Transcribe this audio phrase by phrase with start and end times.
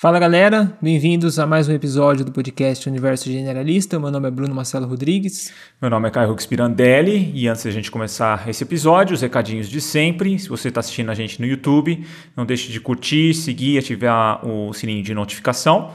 [0.00, 4.00] Fala galera, bem-vindos a mais um episódio do podcast Universo Generalista.
[4.00, 5.52] Meu nome é Bruno Marcelo Rodrigues.
[5.78, 9.68] Meu nome é Caio Hux Pirandelli e antes da gente começar esse episódio, os recadinhos
[9.68, 10.38] de sempre.
[10.38, 12.02] Se você está assistindo a gente no YouTube,
[12.34, 15.92] não deixe de curtir, seguir, ativar o sininho de notificação.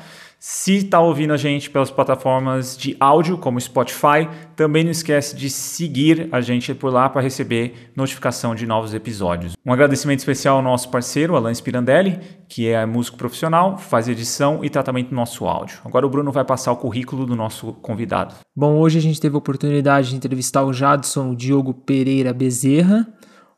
[0.48, 5.50] Se está ouvindo a gente pelas plataformas de áudio, como Spotify, também não esquece de
[5.50, 9.54] seguir a gente por lá para receber notificação de novos episódios.
[9.66, 14.70] Um agradecimento especial ao nosso parceiro, Alan Spirandelli, que é músico profissional, faz edição e
[14.70, 15.80] tratamento do nosso áudio.
[15.84, 18.36] Agora o Bruno vai passar o currículo do nosso convidado.
[18.56, 23.12] Bom, hoje a gente teve a oportunidade de entrevistar o Jadson Diogo Pereira Bezerra.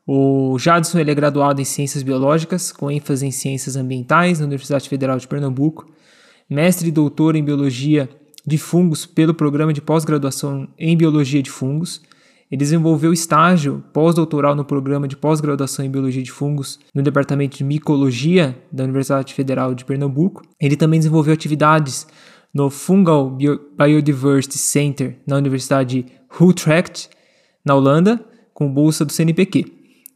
[0.06, 4.88] O Jadson ele é graduado em Ciências Biológicas, com ênfase em Ciências Ambientais na Universidade
[4.88, 5.98] Federal de Pernambuco
[6.48, 8.08] mestre e doutor em Biologia
[8.46, 12.00] de Fungos pelo Programa de Pós-Graduação em Biologia de Fungos.
[12.50, 17.64] Ele desenvolveu estágio pós-doutoral no Programa de Pós-Graduação em Biologia de Fungos no Departamento de
[17.64, 20.42] Micologia da Universidade Federal de Pernambuco.
[20.58, 22.06] Ele também desenvolveu atividades
[22.54, 23.36] no Fungal
[23.76, 26.06] Biodiversity Center na Universidade
[26.40, 27.10] Utrecht,
[27.62, 28.24] na Holanda,
[28.54, 29.66] com bolsa do CNPq.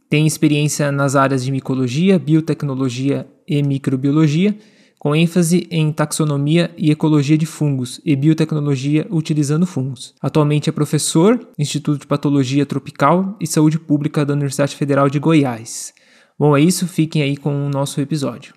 [0.08, 4.56] Tem experiência nas áreas de micologia, biotecnologia e microbiologia
[5.02, 10.14] com ênfase em taxonomia e ecologia de fungos e biotecnologia utilizando fungos.
[10.22, 15.92] Atualmente é professor, Instituto de Patologia Tropical e Saúde Pública da Universidade Federal de Goiás.
[16.38, 18.54] Bom, é isso, fiquem aí com o nosso episódio.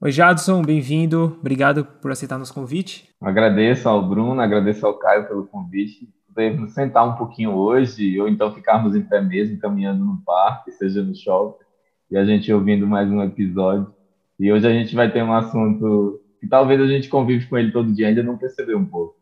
[0.00, 1.36] Oi, Jadson, bem-vindo.
[1.38, 3.10] Obrigado por aceitar nosso convite.
[3.20, 6.08] Agradeço ao Bruno, agradeço ao Caio pelo convite.
[6.28, 11.02] Podemos sentar um pouquinho hoje, ou então ficarmos em pé mesmo, caminhando no parque, seja
[11.02, 11.62] no shopping,
[12.10, 13.97] e a gente ouvindo mais um episódio.
[14.38, 17.72] E hoje a gente vai ter um assunto que talvez a gente convive com ele
[17.72, 19.16] todo dia ainda não percebeu um pouco.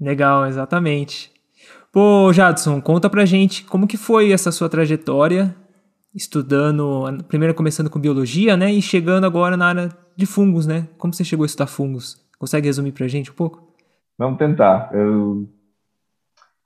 [0.00, 1.30] Legal, exatamente.
[1.92, 5.54] Pô, Jadson, conta pra gente como que foi essa sua trajetória
[6.14, 10.88] estudando, primeiro começando com biologia, né, e chegando agora na área de fungos, né?
[10.96, 12.26] Como você chegou a estudar fungos?
[12.38, 13.74] Consegue resumir pra gente um pouco?
[14.16, 14.90] Vamos tentar.
[14.94, 15.46] Eu,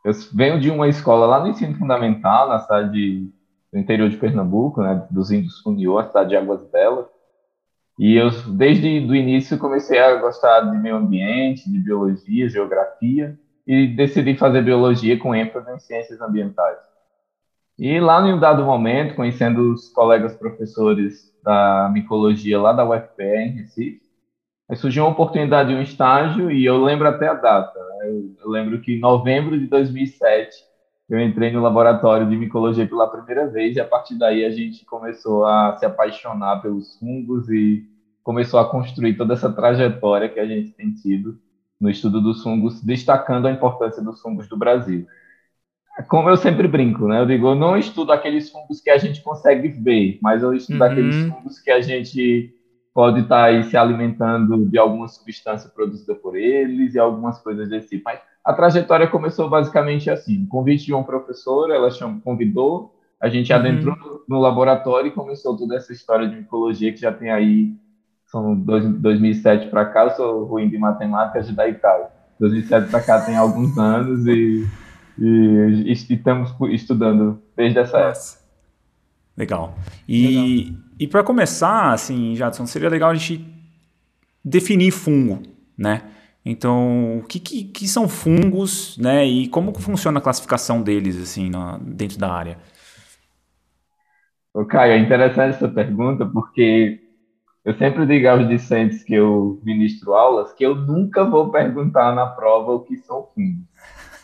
[0.04, 3.28] eu venho de uma escola lá no ensino fundamental, na cidade
[3.72, 7.06] do interior de Pernambuco, né, dos Índios Funiô, a cidade de Águas Belas.
[8.00, 13.88] E eu, desde o início, comecei a gostar de meio ambiente, de biologia, geografia, e
[13.88, 16.78] decidi fazer biologia com ênfase em ciências ambientais.
[17.78, 23.22] E lá em um dado momento, conhecendo os colegas professores da micologia lá da UFPE,
[23.22, 24.00] em Recife,
[24.76, 27.78] surgiu uma oportunidade de um estágio, e eu lembro até a data.
[28.42, 30.56] Eu lembro que em novembro de 2007,
[31.10, 34.84] eu entrei no laboratório de micologia pela primeira vez, e a partir daí a gente
[34.84, 37.84] começou a se apaixonar pelos fungos e
[38.22, 41.36] começou a construir toda essa trajetória que a gente tem tido
[41.80, 45.04] no estudo dos fungos, destacando a importância dos fungos do Brasil.
[46.08, 47.20] Como eu sempre brinco, né?
[47.20, 50.78] Eu digo, eu não estudo aqueles fungos que a gente consegue ver, mas eu estudo
[50.78, 50.86] uhum.
[50.86, 52.54] aqueles fungos que a gente
[52.94, 57.88] pode estar aí se alimentando de alguma substância produzida por eles e algumas coisas desse
[57.88, 58.04] tipo.
[58.04, 63.52] Mas a trajetória começou basicamente assim: convite de um professor, ela chamou, convidou, a gente
[63.52, 63.58] uhum.
[63.58, 63.96] adentrou
[64.28, 67.74] no laboratório e começou toda essa história de micologia que já tem aí
[68.30, 72.06] são dois, 2007 para cá, eu sou ruim de matemática, de daí cai.
[72.38, 74.66] 2007 para cá tem alguns anos e,
[75.18, 78.40] e, e, estamos estudando desde essa época.
[79.36, 79.74] Legal.
[80.08, 80.80] E, legal.
[81.00, 83.44] e para começar, assim, Jadson, seria legal a gente
[84.44, 85.42] definir fungo,
[85.76, 86.02] né?
[86.44, 89.26] Então, o que, que, que, são fungos, né?
[89.26, 92.58] E como funciona a classificação deles, assim, na, dentro da área?
[94.54, 96.98] Ô, Caio, é interessante essa pergunta, porque
[97.64, 102.26] eu sempre digo aos discentes que eu ministro aulas que eu nunca vou perguntar na
[102.26, 103.68] prova o que são fungos.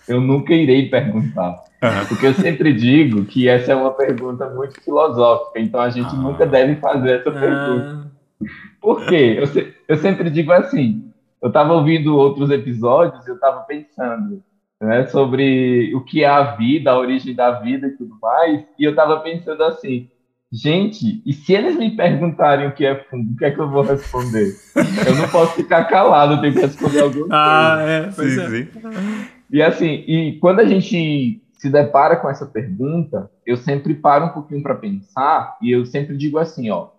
[0.09, 1.65] Eu nunca irei perguntar.
[1.83, 2.07] Uhum.
[2.09, 6.23] Porque eu sempre digo que essa é uma pergunta muito filosófica, então a gente uhum.
[6.23, 8.09] nunca deve fazer essa pergunta.
[8.41, 8.49] Uhum.
[8.81, 9.37] Por quê?
[9.39, 11.06] Eu, se, eu sempre digo assim,
[11.47, 14.43] eu estava ouvindo outros episódios e eu estava pensando
[14.81, 18.85] né, sobre o que é a vida, a origem da vida e tudo mais, e
[18.85, 20.11] eu estava pensando assim,
[20.53, 23.69] Gente, e se eles me perguntarem o que é fundo, o que é que eu
[23.69, 24.55] vou responder?
[24.75, 27.83] eu não posso ficar calado, eu tenho que responder alguma ah, coisa.
[27.83, 28.49] Ah, é, pois sim, é.
[28.49, 29.29] Sim.
[29.51, 34.31] E assim, e quando a gente se depara com essa pergunta, eu sempre paro um
[34.31, 36.91] pouquinho para pensar e eu sempre digo assim, ó,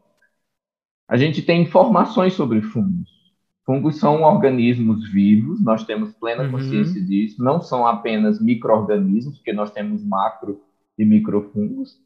[1.08, 3.17] a gente tem informações sobre fungos.
[3.68, 6.52] Fungos são organismos vivos, nós temos plena uhum.
[6.52, 10.62] consciência disso, não são apenas micro-organismos, porque nós temos macro
[10.98, 12.00] e microfungos.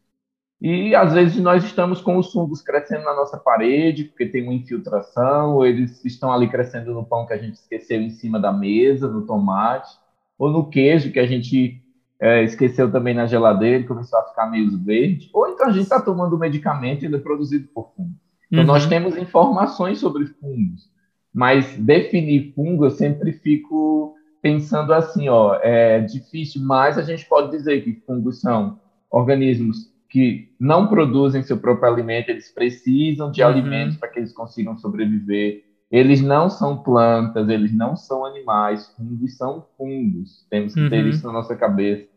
[0.59, 4.55] E às vezes nós estamos com os fungos crescendo na nossa parede, porque tem uma
[4.55, 8.51] infiltração, ou eles estão ali crescendo no pão que a gente esqueceu em cima da
[8.51, 9.91] mesa, no tomate,
[10.39, 11.79] ou no queijo que a gente
[12.19, 15.83] é, esqueceu também na geladeira e começou a ficar meio verde, ou então a gente
[15.83, 18.15] está tomando um medicamento e ele é produzido por fungo.
[18.47, 18.67] Então, uhum.
[18.67, 20.90] nós temos informações sobre fungos,
[21.33, 27.51] mas definir fungo eu sempre fico pensando assim, ó, é difícil, mas a gente pode
[27.51, 28.79] dizer que fungos são
[29.09, 33.47] organismos que não produzem seu próprio alimento, eles precisam de uhum.
[33.47, 35.63] alimentos para que eles consigam sobreviver.
[35.89, 40.45] Eles não são plantas, eles não são animais, fungos são fungos.
[40.49, 41.09] Temos que ter uhum.
[41.09, 42.09] isso na nossa cabeça.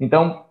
[0.00, 0.46] Então,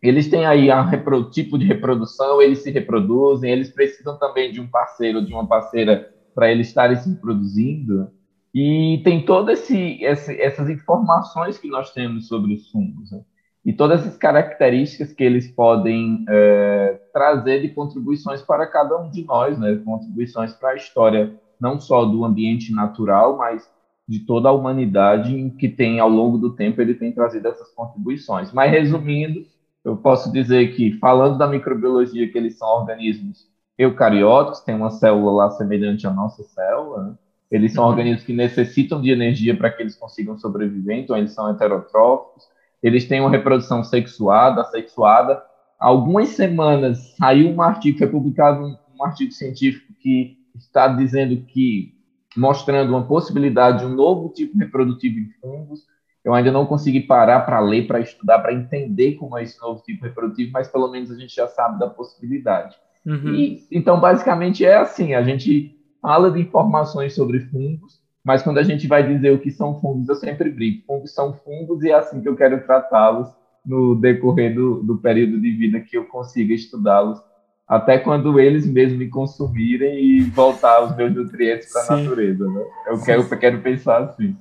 [0.00, 4.68] eles têm aí o tipo de reprodução, eles se reproduzem, eles precisam também de um
[4.68, 8.10] parceiro, de uma parceira para eles estarem se reproduzindo.
[8.54, 13.10] E tem todas essas informações que nós temos sobre os fungos.
[13.10, 13.22] Né?
[13.64, 19.24] E todas as características que eles podem é, trazer de contribuições para cada um de
[19.24, 19.80] nós, né?
[19.82, 23.68] contribuições para a história, não só do ambiente natural, mas
[24.06, 28.52] de toda a humanidade que tem, ao longo do tempo, ele tem trazido essas contribuições.
[28.52, 29.44] Mas, resumindo,
[29.84, 35.44] eu posso dizer que, falando da microbiologia, que eles são organismos eucarióticos, tem uma célula
[35.44, 37.14] lá semelhante à nossa célula, né?
[37.50, 37.90] eles são uhum.
[37.90, 42.44] organismos que necessitam de energia para que eles consigam sobreviver, então eles são heterotróficos,
[42.82, 45.42] eles têm uma reprodução sexuada, assexuada.
[45.78, 51.94] Algumas semanas saiu um artigo, foi publicado um, um artigo científico que está dizendo que,
[52.36, 55.80] mostrando uma possibilidade de um novo tipo reprodutivo em fungos,
[56.24, 59.80] eu ainda não consegui parar para ler, para estudar, para entender como é esse novo
[59.82, 62.74] tipo reprodutivo, mas pelo menos a gente já sabe da possibilidade.
[63.06, 63.34] Uhum.
[63.34, 68.62] E, então, basicamente, é assim: a gente fala de informações sobre fungos, mas quando a
[68.64, 70.84] gente vai dizer o que são fungos, eu sempre brinco.
[70.86, 73.28] Fungos são fungos e é assim que eu quero tratá-los
[73.64, 77.20] no decorrer do, do período de vida que eu consiga estudá-los,
[77.66, 82.46] até quando eles mesmos me consumirem e voltar os meus nutrientes para a natureza.
[82.48, 82.64] Né?
[82.86, 84.36] Eu, quero, eu quero pensar assim.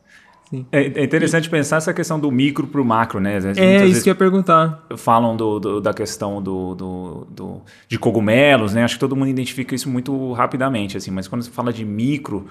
[0.72, 1.50] É, é, interessante e...
[1.50, 3.40] pensar essa questão do micro para o macro, né?
[3.40, 4.86] Vezes, é isso que eu ia perguntar.
[4.96, 8.84] Falam do, do, da questão do, do, de cogumelos, né?
[8.84, 11.12] Acho que todo mundo identifica isso muito rapidamente, assim.
[11.12, 12.46] Mas quando você fala de micro,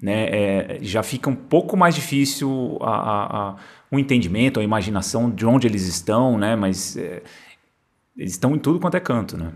[0.00, 3.56] né, é, já fica um pouco mais difícil a, a, a,
[3.90, 6.54] o entendimento, a imaginação de onde eles estão, né?
[6.54, 7.22] Mas é,
[8.16, 9.52] eles estão em tudo quanto é canto, né?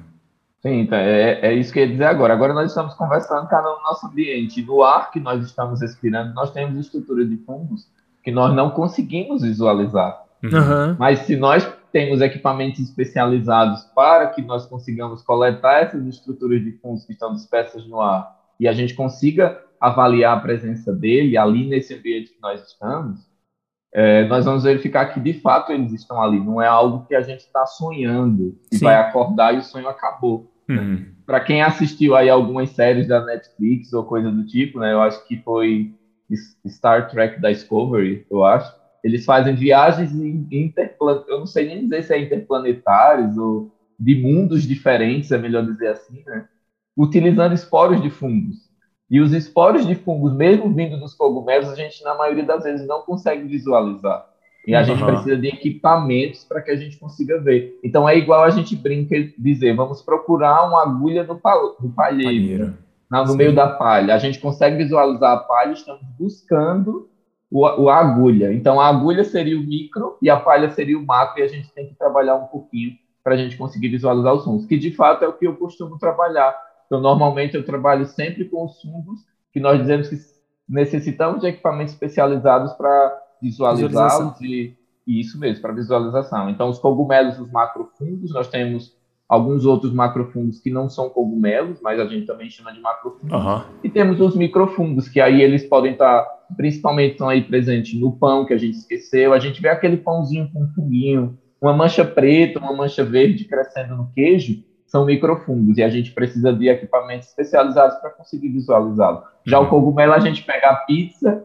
[0.62, 2.32] Sim, então, é, é isso que eu ia dizer agora.
[2.32, 4.62] Agora nós estamos conversando, cara, no nosso ambiente.
[4.62, 7.90] No ar que nós estamos respirando, nós temos estrutura de fungos
[8.22, 10.22] que nós não conseguimos visualizar.
[10.44, 10.96] Uhum.
[10.98, 17.04] Mas se nós temos equipamentos especializados para que nós consigamos coletar essas estruturas de fungos
[17.04, 21.92] que estão dispersas no ar e a gente consiga avaliar a presença dele ali nesse
[21.92, 23.20] ambiente que nós estamos,
[23.92, 26.38] é, nós vamos verificar que de fato eles estão ali.
[26.38, 28.84] Não é algo que a gente está sonhando e Sim.
[28.84, 30.51] vai acordar e o sonho acabou.
[30.78, 31.06] Uhum.
[31.26, 34.92] Para quem assistiu aí algumas séries da Netflix ou coisa do tipo, né?
[34.92, 35.92] Eu acho que foi
[36.66, 38.72] Star Trek Discovery, eu acho.
[39.02, 40.12] Eles fazem viagens
[40.50, 45.64] interplanetárias, eu não sei nem dizer se é interplanetários ou de mundos diferentes, é melhor
[45.64, 46.46] dizer assim, né?
[46.96, 48.56] Utilizando esporos de fungos.
[49.10, 52.86] E os esporos de fungos, mesmo vindo dos cogumelos, a gente, na maioria das vezes,
[52.86, 54.24] não consegue visualizar.
[54.66, 54.84] E a uhum.
[54.84, 57.78] gente precisa de equipamentos para que a gente consiga ver.
[57.82, 62.74] Então é igual a gente brinca dizer, vamos procurar uma agulha no, pal no palheiro,
[63.10, 64.14] na, no meio da palha.
[64.14, 67.08] A gente consegue visualizar a palha, estamos buscando
[67.50, 68.52] o, o, a agulha.
[68.52, 71.72] Então a agulha seria o micro e a palha seria o macro, e a gente
[71.72, 75.24] tem que trabalhar um pouquinho para a gente conseguir visualizar os sons, que de fato
[75.24, 76.54] é o que eu costumo trabalhar.
[76.86, 79.20] Então, normalmente eu trabalho sempre com os fungos,
[79.52, 80.16] que nós dizemos que
[80.68, 86.48] necessitamos de equipamentos especializados para visualizá-los e, e, isso mesmo, para visualização.
[86.48, 88.96] Então, os cogumelos, os macrofungos, nós temos
[89.28, 93.32] alguns outros macrofungos que não são cogumelos, mas a gente também chama de macrofungos.
[93.32, 93.62] Uhum.
[93.82, 96.24] E temos os microfungos, que aí eles podem estar,
[96.56, 99.32] principalmente estão aí presentes no pão, que a gente esqueceu.
[99.32, 104.10] A gente vê aquele pãozinho com funguinho, uma mancha preta, uma mancha verde crescendo no
[104.12, 109.22] queijo, são microfungos, e a gente precisa de equipamentos especializados para conseguir visualizá-lo.
[109.46, 109.66] Já uhum.
[109.66, 111.42] o cogumelo, a gente pega a pizza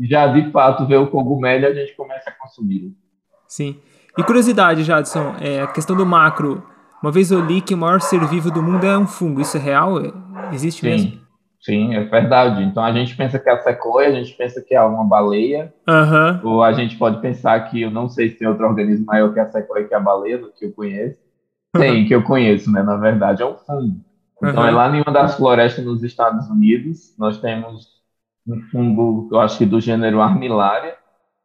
[0.00, 2.92] já de fato vê o cogumelo e a gente começa a consumir.
[3.46, 3.76] Sim.
[4.16, 6.62] E curiosidade, Jadson, é, a questão do macro.
[7.02, 9.40] Uma vez eu li que o maior ser vivo do mundo é um fungo.
[9.40, 10.00] Isso é real?
[10.00, 10.10] É,
[10.52, 11.20] existe sim, mesmo?
[11.60, 12.62] Sim, é verdade.
[12.62, 15.72] Então a gente pensa que é a sequoia, a gente pensa que é uma baleia.
[15.88, 16.52] Uhum.
[16.52, 19.40] Ou a gente pode pensar que eu não sei se tem outro organismo maior que
[19.40, 21.18] a sequoia que a baleia, do que eu conheço.
[21.72, 22.82] Tem, que eu conheço, né?
[22.82, 24.00] Na verdade, é um fungo.
[24.42, 24.68] Então uhum.
[24.68, 27.14] é lá em uma das florestas nos Estados Unidos.
[27.18, 27.93] Nós temos
[28.46, 30.94] um fungo, eu acho que do gênero Armillaria,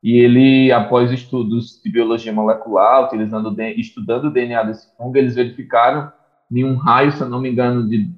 [0.02, 6.12] e ele, após estudos de biologia molecular, utilizando, estudando o DNA desse fungo, eles verificaram
[6.52, 8.10] em um raio, se eu não me engano, de,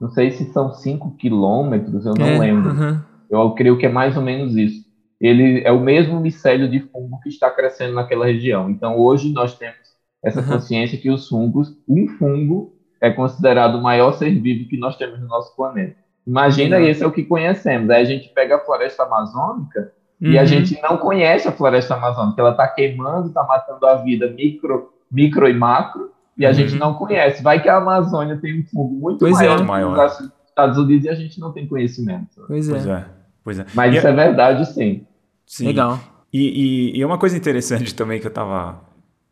[0.00, 3.00] não sei se são 5 quilômetros, eu não é, lembro, uhum.
[3.30, 4.84] eu creio que é mais ou menos isso.
[5.20, 8.68] Ele é o mesmo micélio de fungo que está crescendo naquela região.
[8.68, 9.78] Então, hoje nós temos
[10.22, 10.46] essa uhum.
[10.46, 15.20] consciência que os fungos, um fungo é considerado o maior ser vivo que nós temos
[15.20, 16.03] no nosso planeta.
[16.26, 17.90] Imagina, esse é o que conhecemos.
[17.90, 20.30] Aí a gente pega a floresta amazônica uhum.
[20.30, 20.46] e a uhum.
[20.46, 22.40] gente não conhece a floresta amazônica.
[22.40, 26.54] Ela está queimando, está matando a vida micro, micro e macro, e a uhum.
[26.54, 27.42] gente não conhece.
[27.42, 29.62] Vai que a Amazônia tem um fogo muito pois maior, é.
[29.62, 29.96] maior.
[29.96, 32.42] nos Estados Unidos e a gente não tem conhecimento.
[32.46, 32.72] Pois é.
[32.72, 33.06] Pois é.
[33.44, 33.66] Pois é.
[33.74, 35.06] Mas e isso é verdade, sim.
[35.46, 35.66] sim.
[35.66, 36.00] Legal.
[36.32, 38.80] E, e, e, uma coisa interessante também que eu estava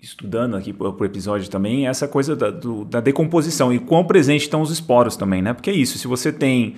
[0.03, 4.05] estudando aqui por, por, episódio também é essa coisa da, do, da decomposição e quão
[4.05, 5.53] presente estão os esporos também, né?
[5.53, 6.75] Porque é isso, se você tem,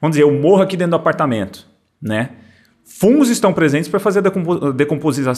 [0.00, 1.66] vamos dizer, eu morro aqui dentro do apartamento,
[2.00, 2.30] né?
[2.82, 5.32] Fungos estão presentes para fazer a, decompo decomposição,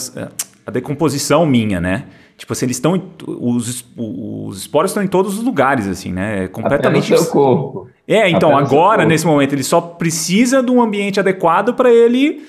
[0.65, 2.05] a decomposição minha, né?
[2.37, 3.01] Tipo assim, eles estão.
[3.25, 6.43] Os, os esporos estão em todos os lugares, assim, né?
[6.43, 7.05] É completamente.
[7.05, 7.89] Até no seu corpo.
[8.05, 12.45] É, então, Até agora, nesse momento, ele só precisa de um ambiente adequado para ele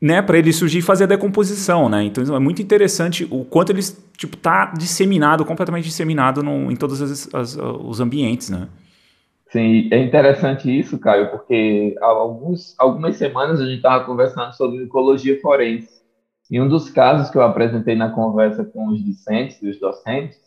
[0.00, 2.04] né, para ele surgir e fazer a decomposição, né?
[2.04, 3.82] Então é muito interessante o quanto ele
[4.16, 8.68] tipo tá disseminado, completamente disseminado no, em todos as, as, os ambientes, né?
[9.50, 14.84] Sim, é interessante isso, Caio, porque há alguns, algumas semanas a gente estava conversando sobre
[14.84, 16.00] ecologia forense.
[16.48, 20.38] E um dos casos que eu apresentei na conversa com os discentes os docentes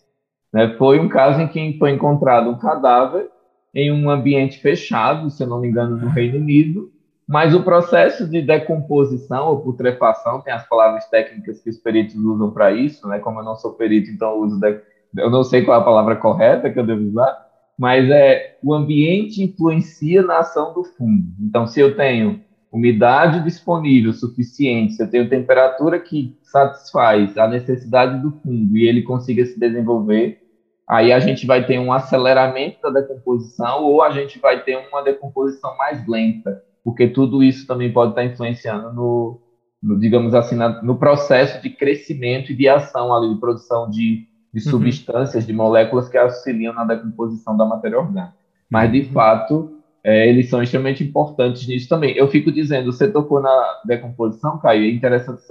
[0.53, 3.29] né, foi um caso em que foi encontrado um cadáver
[3.73, 6.91] em um ambiente fechado, se eu não me engano, no Reino Unido,
[7.27, 12.51] mas o processo de decomposição ou putrefação, tem as palavras técnicas que os peritos usam
[12.51, 13.19] para isso, né?
[13.19, 14.81] Como eu não sou perito, então eu uso de...
[15.17, 18.73] eu não sei qual é a palavra correta que eu devo usar, mas é o
[18.73, 21.27] ambiente influencia na ação do fungo.
[21.39, 28.21] Então, se eu tenho umidade disponível suficiente, se eu tenho temperatura que satisfaz a necessidade
[28.21, 30.39] do fungo e ele consiga se desenvolver,
[30.87, 35.01] aí a gente vai ter um aceleramento da decomposição ou a gente vai ter uma
[35.01, 39.39] decomposição mais lenta porque tudo isso também pode estar influenciando no,
[39.81, 44.27] no digamos assim, na, no processo de crescimento e de ação ali, de produção de,
[44.53, 44.71] de uhum.
[44.71, 48.33] substâncias, de moléculas que auxiliam na decomposição da matéria orgânica.
[48.69, 49.11] Mas, de uhum.
[49.11, 52.15] fato, é, eles são extremamente importantes nisso também.
[52.15, 55.41] Eu fico dizendo, você tocou na decomposição, Caio, é interessante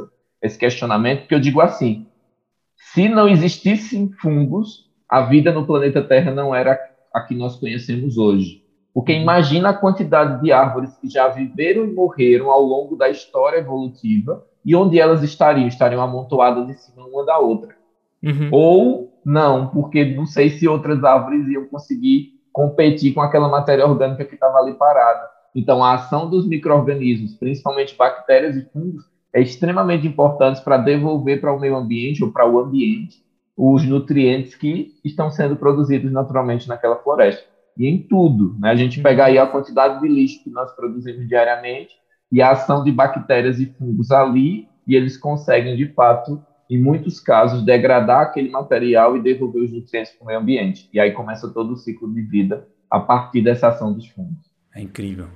[0.42, 2.06] esse questionamento, porque eu digo assim,
[2.76, 6.78] se não existissem fungos, a vida no planeta Terra não era
[7.14, 8.61] a que nós conhecemos hoje.
[8.94, 9.22] Porque uhum.
[9.22, 14.44] imagina a quantidade de árvores que já viveram e morreram ao longo da história evolutiva
[14.64, 15.66] e onde elas estariam?
[15.66, 17.74] Estariam amontoadas em cima uma da outra.
[18.22, 18.48] Uhum.
[18.52, 24.24] Ou não, porque não sei se outras árvores iam conseguir competir com aquela matéria orgânica
[24.24, 25.28] que estava ali parada.
[25.54, 31.52] Então, a ação dos micro-organismos, principalmente bactérias e fungos, é extremamente importante para devolver para
[31.52, 33.22] o meio ambiente ou para o ambiente
[33.56, 38.56] os nutrientes que estão sendo produzidos naturalmente naquela floresta e em tudo.
[38.58, 38.70] Né?
[38.70, 39.02] A gente uhum.
[39.02, 41.94] pega aí a quantidade de lixo que nós produzimos diariamente
[42.30, 47.20] e a ação de bactérias e fungos ali, e eles conseguem, de fato, em muitos
[47.20, 50.88] casos, degradar aquele material e devolver os nutrientes para o meio ambiente.
[50.92, 54.50] E aí começa todo o ciclo de vida a partir dessa ação dos fungos.
[54.74, 55.26] É incrível.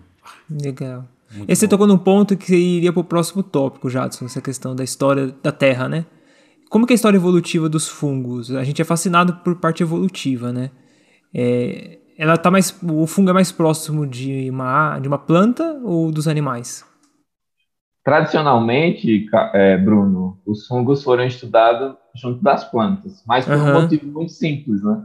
[0.51, 1.05] Legal.
[1.35, 1.71] Muito e você bom.
[1.71, 5.53] tocou num ponto que iria para o próximo tópico, Jadson, essa questão da história da
[5.53, 6.07] Terra, né?
[6.71, 8.51] Como que é a história evolutiva dos fungos?
[8.51, 10.71] A gente é fascinado por parte evolutiva, né?
[11.35, 16.11] É, ela tá mais o fungo é mais próximo de uma de uma planta ou
[16.11, 16.85] dos animais?
[18.05, 23.69] Tradicionalmente, é, Bruno, os fungos foram estudados junto das plantas, mas por uhum.
[23.69, 25.03] um motivo muito simples, né?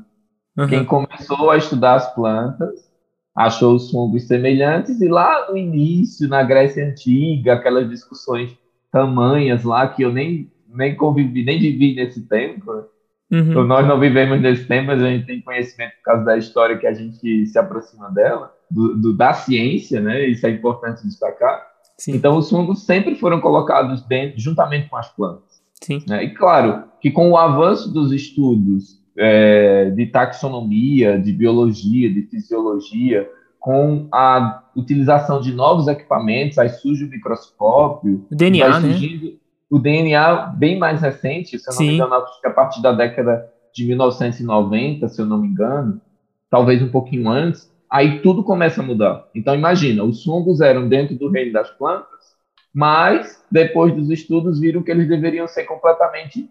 [0.57, 0.67] Uhum.
[0.67, 2.91] Quem começou a estudar as plantas
[3.35, 8.55] achou os fungos semelhantes e lá no início, na Grécia antiga, aquelas discussões
[8.91, 12.83] tamanhas lá que eu nem nem convivi, nem vivi nesse tempo, né?
[13.31, 13.51] Uhum.
[13.51, 16.77] Então, nós não vivemos nesse tempo, mas a gente tem conhecimento por causa da história
[16.77, 20.27] que a gente se aproxima dela, do, do da ciência, né?
[20.27, 21.65] Isso é importante destacar.
[21.97, 22.15] Sim.
[22.15, 25.61] Então, os fungos sempre foram colocados dentro, juntamente com as plantas.
[25.81, 26.03] Sim.
[26.07, 26.25] Né?
[26.25, 33.29] E claro que com o avanço dos estudos é, de taxonomia, de biologia, de fisiologia,
[33.59, 38.81] com a utilização de novos equipamentos, aí surge o microscópio, DNA, né?
[38.81, 39.33] surgindo,
[39.71, 41.87] o DNA bem mais recente, se eu não Sim.
[41.87, 46.01] me engano, acho que a partir da década de 1990, se eu não me engano,
[46.49, 49.25] talvez um pouquinho antes, aí tudo começa a mudar.
[49.33, 52.35] Então imagina, os fungos eram dentro do reino das plantas,
[52.73, 56.49] mas depois dos estudos viram que eles deveriam ser completamente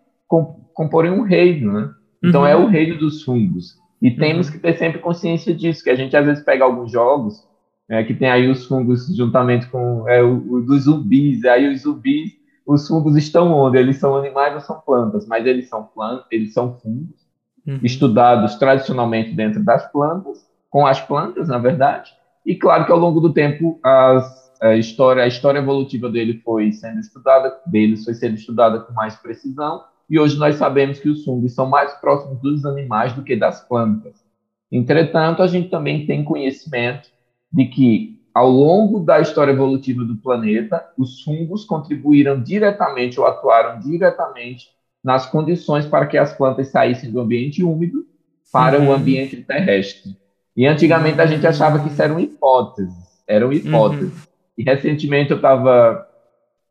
[0.73, 1.91] comporem um reino, né?
[2.25, 2.47] Então uhum.
[2.47, 3.77] é o reino dos fungos.
[4.01, 4.17] E uhum.
[4.17, 7.47] temos que ter sempre consciência disso, que a gente às vezes pega alguns jogos
[7.87, 11.83] é, que tem aí os fungos juntamente com é, o, o dos zumbis, aí os
[11.83, 12.40] zumbis
[12.73, 13.79] os fungos estão onde?
[13.79, 15.27] Eles são animais ou são plantas?
[15.27, 17.27] Mas eles são plantas, eles são fungos
[17.67, 17.81] uhum.
[17.83, 22.13] estudados tradicionalmente dentro das plantas, com as plantas, na verdade.
[22.47, 26.71] E claro que ao longo do tempo as, a história, a história evolutiva dele foi
[26.73, 29.83] sendo estudada, deles foi sendo estudada com mais precisão.
[30.09, 33.67] E hoje nós sabemos que os fungos são mais próximos dos animais do que das
[33.67, 34.25] plantas.
[34.71, 37.09] Entretanto, a gente também tem conhecimento
[37.53, 43.81] de que, ao longo da história evolutiva do planeta, os fungos contribuíram diretamente ou atuaram
[43.81, 44.69] diretamente
[45.03, 48.05] nas condições para que as plantas saíssem do ambiente úmido
[48.53, 48.89] para uhum.
[48.89, 50.17] o ambiente terrestre.
[50.57, 52.95] E antigamente a gente achava que isso eram hipóteses,
[53.27, 54.13] eram hipóteses.
[54.13, 54.31] Uhum.
[54.59, 56.07] E recentemente eu estava,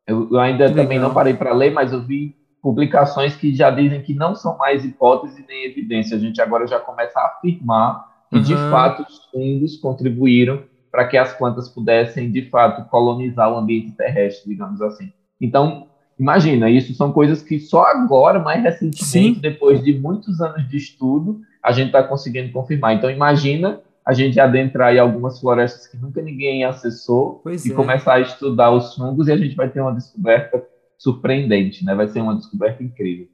[0.06, 0.84] eu ainda Legal.
[0.84, 4.58] também não parei para ler, mas eu vi publicações que já dizem que não são
[4.58, 6.16] mais hipóteses nem evidência.
[6.16, 8.44] A gente agora já começa a afirmar que, uhum.
[8.44, 13.92] de fato, os fungos contribuíram para que as plantas pudessem, de fato, colonizar o ambiente
[13.92, 15.12] terrestre, digamos assim.
[15.40, 15.88] Então,
[16.20, 19.34] imagina, isso são coisas que só agora, mais recentemente, Sim.
[19.40, 22.96] depois de muitos anos de estudo, a gente está conseguindo confirmar.
[22.96, 27.76] Então, imagina a gente adentrar em algumas florestas que nunca ninguém acessou pois e é.
[27.76, 30.64] começar a estudar os fungos e a gente vai ter uma descoberta
[30.98, 31.94] surpreendente, né?
[31.94, 33.28] Vai ser uma descoberta incrível.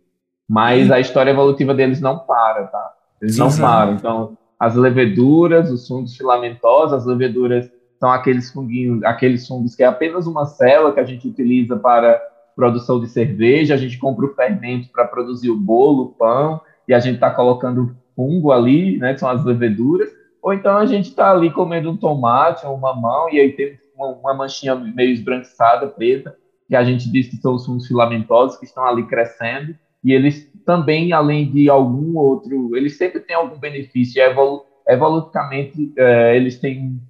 [0.48, 2.94] Mas a história evolutiva deles não para, tá?
[3.22, 3.62] Eles sim, não sim.
[3.62, 3.94] param.
[3.94, 9.86] Então, as leveduras, os fungos filamentosos, as leveduras são aqueles funguinhos, aqueles fungos que é
[9.86, 12.20] apenas uma célula que a gente utiliza para
[12.56, 16.96] produção de cerveja, a gente compra o fermento para produzir o bolo, o pão, e
[16.96, 20.10] a gente está colocando fungo ali, né, que são as leveduras,
[20.42, 23.78] ou então a gente está ali comendo um tomate ou um mamão, e aí tem
[23.96, 26.36] uma, uma manchinha meio esbranquiçada, preta,
[26.68, 30.52] que a gente diz que são os fungos filamentosos que estão ali crescendo, e eles
[30.66, 37.02] também, além de algum outro, eles sempre têm algum benefício, evolu evolutivamente é, eles têm,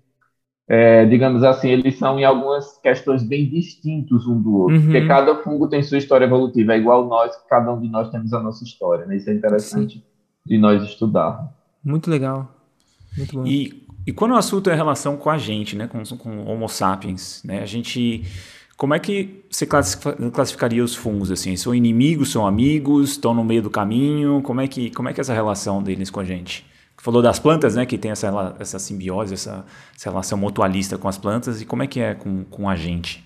[0.68, 4.84] é, digamos assim, eles são em algumas questões bem distintos um do outro, uhum.
[4.84, 8.32] porque cada fungo tem sua história evolutiva, é igual nós, cada um de nós temos
[8.34, 9.18] a nossa história, né?
[9.18, 10.04] isso é interessante Sim.
[10.46, 11.54] de nós estudar.
[11.84, 12.50] Muito legal,
[13.18, 13.46] muito bom.
[13.46, 16.70] E, e quando o assunto é a relação com a gente, né, com, com Homo
[16.70, 18.24] sapiens, né, a gente
[18.78, 21.56] como é que você classificaria os fungos assim?
[21.56, 24.42] São inimigos, são amigos, estão no meio do caminho?
[24.42, 26.66] Como é que como é que é essa relação deles com a gente?
[26.98, 27.86] Falou das plantas, né?
[27.86, 31.62] Que tem essa, essa simbiose, essa, essa relação mutualista com as plantas.
[31.62, 33.24] E como é que é com, com a gente?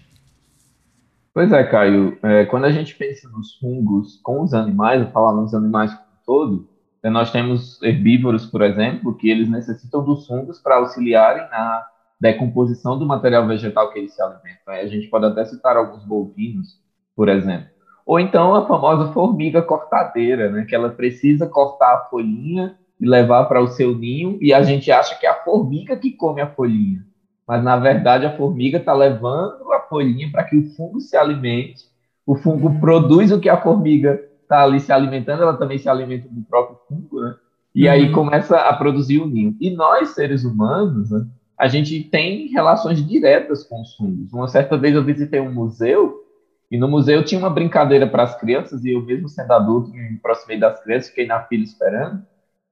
[1.34, 2.18] Pois é, Caio.
[2.22, 6.04] É, quando a gente pensa nos fungos com os animais, vou falar nos animais como
[6.04, 6.70] um todo,
[7.02, 11.88] é, nós temos herbívoros, por exemplo, que eles necessitam dos fungos para auxiliarem na
[12.20, 14.74] decomposição do material vegetal que eles se alimentam.
[14.74, 16.80] A gente pode até citar alguns bovinos,
[17.16, 17.68] por exemplo.
[18.06, 23.46] Ou então a famosa formiga cortadeira, né, que ela precisa cortar a folhinha e levar
[23.46, 26.48] para o seu ninho, e a gente acha que é a formiga que come a
[26.48, 27.06] folhinha.
[27.48, 31.86] Mas, na verdade, a formiga está levando a folhinha para que o fungo se alimente.
[32.26, 36.28] O fungo produz o que a formiga está ali se alimentando, ela também se alimenta
[36.30, 37.36] do próprio fungo, né?
[37.74, 37.92] E uhum.
[37.92, 39.56] aí começa a produzir o ninho.
[39.60, 41.26] E nós, seres humanos, né,
[41.60, 44.32] a gente tem relações diretas com os fungos.
[44.32, 46.24] Uma certa vez eu visitei um museu
[46.72, 50.16] e no museu tinha uma brincadeira para as crianças e eu mesmo sendo adulto me
[50.16, 52.24] aproximei das crianças, fiquei na fila esperando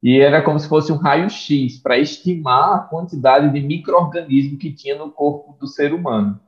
[0.02, 4.95] e era como se fosse um raio-x para estimar a quantidade de microorganismo que tinha
[4.95, 6.39] no corpo do ser humano.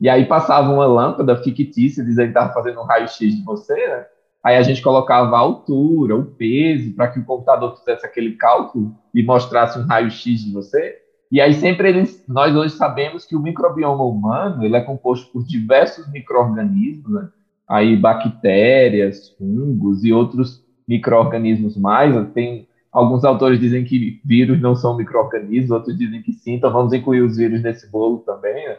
[0.00, 4.06] E aí passava uma lâmpada fictícia dizendo que estava fazendo um raio-x de você, né?
[4.42, 8.96] Aí a gente colocava a altura, o peso, para que o computador fizesse aquele cálculo
[9.14, 11.01] e mostrasse um raio-x de você.
[11.32, 15.42] E aí sempre eles, nós hoje sabemos que o microbioma humano ele é composto por
[15.42, 17.30] diversos micro-organismos, né?
[17.66, 22.14] aí bactérias, fungos e outros micro-organismos mais.
[22.34, 26.92] Tem alguns autores dizem que vírus não são micro-organismos, outros dizem que sim, então vamos
[26.92, 28.68] incluir os vírus nesse bolo também.
[28.68, 28.76] Né?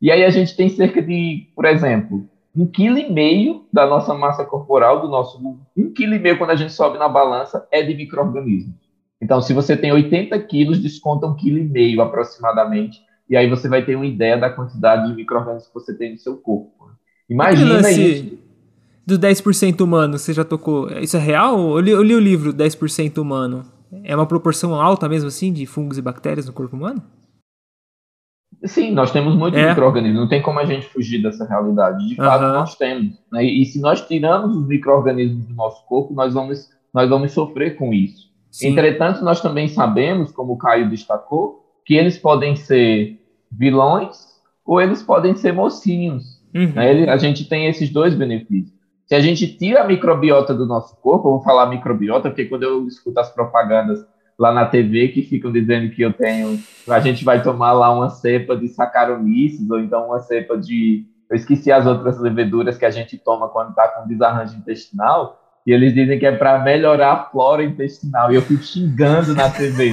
[0.00, 4.14] E aí a gente tem cerca de, por exemplo, um quilo e meio da nossa
[4.14, 5.38] massa corporal, do nosso
[5.76, 8.89] um quilo e meio quando a gente sobe na balança é de micro-organismos.
[9.20, 13.68] Então, se você tem 80 quilos, desconta um quilo e meio aproximadamente, e aí você
[13.68, 16.90] vai ter uma ideia da quantidade de micro-organismos que você tem no seu corpo.
[17.28, 18.38] Imagina isso.
[19.06, 20.90] Do 10% humano, você já tocou.
[20.98, 21.58] Isso é real?
[21.76, 23.64] Eu li, eu li o livro 10% humano.
[24.04, 27.02] É uma proporção alta mesmo assim de fungos e bactérias no corpo humano?
[28.64, 29.70] Sim, nós temos muitos é.
[29.70, 32.06] micro-organismos, não tem como a gente fugir dessa realidade.
[32.06, 32.52] De fato, uhum.
[32.52, 33.14] nós temos.
[33.32, 33.44] Né?
[33.44, 37.94] E se nós tiramos os micro-organismos do nosso corpo, nós vamos, nós vamos sofrer com
[37.94, 38.29] isso.
[38.50, 38.68] Sim.
[38.68, 43.18] Entretanto, nós também sabemos, como o Caio destacou, que eles podem ser
[43.50, 44.30] vilões
[44.64, 46.40] ou eles podem ser mocinhos.
[46.54, 46.72] Uhum.
[46.74, 46.90] Né?
[46.90, 48.78] Ele, a gente tem esses dois benefícios.
[49.06, 52.62] Se a gente tira a microbiota do nosso corpo, eu vou falar microbiota, porque quando
[52.62, 54.06] eu escuto as propagandas
[54.38, 56.58] lá na TV que ficam dizendo que eu tenho,
[56.88, 61.36] a gente vai tomar lá uma cepa de Saccharomyces ou então uma cepa de, eu
[61.36, 65.94] esqueci as outras leveduras que a gente toma quando está com desarranjo intestinal, e eles
[65.94, 68.32] dizem que é para melhorar a flora intestinal.
[68.32, 69.92] E eu fico xingando na TV.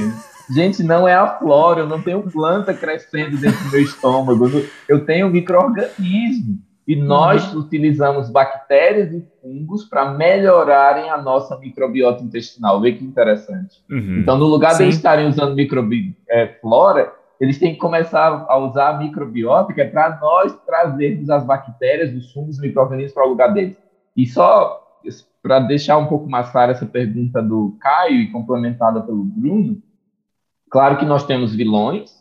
[0.49, 4.49] Gente, não é a flora, eu não tenho planta crescendo dentro do meu estômago,
[4.87, 6.59] eu tenho micro-organismo.
[6.87, 7.59] e nós uhum.
[7.59, 12.79] utilizamos bactérias e fungos para melhorarem a nossa microbiota intestinal.
[12.79, 13.83] Vê que interessante.
[13.91, 14.19] Uhum.
[14.19, 14.77] Então, no lugar Sim.
[14.77, 15.53] de eles estarem usando
[16.29, 16.55] é,
[17.41, 22.15] eles têm que começar a usar a microbiota, que é para nós trazermos as bactérias,
[22.15, 23.77] os fungos, os micro-organismos para o lugar deles.
[24.15, 24.81] E só
[25.47, 29.81] para deixar um pouco mais clara essa pergunta do Caio e complementada pelo Bruno,
[30.69, 32.11] claro que nós temos vilões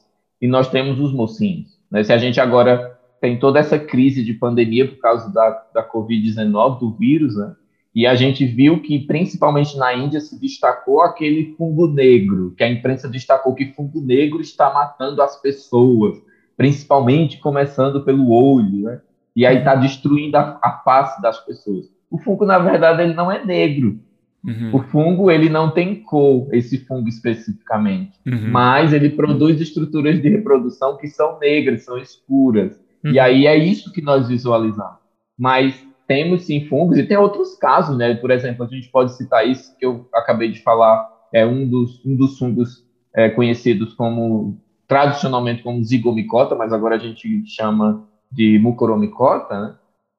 [0.41, 1.77] e nós temos os mocinhos.
[1.91, 2.05] Né?
[2.05, 6.79] Se a gente agora tem toda essa crise de pandemia por causa da, da Covid-19,
[6.79, 7.57] do vírus, né?
[7.93, 12.71] E a gente viu que, principalmente na Índia, se destacou aquele fungo negro, que a
[12.71, 16.19] imprensa destacou que fungo negro está matando as pessoas,
[16.57, 19.01] principalmente começando pelo olho, né?
[19.35, 21.96] E aí está destruindo a, a, face das pessoas.
[22.11, 23.99] O fungo, na verdade, ele não é negro.
[24.45, 24.77] Uhum.
[24.77, 28.13] O fungo, ele não tem cor, esse fungo especificamente.
[28.25, 28.51] Uhum.
[28.51, 32.81] Mas ele produz estruturas de reprodução que são negras, são escuras.
[33.05, 33.13] Uhum.
[33.13, 34.99] E aí é isso que nós visualizamos.
[35.37, 38.15] Mas temos sim fungos, e tem outros casos, né?
[38.15, 42.05] Por exemplo, a gente pode citar isso que eu acabei de falar, é um dos,
[42.07, 48.59] um dos fungos é, conhecidos como, tradicionalmente como zigomicota, mas agora a gente chama de
[48.59, 49.75] mucoromicota, né?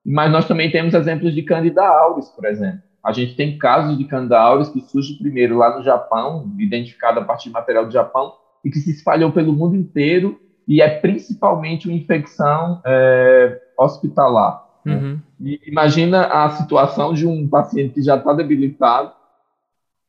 [0.08, 2.80] Mas nós também temos exemplos de Candida auris, por exemplo.
[3.04, 7.26] A gente tem casos de Candida auris que surge primeiro lá no Japão, identificado a
[7.26, 11.90] partir de material do Japão, e que se espalhou pelo mundo inteiro e é principalmente
[11.90, 14.66] uma infecção é, hospitalar.
[14.86, 15.20] Uhum.
[15.66, 19.12] Imagina a situação de um paciente que já está debilitado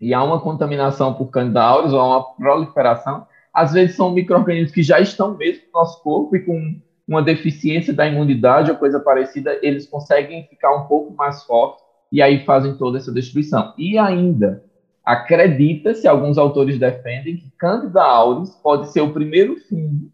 [0.00, 3.26] e há uma contaminação por Candida auris ou uma proliferação.
[3.52, 7.92] Às vezes são micro-organismos que já estão mesmo no nosso corpo e com uma deficiência
[7.94, 12.76] da imunidade ou coisa parecida, eles conseguem ficar um pouco mais fortes e aí fazem
[12.76, 13.72] toda essa destruição.
[13.78, 14.62] E ainda,
[15.02, 20.12] acredita-se, alguns autores defendem, que Candida auris pode ser o primeiro fungo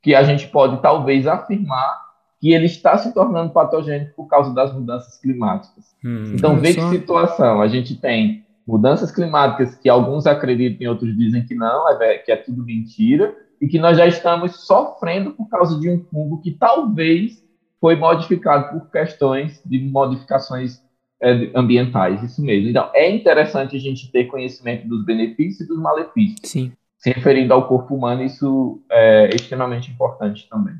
[0.00, 2.06] que a gente pode talvez afirmar
[2.40, 5.96] que ele está se tornando patogênico por causa das mudanças climáticas.
[6.04, 7.60] Hum, então, vê que situação.
[7.60, 12.30] A gente tem mudanças climáticas que alguns acreditam e outros dizem que não, é, que
[12.30, 16.52] é tudo mentira, e que nós já estamos sofrendo por causa de um fungo que
[16.52, 17.44] talvez
[17.80, 20.82] foi modificado por questões de modificações
[21.22, 22.68] é, ambientais, isso mesmo.
[22.68, 26.40] Então, é interessante a gente ter conhecimento dos benefícios e dos malefícios.
[26.42, 30.74] Sim se referindo ao corpo humano, isso é extremamente importante também.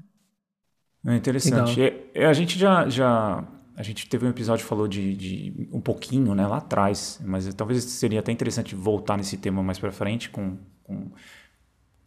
[1.06, 1.80] É interessante.
[2.12, 3.44] É, a gente já, já
[3.76, 7.52] a gente teve um episódio que falou de, de, um pouquinho, né, lá atrás, mas
[7.54, 11.12] talvez seria até interessante voltar nesse tema mais para frente com, com,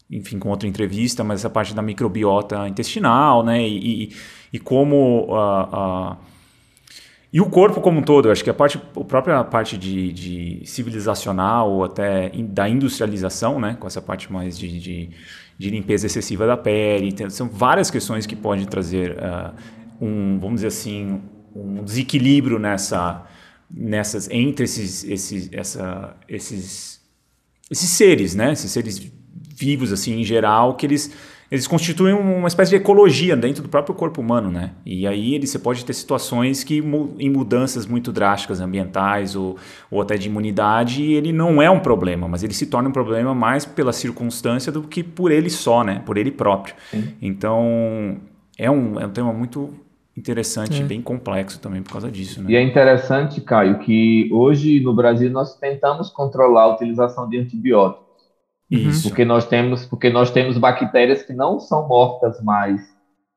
[0.10, 4.16] enfim, com outra entrevista, mas essa parte da microbiota intestinal, né, e, e,
[4.54, 6.18] e como a, a
[7.32, 10.62] e o corpo como um todo, acho que a, parte, a própria parte de, de
[10.66, 15.10] civilizacional ou até in, da industrialização, né, com essa parte mais de, de,
[15.56, 19.54] de limpeza excessiva da pele, tem, são várias questões que podem trazer uh,
[20.02, 21.22] um, vamos dizer assim,
[21.56, 23.24] um desequilíbrio nessa,
[23.70, 27.00] nessas entre esses, esses, essa, esses,
[27.70, 29.12] esses seres, né, esses seres
[29.60, 31.12] vivos assim em geral, que eles
[31.52, 34.72] eles constituem uma espécie de ecologia dentro do próprio corpo humano, né?
[34.86, 39.58] E aí ele, você pode ter situações que em mudanças muito drásticas ambientais ou,
[39.90, 43.34] ou até de imunidade, ele não é um problema, mas ele se torna um problema
[43.34, 46.04] mais pela circunstância do que por ele só, né?
[46.06, 46.76] Por ele próprio.
[46.92, 47.16] Sim.
[47.20, 48.18] Então
[48.56, 49.74] é um, é um tema muito
[50.16, 50.86] interessante, é.
[50.86, 52.44] bem complexo também por causa disso.
[52.44, 52.52] Né?
[52.52, 58.09] E é interessante, Caio, que hoje no Brasil nós tentamos controlar a utilização de antibióticos.
[58.70, 59.10] Isso.
[59.10, 62.82] Porque nós temos, porque nós temos bactérias que não são mortas mais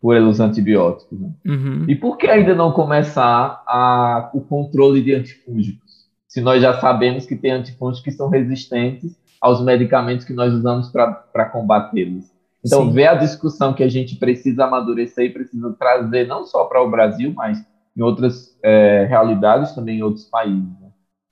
[0.00, 1.18] pelos antibióticos.
[1.18, 1.30] Né?
[1.46, 1.84] Uhum.
[1.88, 5.92] E por que ainda não começar a, o controle de antifúngicos?
[6.26, 10.88] Se nós já sabemos que tem antifúngicos que são resistentes aos medicamentos que nós usamos
[10.90, 12.30] para combatê-los.
[12.64, 12.92] Então, Sim.
[12.92, 16.88] ver a discussão que a gente precisa amadurecer e precisa trazer não só para o
[16.88, 17.58] Brasil, mas
[17.96, 20.82] em outras é, realidades também em outros países.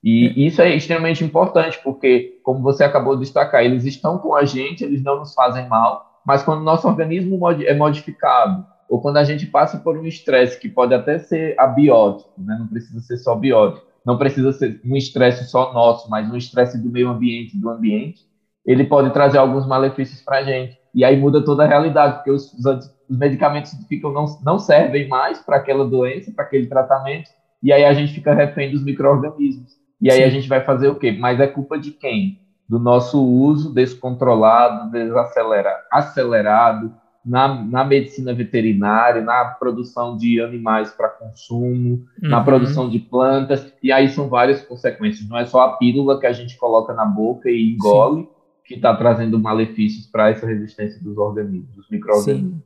[0.03, 0.47] E é.
[0.47, 4.83] isso é extremamente importante, porque, como você acabou de destacar, eles estão com a gente,
[4.83, 9.23] eles não nos fazem mal, mas quando o nosso organismo é modificado, ou quando a
[9.23, 12.57] gente passa por um estresse que pode até ser abiótico, né?
[12.59, 16.77] não precisa ser só biótico, não precisa ser um estresse só nosso, mas um estresse
[16.77, 18.21] do meio ambiente, do ambiente,
[18.65, 20.77] ele pode trazer alguns malefícios para a gente.
[20.93, 25.39] E aí muda toda a realidade, porque os, os medicamentos ficam, não, não servem mais
[25.39, 27.29] para aquela doença, para aquele tratamento,
[27.63, 29.80] e aí a gente fica refém dos micro-organismos.
[30.01, 30.23] E aí Sim.
[30.23, 31.11] a gente vai fazer o quê?
[31.11, 32.39] Mas é culpa de quem?
[32.67, 41.09] Do nosso uso descontrolado, desacelerado, acelerado na, na medicina veterinária, na produção de animais para
[41.09, 42.29] consumo, uhum.
[42.29, 45.29] na produção de plantas, e aí são várias consequências.
[45.29, 48.29] Não é só a pílula que a gente coloca na boca e engole Sim.
[48.65, 52.61] que está trazendo malefícios para essa resistência dos organismos, dos micro-organismos.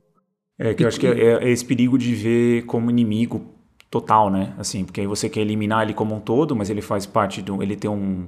[0.58, 3.55] É que eu acho que é, é esse perigo de ver como inimigo
[4.00, 4.52] total, né?
[4.58, 7.62] Assim, porque aí você quer eliminar ele como um todo, mas ele faz parte do.
[7.62, 8.26] Ele tem um.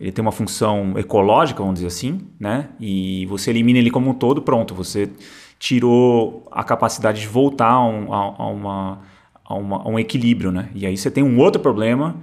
[0.00, 2.68] Ele tem uma função ecológica, vamos dizer assim, né?
[2.78, 5.10] E você elimina ele como um todo, pronto, você
[5.58, 9.00] tirou a capacidade de voltar a, um, a, a uma,
[9.44, 10.68] a, uma, um equilíbrio, né?
[10.72, 12.16] E aí você tem um outro problema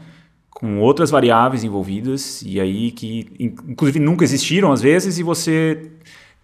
[0.49, 3.27] com outras variáveis envolvidas e aí que
[3.67, 5.91] inclusive nunca existiram às vezes e você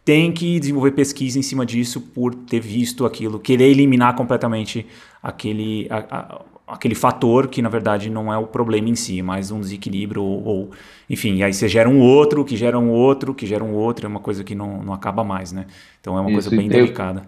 [0.03, 4.85] tem que desenvolver pesquisa em cima disso por ter visto aquilo, querer eliminar completamente
[5.21, 9.51] aquele, a, a, aquele fator que na verdade não é o problema em si, mas
[9.51, 10.71] um desequilíbrio ou, ou,
[11.09, 14.09] enfim, aí você gera um outro, que gera um outro, que gera um outro, é
[14.09, 15.67] uma coisa que não, não acaba mais, né?
[15.99, 17.23] Então é uma Isso, coisa bem tem, delicada.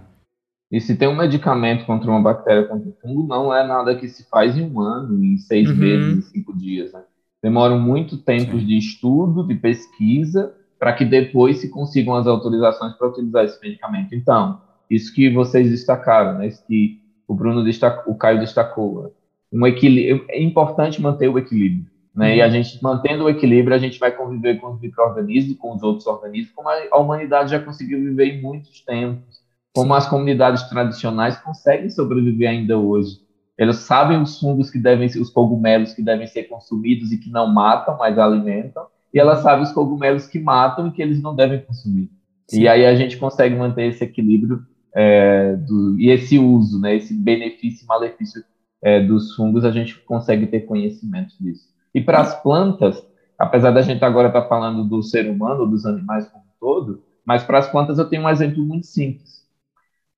[0.72, 4.08] E se tem um medicamento contra uma bactéria, contra um fungo, não é nada que
[4.10, 5.76] se faz em um ano, em seis uhum.
[5.76, 7.02] meses, em cinco dias, né?
[7.44, 13.08] Demoram muito tempo de estudo, de pesquisa, para que depois se consigam as autorizações para
[13.08, 14.14] utilizar esse medicamento.
[14.14, 19.16] Então, isso que vocês destacaram, né, isso que o Bruno destacou, o Caio destacou,
[19.50, 22.32] um equilíbrio, é importante manter o equilíbrio, né?
[22.32, 22.36] Uhum.
[22.36, 25.74] E a gente mantendo o equilíbrio, a gente vai conviver com os micro-organismos e com
[25.74, 29.40] os outros organismos, como a, humanidade já conseguiu viver em muitos tempos,
[29.74, 33.22] como as comunidades tradicionais conseguem sobreviver ainda hoje.
[33.58, 37.30] Eles sabem os fungos que devem ser, os cogumelos que devem ser consumidos e que
[37.30, 41.36] não matam, mas alimentam, e ela sabe os cogumelos que matam e que eles não
[41.36, 42.10] devem consumir.
[42.48, 42.62] Sim.
[42.62, 47.14] E aí a gente consegue manter esse equilíbrio é, do, e esse uso, né, esse
[47.14, 48.44] benefício e malefício
[48.82, 51.68] é, dos fungos, a gente consegue ter conhecimento disso.
[51.94, 53.02] E para as plantas,
[53.38, 57.04] apesar da gente agora estar tá falando do ser humano, dos animais como um todo,
[57.26, 59.44] mas para as plantas eu tenho um exemplo muito simples.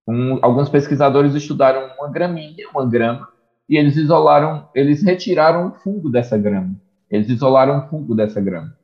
[0.08, 3.27] Um, alguns pesquisadores estudaram uma gramínea, uma grama,
[3.67, 6.75] e eles isolaram, eles retiraram o fungo dessa grama.
[7.10, 8.75] Eles isolaram o fungo dessa grama.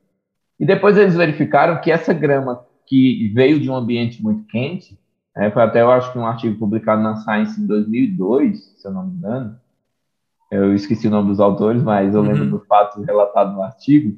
[0.62, 4.96] E depois eles verificaram que essa grama que veio de um ambiente muito quente,
[5.36, 8.92] é, foi até eu acho que um artigo publicado na Science em 2002, se eu
[8.92, 9.58] não me engano,
[10.52, 12.28] eu esqueci o nome dos autores, mas eu uhum.
[12.28, 14.16] lembro do fato relatado no artigo.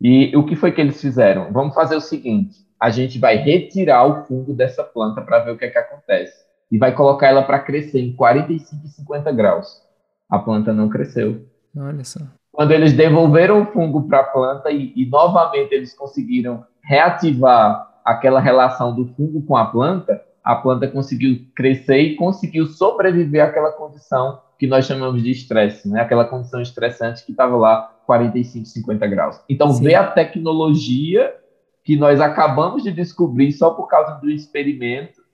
[0.00, 1.52] E o que foi que eles fizeram?
[1.52, 5.58] Vamos fazer o seguinte: a gente vai retirar o fungo dessa planta para ver o
[5.58, 6.46] que, é que acontece.
[6.72, 9.82] E vai colocar ela para crescer em 45 e 50 graus.
[10.30, 11.44] A planta não cresceu.
[11.76, 12.20] Olha só.
[12.54, 18.38] Quando eles devolveram o fungo para a planta e, e novamente eles conseguiram reativar aquela
[18.38, 24.40] relação do fungo com a planta, a planta conseguiu crescer e conseguiu sobreviver àquela condição
[24.56, 26.00] que nós chamamos de estresse, né?
[26.00, 29.40] aquela condição estressante que estava lá 45, 50 graus.
[29.48, 29.84] Então, Sim.
[29.84, 31.34] ver a tecnologia
[31.82, 35.24] que nós acabamos de descobrir só por causa do experimento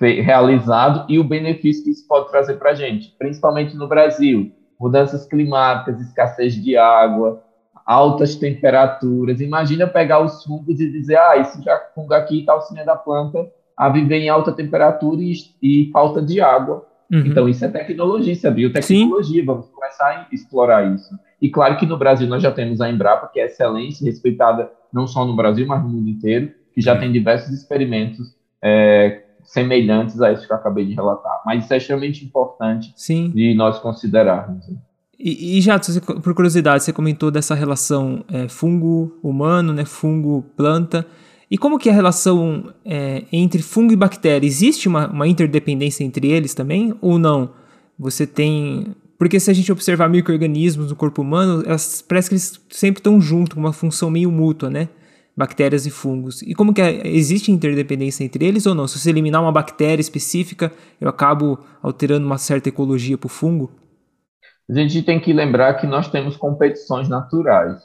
[0.00, 5.26] realizado e o benefício que isso pode trazer para a gente, principalmente no Brasil mudanças
[5.26, 7.42] climáticas, escassez de água,
[7.86, 9.40] altas temperaturas.
[9.40, 13.46] Imagina pegar os fungos e dizer, ah, esse já fungo aqui está auxiliando a planta
[13.76, 16.86] a viver em alta temperatura e, e falta de água.
[17.12, 17.26] Uhum.
[17.26, 19.40] Então, isso é tecnologia, isso é biotecnologia.
[19.40, 19.46] Sim.
[19.46, 21.14] Vamos começar a explorar isso.
[21.40, 25.06] E claro que no Brasil nós já temos a Embrapa, que é excelente, respeitada não
[25.06, 27.00] só no Brasil, mas no mundo inteiro, que já uhum.
[27.00, 31.40] tem diversos experimentos é, semelhantes a isso que eu acabei de relatar.
[31.46, 33.30] Mas isso é extremamente importante Sim.
[33.30, 34.66] de nós considerarmos.
[35.18, 35.80] E, e já,
[36.22, 41.06] por curiosidade, você comentou dessa relação é, fungo-humano, né, fungo-planta.
[41.50, 44.46] E como que é a relação é, entre fungo e bactéria?
[44.46, 47.50] Existe uma, uma interdependência entre eles também ou não?
[47.98, 48.94] Você tem...
[49.18, 53.18] Porque se a gente observar micro-organismos no corpo humano, elas, parece que eles sempre estão
[53.18, 54.88] juntos, com uma função meio mútua, né?
[55.36, 56.40] Bactérias e fungos.
[56.42, 57.06] E como que é?
[57.06, 58.88] Existe interdependência entre eles ou não?
[58.88, 63.70] Se você eliminar uma bactéria específica, eu acabo alterando uma certa ecologia para o fungo?
[64.68, 67.80] A gente tem que lembrar que nós temos competições naturais.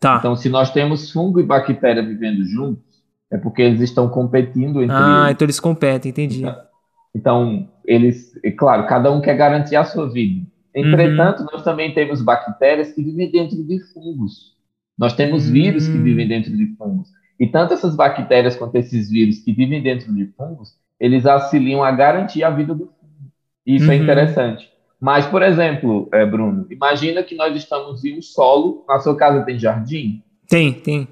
[0.00, 0.16] Tá.
[0.18, 2.84] Então, se nós temos fungo e bactéria vivendo juntos,
[3.30, 5.18] é porque eles estão competindo entre ah, eles.
[5.18, 6.40] Ah, então eles competem, entendi.
[6.40, 6.66] Então,
[7.14, 10.46] então, eles, é claro, cada um quer garantir a sua vida.
[10.74, 11.46] Entretanto, uhum.
[11.50, 14.55] nós também temos bactérias que vivem dentro de fungos.
[14.98, 16.28] Nós temos vírus que vivem hum.
[16.28, 17.08] dentro de fungos.
[17.38, 21.90] E tanto essas bactérias quanto esses vírus que vivem dentro de fungos, eles auxiliam a
[21.90, 23.30] garantir a vida do fungo.
[23.66, 23.92] Isso é uhum.
[23.92, 24.70] é interessante.
[24.98, 28.84] Mas, por exemplo, é, Bruno, imagina que nós estamos em um solo.
[28.88, 30.22] Na sua casa tem jardim?
[30.48, 31.06] Tem, tem.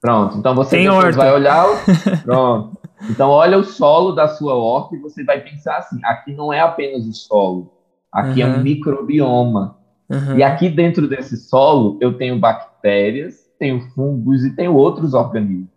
[0.00, 0.38] Pronto.
[0.38, 1.66] Então você vai olhar.
[1.66, 1.76] O...
[2.22, 2.78] Pronto.
[3.10, 6.60] Então olha o solo da sua horta e você vai pensar assim: aqui não é
[6.60, 7.72] apenas o solo,
[8.12, 8.54] aqui uhum.
[8.54, 9.78] é um microbioma.
[10.14, 10.38] Uhum.
[10.38, 15.74] E aqui dentro desse solo eu tenho bactérias, tenho fungos e tenho outros organismos.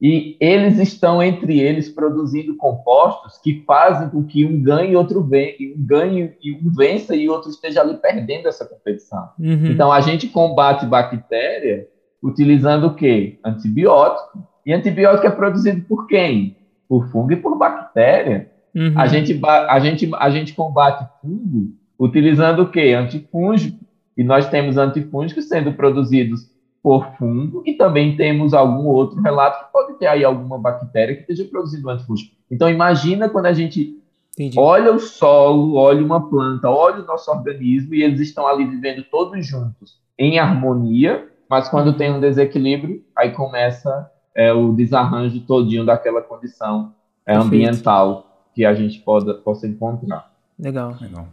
[0.00, 5.22] E eles estão entre eles produzindo compostos que fazem com que um ganhe e outro
[5.22, 9.28] venha, um ganhe e um vença e outro esteja ali perdendo essa competição.
[9.38, 9.66] Uhum.
[9.66, 11.86] Então a gente combate bactéria
[12.22, 13.38] utilizando o quê?
[13.44, 14.42] Antibiótico.
[14.64, 16.56] E antibiótico é produzido por quem?
[16.88, 18.50] Por fungo e por bactéria.
[18.74, 18.94] Uhum.
[18.96, 22.94] A, gente, a, gente, a gente combate fungo utilizando o quê?
[22.94, 23.78] Antifúngico.
[24.16, 26.50] E nós temos antifúngicos sendo produzidos
[26.82, 31.20] por fungo e também temos algum outro relato que pode ter aí alguma bactéria que
[31.20, 32.34] esteja produzindo antifúngico.
[32.50, 33.98] Então, imagina quando a gente
[34.32, 34.58] Entendi.
[34.58, 39.04] olha o solo, olha uma planta, olha o nosso organismo e eles estão ali vivendo
[39.10, 45.84] todos juntos em harmonia, mas quando tem um desequilíbrio, aí começa é, o desarranjo todinho
[45.84, 46.94] daquela condição
[47.26, 50.30] é, ambiental que a gente pode, possa encontrar.
[50.58, 50.96] Legal.
[51.00, 51.26] Legal.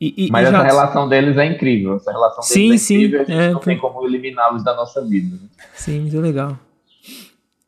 [0.00, 0.62] E, e, Mas e essa já...
[0.62, 1.96] relação deles é incrível.
[1.96, 3.26] Essa relação sim, deles é incrível.
[3.26, 5.36] Sim, a gente é, não tem como eliminá-los da nossa vida.
[5.36, 5.48] Né?
[5.74, 6.58] Sim, muito legal.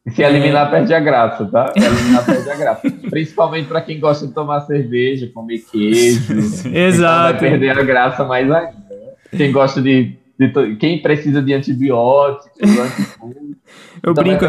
[0.04, 0.70] E se eliminar, é...
[0.70, 1.72] perde a graça, tá?
[1.72, 2.90] Se eliminar, perde a graça.
[3.10, 6.32] Principalmente para quem gosta de tomar cerveja, comer queijo.
[6.72, 6.72] Exato.
[6.72, 8.72] Então vai perder a graça mais ainda.
[8.72, 9.12] Né?
[9.36, 10.76] Quem gosta de, de.
[10.76, 13.56] Quem precisa de antibióticos, antifúngicos.
[14.02, 14.44] Eu então brinco.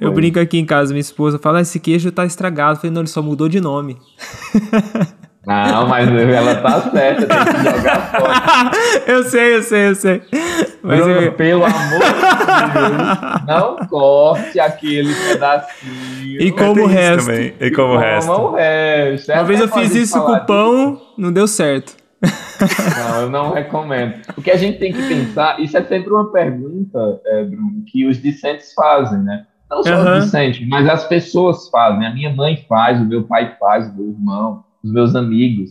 [0.00, 2.76] Eu brinco aqui em casa, minha esposa fala: ah, esse queijo tá estragado.
[2.76, 3.98] Eu falei, não, ele só mudou de nome.
[5.46, 8.70] Não, mas ela tá certa, tem que jogar fora.
[9.06, 10.22] eu sei, eu sei, eu sei.
[10.82, 11.32] Mas Bruno, eu...
[11.34, 16.42] pelo amor de Deus, não corte aquele pedacinho.
[16.42, 17.26] E como o resto.
[17.26, 17.54] Também.
[17.60, 18.32] E como o resto.
[18.32, 19.32] o resto.
[19.32, 21.14] Uma vez eu fiz isso com o pão, disso.
[21.16, 21.94] não deu certo.
[22.20, 24.14] Não, eu não recomendo.
[24.36, 28.04] O que a gente tem que pensar, isso é sempre uma pergunta, é, Bruno, que
[28.04, 29.46] os discentes fazem, né?
[29.70, 30.18] Não só uhum.
[30.18, 32.04] os discentes, mas as pessoas fazem.
[32.04, 35.70] A minha mãe faz, o meu pai faz, o meu irmão os meus amigos.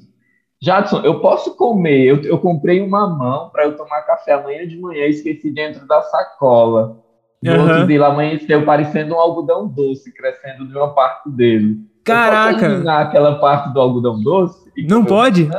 [0.62, 4.78] Jadson, eu posso comer, eu, eu comprei uma mão para eu tomar café amanhã de
[4.80, 6.98] manhã, esqueci dentro da sacola.
[7.44, 7.62] No uhum.
[7.62, 11.78] outro dia, amanheceu parecendo um algodão doce crescendo de uma parte dele.
[12.04, 12.66] Caraca!
[12.66, 14.72] Eu posso aquela parte do algodão doce?
[14.88, 15.48] Não pode?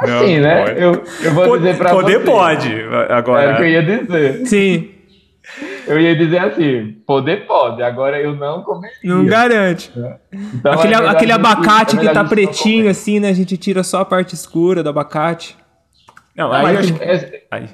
[0.00, 0.72] assim, né?
[0.76, 2.02] Eu, eu vou pode, dizer para você.
[2.02, 2.72] Poder pode,
[3.10, 3.42] agora.
[3.42, 4.46] É o que eu ia dizer.
[4.46, 4.95] Sim.
[5.86, 8.96] Eu ia dizer assim, poder pode, agora eu não comeria.
[9.04, 9.92] Não garante.
[9.96, 10.18] É.
[10.54, 13.30] Então, aquele, é aquele abacate é que tá pretinho assim, né?
[13.30, 15.56] A gente tira só a parte escura do abacate.
[16.36, 17.68] Não, aí, Mas, é, aí.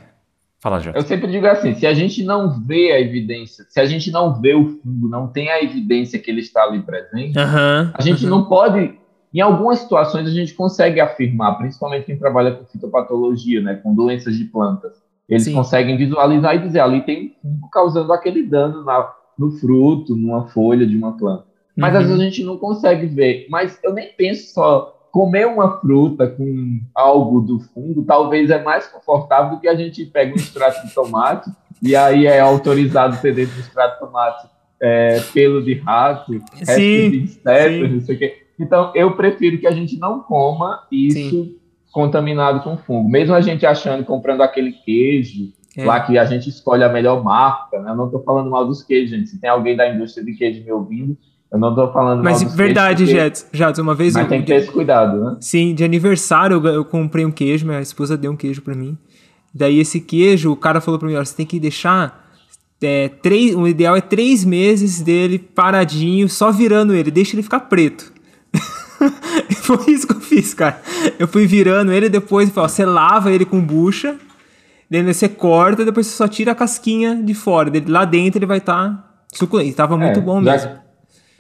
[0.61, 0.93] Fala, já.
[0.93, 4.41] Eu sempre digo assim, se a gente não vê a evidência, se a gente não
[4.41, 8.25] vê o fungo, não tem a evidência que ele está ali presente, uhum, a gente
[8.25, 8.31] uhum.
[8.31, 8.95] não pode
[9.35, 14.37] em algumas situações a gente consegue afirmar, principalmente quem trabalha com fitopatologia, né, com doenças
[14.37, 15.55] de plantas, eles Sim.
[15.55, 20.87] conseguem visualizar e dizer ali tem fungo causando aquele dano na, no fruto, numa folha
[20.87, 21.45] de uma planta.
[21.77, 22.01] Mas uhum.
[22.01, 23.47] às vezes a gente não consegue ver.
[23.49, 28.87] Mas eu nem penso só comer uma fruta com algo do fungo, talvez é mais
[28.87, 31.51] confortável do que a gente pega um extrato de tomate
[31.83, 34.49] e aí é autorizado ter dentro do extrato de tomate
[34.81, 38.43] é, pelo de rato, resto de insetos, não sei o quê.
[38.59, 41.62] Então eu prefiro que a gente não coma isso sim
[41.93, 43.09] contaminado com fungo.
[43.09, 45.85] Mesmo a gente achando, comprando aquele queijo, é.
[45.85, 47.91] lá que a gente escolhe a melhor marca, né?
[47.91, 49.29] Eu não estou falando mal dos queijos, gente.
[49.29, 51.17] Se tem alguém da indústria de queijo me ouvindo,
[51.53, 53.23] eu não estou falando Mas mal dos verdade, queijos.
[53.23, 54.15] Mas verdade, uma vez...
[54.15, 55.37] Mas eu, tem que ter esse cuidado, né?
[55.41, 58.97] Sim, de aniversário eu, eu comprei um queijo, minha esposa deu um queijo para mim.
[59.55, 62.21] Daí esse queijo, o cara falou para mim, ó, você tem que deixar...
[62.85, 67.61] É, três, o ideal é três meses dele paradinho, só virando ele, deixa ele ficar
[67.61, 68.13] preto.
[69.63, 70.81] Foi isso que eu fiz, cara.
[71.19, 74.17] Eu fui virando ele depois, você lava ele com bucha,
[74.91, 77.71] daí você corta, depois você só tira a casquinha de fora.
[77.87, 79.77] Lá dentro ele vai estar tá suculento.
[79.77, 80.82] Tava muito é, bom já, mesmo.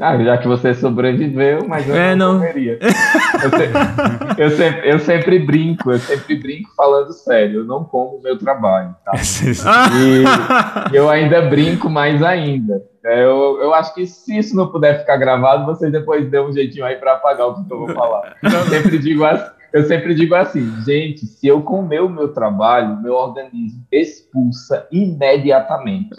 [0.02, 2.40] Ah, já que você sobreviveu, mas eu é, não, não.
[2.40, 2.76] comeria.
[2.82, 7.60] Eu sempre, eu, sempre, eu sempre brinco, eu sempre brinco falando sério.
[7.60, 9.12] Eu não como o meu trabalho, tá?
[10.92, 12.82] e, eu ainda brinco mais ainda.
[13.04, 16.52] É, eu, eu acho que se isso não puder ficar gravado, vocês depois dêem um
[16.52, 18.36] jeitinho aí para apagar o que eu vou falar.
[18.42, 23.00] Eu sempre digo assim, eu sempre digo assim, gente, se eu comer o meu trabalho,
[23.00, 26.10] meu organismo expulsa imediatamente.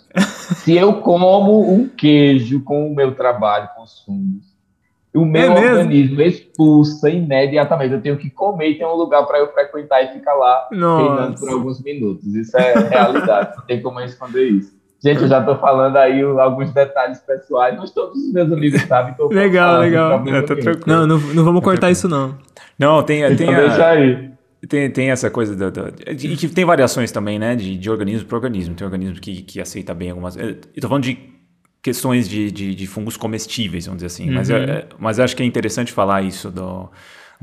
[0.55, 3.69] Se eu como um queijo com o meu trabalho,
[4.05, 4.53] fungos,
[5.13, 7.93] o meu é organismo expulsa imediatamente.
[7.93, 11.39] Eu tenho que comer e tem um lugar para eu frequentar e ficar lá treinando
[11.39, 12.25] por alguns minutos.
[12.33, 14.82] Isso é realidade, não tem como esconder isso.
[15.03, 19.13] Gente, eu já estou falando aí alguns detalhes pessoais, mas todos os meus amigos sabem.
[19.31, 20.23] legal, legal.
[20.25, 22.37] É, não, não, não vamos cortar isso, não.
[22.79, 24.31] Não, tem, então tem, deixa aí.
[24.67, 27.53] Tem, tem essa coisa do, do, e que tem variações também, né?
[27.53, 28.75] De, de organismo para organismo.
[28.75, 30.37] Tem organismo que, que aceita bem algumas.
[30.37, 31.17] Eu tô falando de
[31.81, 34.29] questões de, de, de fungos comestíveis, vamos dizer assim.
[34.29, 34.35] Uhum.
[34.35, 36.89] Mas, é, mas acho que é interessante falar isso do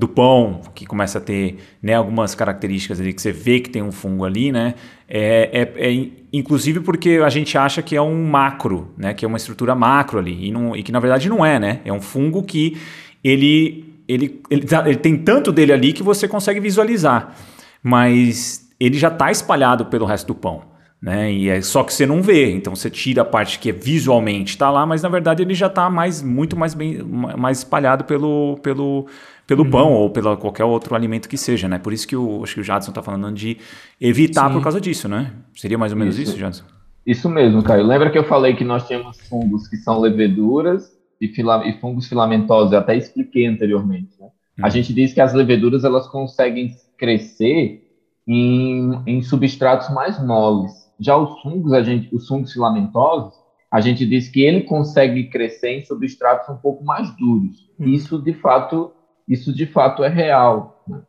[0.01, 3.83] do pão, que começa a ter né, algumas características ali que você vê que tem
[3.83, 4.75] um fungo ali, né?
[5.07, 9.13] É, é, é, inclusive porque a gente acha que é um macro, né?
[9.13, 11.81] Que é uma estrutura macro ali, e, não, e que na verdade não é, né?
[11.85, 12.79] É um fungo que
[13.23, 17.37] ele, ele, ele, tá, ele tem tanto dele ali que você consegue visualizar,
[17.83, 20.63] mas ele já está espalhado pelo resto do pão.
[21.01, 21.33] Né?
[21.33, 24.51] E é só que você não vê, então você tira a parte que é visualmente
[24.51, 28.59] está lá, mas na verdade ele já está mais, muito mais bem, mais espalhado pelo,
[28.63, 29.07] pelo,
[29.51, 29.71] pelo uhum.
[29.71, 31.77] pão ou pelo qualquer outro alimento que seja, né?
[31.77, 33.57] Por isso que o, acho que o Jadson está falando de
[34.01, 34.55] evitar Sim.
[34.55, 35.33] por causa disso, né?
[35.57, 36.63] Seria mais ou menos isso, isso Jadson?
[37.05, 37.85] Isso mesmo, Caio.
[37.85, 42.07] Lembra que eu falei que nós tínhamos fungos que são leveduras e, fila, e fungos
[42.07, 42.73] filamentosos?
[42.73, 44.13] Eu até expliquei anteriormente.
[44.21, 44.29] Né?
[44.57, 44.67] Uhum.
[44.67, 47.91] A gente diz que as leveduras elas conseguem crescer
[48.29, 50.71] em, em substratos mais moles.
[51.01, 53.35] Já os fungos, a gente, os fungos filamentosos,
[53.69, 57.69] a gente diz que ele consegue crescer em substratos um pouco mais duros.
[57.81, 57.89] Hum.
[57.89, 58.93] Isso de fato,
[59.31, 60.83] isso de fato é real.
[60.89, 61.01] Né?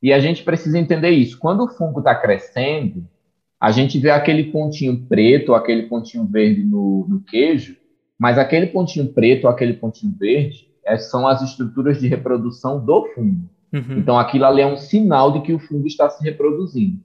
[0.00, 1.38] E a gente precisa entender isso.
[1.38, 3.04] Quando o fungo está crescendo,
[3.60, 7.76] a gente vê aquele pontinho preto, aquele pontinho verde no, no queijo,
[8.18, 13.48] mas aquele pontinho preto, aquele pontinho verde, é, são as estruturas de reprodução do fungo.
[13.72, 13.98] Uhum.
[13.98, 17.00] Então, aquilo ali é um sinal de que o fungo está se reproduzindo.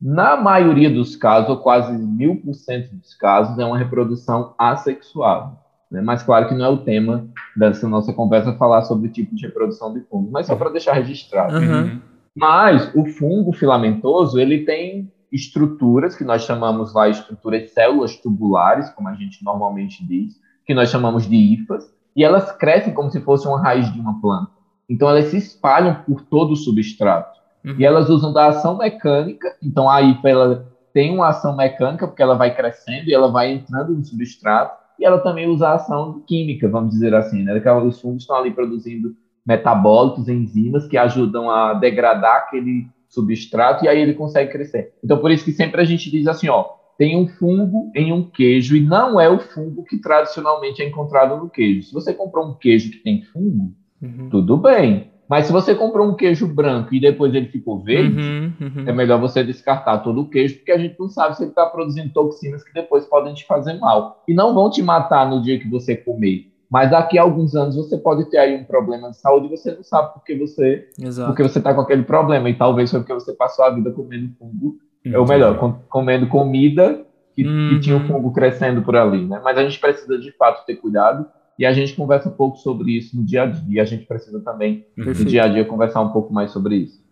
[0.00, 5.56] Na maioria dos casos, ou quase mil por cento dos casos, é uma reprodução assexuada.
[5.90, 6.00] Né?
[6.00, 7.26] Mas claro que não é o tema
[7.56, 10.94] dessa nossa conversa falar sobre o tipo de reprodução de fungo, mas só para deixar
[10.94, 11.56] registrado.
[11.56, 12.00] Uhum.
[12.34, 18.90] Mas o fungo filamentoso, ele tem estruturas que nós chamamos lá estruturas de células tubulares,
[18.90, 20.34] como a gente normalmente diz,
[20.64, 21.84] que nós chamamos de hifas,
[22.14, 24.50] e elas crescem como se fosse uma raiz de uma planta.
[24.88, 27.38] Então elas se espalham por todo o substrato.
[27.64, 27.76] Uhum.
[27.78, 29.54] E elas usam da ação mecânica.
[29.62, 33.52] Então a IFA ela tem uma ação mecânica, porque ela vai crescendo e ela vai
[33.52, 34.85] entrando no substrato.
[34.98, 37.58] E ela também usa a ação química, vamos dizer assim, né?
[37.60, 39.14] Que os fungos estão ali produzindo
[39.46, 44.92] metabólitos, enzimas que ajudam a degradar aquele substrato e aí ele consegue crescer.
[45.02, 46.64] Então por isso que sempre a gente diz assim, ó,
[46.98, 51.36] tem um fungo em um queijo e não é o fungo que tradicionalmente é encontrado
[51.36, 51.82] no queijo.
[51.82, 53.72] Se você comprou um queijo que tem fungo,
[54.02, 54.28] uhum.
[54.30, 55.10] tudo bem.
[55.28, 58.84] Mas se você comprou um queijo branco e depois ele ficou verde, uhum, uhum.
[58.88, 61.66] é melhor você descartar todo o queijo, porque a gente não sabe se ele está
[61.66, 64.22] produzindo toxinas que depois podem te fazer mal.
[64.28, 66.46] E não vão te matar no dia que você comer.
[66.70, 69.72] Mas daqui a alguns anos você pode ter aí um problema de saúde e você
[69.72, 71.28] não sabe porque você Exato.
[71.28, 72.48] porque você está com aquele problema.
[72.50, 75.20] E talvez foi porque você passou a vida comendo fungo, uhum.
[75.20, 77.04] ou melhor, com, comendo comida
[77.34, 77.70] que, uhum.
[77.70, 79.24] que tinha o um fungo crescendo por ali.
[79.24, 79.40] Né?
[79.44, 81.26] Mas a gente precisa de fato ter cuidado
[81.58, 83.64] e a gente conversa um pouco sobre isso no dia a dia.
[83.68, 85.20] E a gente precisa também, Perfeito.
[85.20, 87.04] no dia a dia, conversar um pouco mais sobre isso.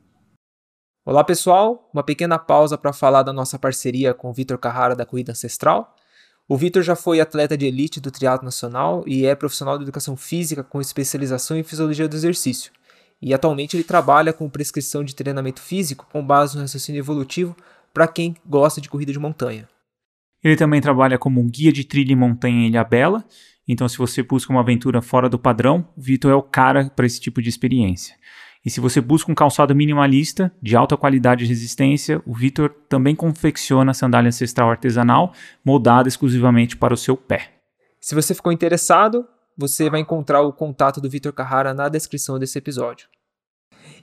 [1.06, 1.90] Olá, pessoal.
[1.92, 5.94] Uma pequena pausa para falar da nossa parceria com o Vitor Carrara da Corrida Ancestral.
[6.46, 10.16] O Vitor já foi atleta de elite do triatlo nacional e é profissional de educação
[10.16, 12.70] física com especialização em fisiologia do exercício.
[13.20, 17.56] E atualmente ele trabalha com prescrição de treinamento físico com base no raciocínio evolutivo
[17.92, 19.68] para quem gosta de corrida de montanha.
[20.44, 23.24] Ele também trabalha como guia de trilha em montanha em Ilhabela
[23.66, 27.06] então, se você busca uma aventura fora do padrão, o Vitor é o cara para
[27.06, 28.14] esse tipo de experiência.
[28.64, 33.14] E se você busca um calçado minimalista, de alta qualidade e resistência, o Vitor também
[33.14, 35.32] confecciona sandália ancestral artesanal,
[35.64, 37.52] moldada exclusivamente para o seu pé.
[38.00, 39.26] Se você ficou interessado,
[39.56, 43.06] você vai encontrar o contato do Vitor Carrara na descrição desse episódio.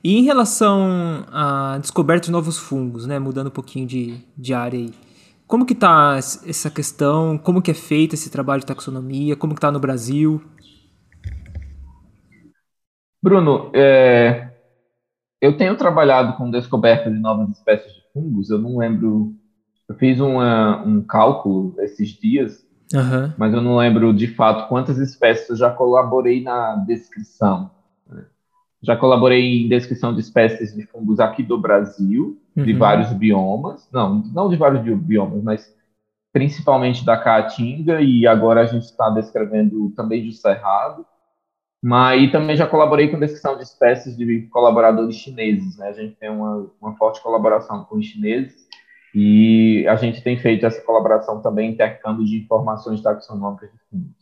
[0.04, 4.80] E em relação à descoberta de novos fungos, né, mudando um pouquinho de, de área
[4.80, 4.92] aí,
[5.52, 7.38] como que está essa questão?
[7.38, 9.36] Como que é feito esse trabalho de taxonomia?
[9.36, 10.42] Como que está no Brasil?
[13.22, 14.50] Bruno, é,
[15.42, 18.50] eu tenho trabalhado com descoberta de novas espécies de fungos.
[18.50, 19.36] Eu não lembro.
[19.90, 23.34] Eu fiz uma, um cálculo esses dias, uhum.
[23.38, 27.70] mas eu não lembro de fato quantas espécies eu já colaborei na descrição.
[28.82, 32.64] Já colaborei em descrição de espécies de fungos aqui do Brasil, uhum.
[32.64, 33.90] de vários biomas.
[33.92, 35.76] Não, não de vários biomas, mas
[36.34, 41.06] principalmente da Caatinga, e agora a gente está descrevendo também do Cerrado.
[41.84, 45.78] Mas e também já colaborei com descrição de espécies de colaboradores chineses.
[45.78, 45.88] Né?
[45.88, 48.68] A gente tem uma, uma forte colaboração com os chineses
[49.16, 54.21] e a gente tem feito essa colaboração também intercâmbio de informações taxonômicas de fungos.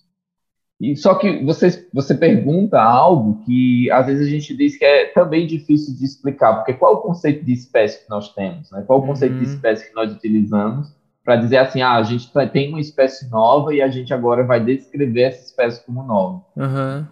[0.80, 5.06] E só que você, você pergunta algo que às vezes a gente diz que é
[5.08, 8.72] também difícil de explicar, porque qual é o conceito de espécie que nós temos?
[8.72, 8.84] Né?
[8.88, 9.40] Qual é o conceito uhum.
[9.40, 13.30] de espécie que nós utilizamos para dizer assim, ah, a gente tá, tem uma espécie
[13.30, 16.42] nova e a gente agora vai descrever essa espécie como nova.
[16.56, 17.06] Uhum.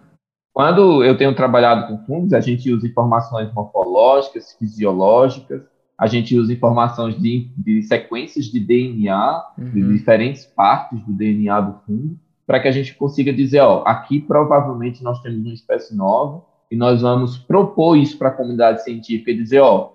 [0.52, 5.62] Quando eu tenho trabalhado com fungos, a gente usa informações morfológicas, fisiológicas,
[5.96, 9.70] a gente usa informações de, de sequências de DNA, uhum.
[9.70, 12.18] de diferentes partes do DNA do fungo,
[12.48, 16.76] para que a gente consiga dizer, ó, aqui provavelmente nós temos uma espécie nova e
[16.76, 19.92] nós vamos propor isso para a comunidade científica e dizer, ó,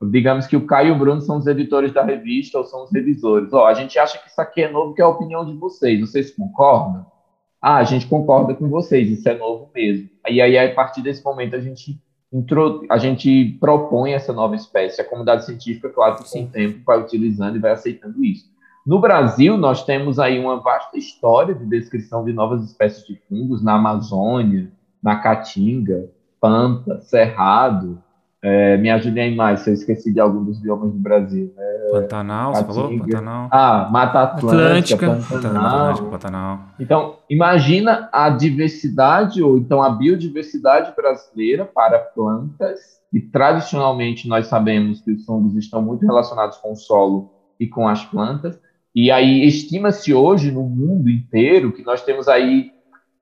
[0.00, 2.92] digamos que o Caio e o Bruno são os editores da revista ou são os
[2.92, 3.52] revisores.
[3.52, 5.98] Ó, a gente acha que isso aqui é novo, que é a opinião de vocês.
[6.00, 7.04] Vocês concordam?
[7.60, 10.08] Ah, a gente concorda com vocês, isso é novo mesmo.
[10.28, 12.00] E aí, a partir desse momento, a gente
[12.32, 12.86] intro...
[12.88, 15.00] a gente propõe essa nova espécie.
[15.00, 18.48] A comunidade científica, claro que com o tempo vai utilizando e vai aceitando isso.
[18.86, 23.60] No Brasil, nós temos aí uma vasta história de descrição de novas espécies de fungos
[23.60, 24.70] na Amazônia,
[25.02, 26.08] na Caatinga,
[26.40, 28.00] Pampa, Cerrado.
[28.40, 31.52] É, me ajudem aí mais se eu esqueci de algum dos biomas do Brasil.
[31.58, 32.72] É, Pantanal, Caatinga.
[32.72, 32.98] você falou?
[33.00, 33.48] Pantanal.
[33.50, 35.34] Ah, Mata Atlântica, Atlântica.
[35.34, 35.96] Pantanal.
[36.04, 36.58] Pantanal.
[36.78, 45.00] Então, imagina a diversidade, ou então a biodiversidade brasileira para plantas, e tradicionalmente nós sabemos
[45.00, 48.60] que os fungos estão muito relacionados com o solo e com as plantas,
[48.96, 52.72] e aí estima-se hoje no mundo inteiro que nós temos aí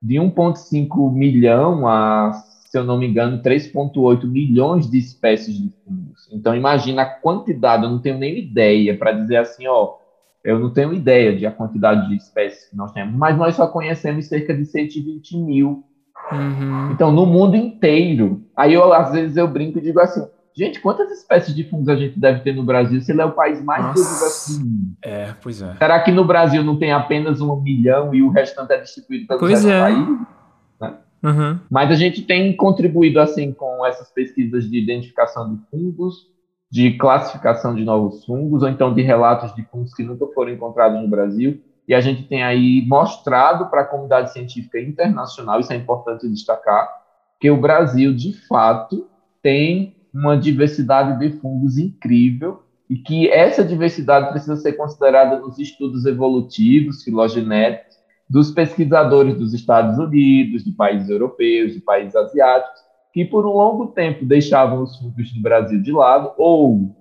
[0.01, 6.29] de 1,5 milhão a, se eu não me engano, 3,8 milhões de espécies de fungos.
[6.31, 9.95] Então imagina a quantidade, eu não tenho nem ideia para dizer assim, ó,
[10.45, 13.67] eu não tenho ideia de a quantidade de espécies que nós temos, mas nós só
[13.67, 15.83] conhecemos cerca de 120 mil.
[16.31, 16.91] Uhum.
[16.91, 18.43] Então, no mundo inteiro.
[18.55, 20.25] Aí eu, às vezes, eu brinco e digo assim:
[20.57, 23.33] Gente, quantas espécies de fungos a gente deve ter no Brasil se ele é o
[23.33, 24.97] país mais biodiverso do mundo?
[25.01, 25.75] É, pois é.
[25.75, 29.41] Será que no Brasil não tem apenas um milhão e o restante é distribuído pelos
[29.41, 29.81] pois é.
[29.81, 30.19] países?
[30.79, 30.93] Né?
[31.23, 31.59] Uhum.
[31.69, 36.33] Mas a gente tem contribuído assim com essas pesquisas de identificação de fungos,
[36.71, 41.01] de classificação de novos fungos, ou então de relatos de fungos que nunca foram encontrados
[41.01, 41.61] no Brasil.
[41.85, 46.87] E a gente tem aí mostrado para a comunidade científica internacional, isso é importante destacar,
[47.41, 49.07] que o Brasil, de fato,
[49.43, 56.05] tem uma diversidade de fungos incrível e que essa diversidade precisa ser considerada nos estudos
[56.05, 57.95] evolutivos, filogenéticos,
[58.29, 63.87] dos pesquisadores dos Estados Unidos, de países europeus, de países asiáticos, que por um longo
[63.87, 66.95] tempo deixavam os fungos do Brasil de lado ou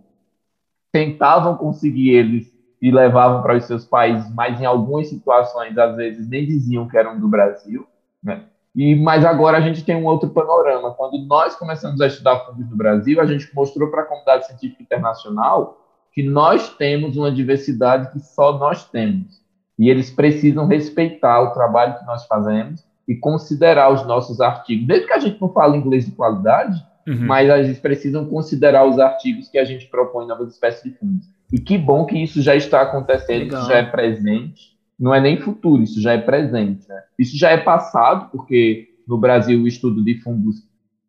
[0.93, 6.29] tentavam conseguir eles e levavam para os seus países, mas em algumas situações, às vezes,
[6.29, 7.87] nem diziam que eram do Brasil.
[8.23, 8.45] Né?
[8.75, 10.93] E, mas agora a gente tem um outro panorama.
[10.93, 14.83] Quando nós começamos a estudar fungos no Brasil, a gente mostrou para a comunidade científica
[14.83, 15.81] internacional
[16.13, 19.43] que nós temos uma diversidade que só nós temos.
[19.79, 24.87] E eles precisam respeitar o trabalho que nós fazemos e considerar os nossos artigos.
[24.87, 27.27] Desde que a gente não fale inglês de qualidade, uhum.
[27.27, 31.27] mas eles precisam considerar os artigos que a gente propõe novas espécies de fungos.
[31.53, 33.61] E que bom que isso já está acontecendo, Legal.
[33.61, 36.89] isso já é presente não é nem futuro, isso já é presente.
[36.89, 37.03] Né?
[37.19, 40.57] Isso já é passado, porque no Brasil o estudo de fungos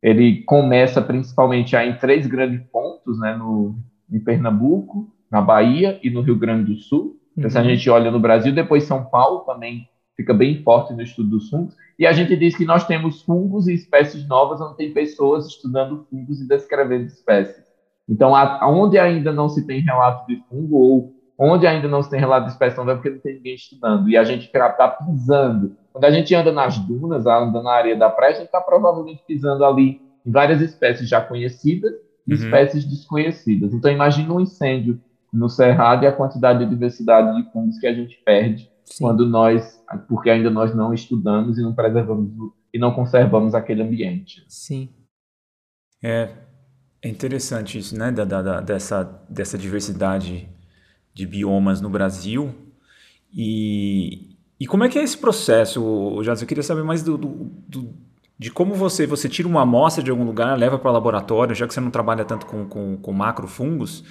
[0.01, 3.35] ele começa principalmente em três grandes pontos, né?
[3.35, 3.75] no,
[4.11, 7.19] em Pernambuco, na Bahia e no Rio Grande do Sul.
[7.35, 7.69] Então, se a uhum.
[7.69, 11.75] gente olha no Brasil, depois São Paulo também fica bem forte no estudo dos fungos.
[11.97, 16.05] E a gente diz que nós temos fungos e espécies novas, onde tem pessoas estudando
[16.09, 17.65] fungos e descrevendo espécies.
[18.07, 18.33] Então,
[18.63, 22.45] onde ainda não se tem relato de fungo ou onde ainda não se tem relato
[22.45, 24.09] de espécie é porque não tem ninguém estudando.
[24.09, 25.75] E a gente está pisando.
[25.91, 29.23] Quando a gente anda nas dunas, anda na areia da praia, a gente está provavelmente
[29.27, 31.93] pisando ali em várias espécies já conhecidas
[32.27, 32.39] e uhum.
[32.39, 33.73] espécies desconhecidas.
[33.73, 34.99] Então, imagine um incêndio
[35.31, 39.03] no cerrado e a quantidade de diversidade de fungos que a gente perde Sim.
[39.03, 42.31] quando nós, porque ainda nós não estudamos e não preservamos
[42.73, 44.45] e não conservamos aquele ambiente.
[44.47, 44.89] Sim.
[46.03, 46.29] É,
[47.01, 50.49] é interessante isso, né, da, da, dessa, dessa diversidade
[51.15, 52.53] de biomas no Brasil.
[53.33, 56.41] E, e como é que é esse processo, Jazz?
[56.41, 57.93] Eu queria saber mais do, do, do,
[58.37, 61.65] de como você, você tira uma amostra de algum lugar, leva para o laboratório, já
[61.65, 64.03] que você não trabalha tanto com, com, com macrofungos.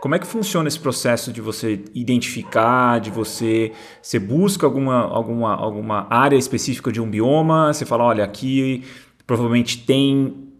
[0.00, 5.54] Como é que funciona esse processo de você identificar, de você, você busca alguma, alguma,
[5.54, 8.84] alguma área específica de um bioma, você fala, olha, aqui
[9.26, 10.53] provavelmente tem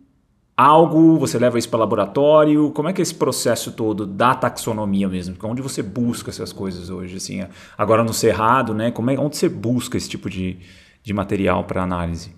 [0.56, 2.70] algo, você leva isso para o laboratório?
[2.70, 5.36] Como é que é esse processo todo da taxonomia mesmo?
[5.44, 7.16] Onde você busca essas coisas hoje?
[7.16, 7.44] Assim,
[7.76, 8.90] agora no Cerrado, né?
[8.90, 10.58] Como é, onde você busca esse tipo de,
[11.02, 12.34] de material para análise?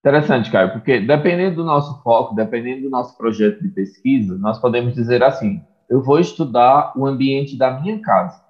[0.00, 4.94] Interessante, Caio, porque dependendo do nosso foco, dependendo do nosso projeto de pesquisa, nós podemos
[4.94, 8.42] dizer assim: eu vou estudar o ambiente da minha casa.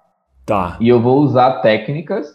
[0.45, 0.77] Tá.
[0.79, 2.27] E eu vou usar técnicas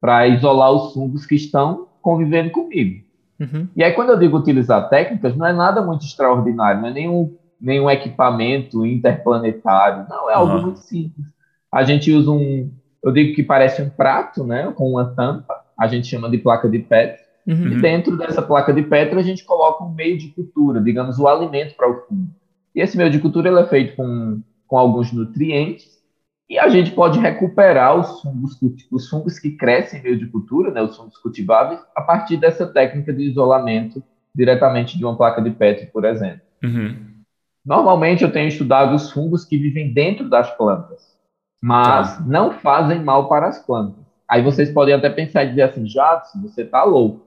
[0.00, 3.05] para isolar os fungos que estão convivendo comigo.
[3.38, 3.68] Uhum.
[3.76, 7.36] E aí, quando eu digo utilizar técnicas, não é nada muito extraordinário, não é nenhum,
[7.60, 10.62] nenhum equipamento interplanetário, não, é algo uhum.
[10.62, 11.26] muito simples.
[11.70, 12.70] A gente usa um,
[13.02, 16.68] eu digo que parece um prato, né, com uma tampa, a gente chama de placa
[16.68, 17.68] de Petri, uhum.
[17.68, 21.28] e dentro dessa placa de Petri a gente coloca um meio de cultura, digamos, o
[21.28, 22.30] alimento para o fungo.
[22.74, 25.95] E esse meio de cultura ele é feito com, com alguns nutrientes,
[26.48, 28.56] e a gente pode recuperar os fungos,
[28.90, 32.66] os fungos que crescem em meio de cultura, né, os fungos cultiváveis, a partir dessa
[32.66, 34.02] técnica de isolamento
[34.34, 36.42] diretamente de uma placa de Petri, por exemplo.
[36.62, 37.06] Uhum.
[37.64, 41.16] Normalmente eu tenho estudado os fungos que vivem dentro das plantas,
[41.60, 42.24] mas tá.
[42.24, 44.04] não fazem mal para as plantas.
[44.28, 47.26] Aí vocês podem até pensar e dizer assim, Jadson, você está louco.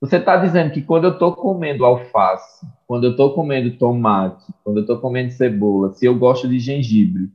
[0.00, 4.78] Você está dizendo que quando eu estou comendo alface, quando eu estou comendo tomate, quando
[4.78, 7.30] eu estou comendo cebola, se eu gosto de gengibre,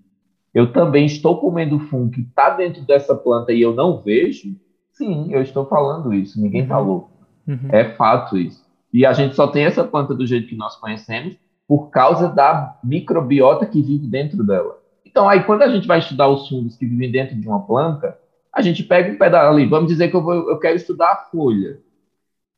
[0.54, 4.56] eu também estou comendo fungo que está dentro dessa planta e eu não vejo,
[4.94, 6.68] sim, eu estou falando isso, ninguém uhum.
[6.68, 7.10] falou.
[7.48, 7.70] Uhum.
[7.72, 8.64] É fato isso.
[8.94, 11.38] E a gente só tem essa planta do jeito que nós conhecemos
[11.68, 14.78] por causa da microbiota que vive dentro dela.
[15.06, 18.18] Então, aí, quando a gente vai estudar os fungos que vivem dentro de uma planta,
[18.54, 21.16] a gente pega um pedaço ali, vamos dizer que eu, vou, eu quero estudar a
[21.32, 21.80] folha.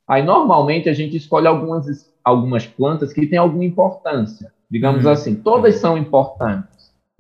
[0.07, 4.51] Aí, normalmente, a gente escolhe algumas, algumas plantas que têm alguma importância.
[4.69, 5.11] Digamos uhum.
[5.11, 6.72] assim, todas são importantes,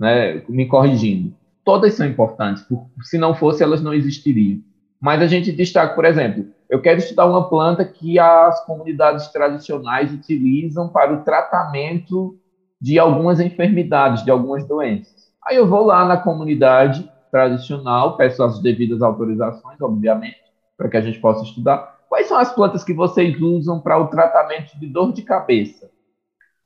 [0.03, 0.43] né?
[0.49, 1.33] me corrigindo.
[1.63, 2.65] Todas são importantes,
[3.03, 4.59] se não fosse, elas não existiriam.
[4.99, 10.13] Mas a gente destaca, por exemplo, eu quero estudar uma planta que as comunidades tradicionais
[10.13, 12.37] utilizam para o tratamento
[12.81, 15.31] de algumas enfermidades, de algumas doenças.
[15.45, 20.37] Aí eu vou lá na comunidade tradicional, peço as devidas autorizações, obviamente,
[20.77, 21.99] para que a gente possa estudar.
[22.09, 25.89] Quais são as plantas que vocês usam para o tratamento de dor de cabeça?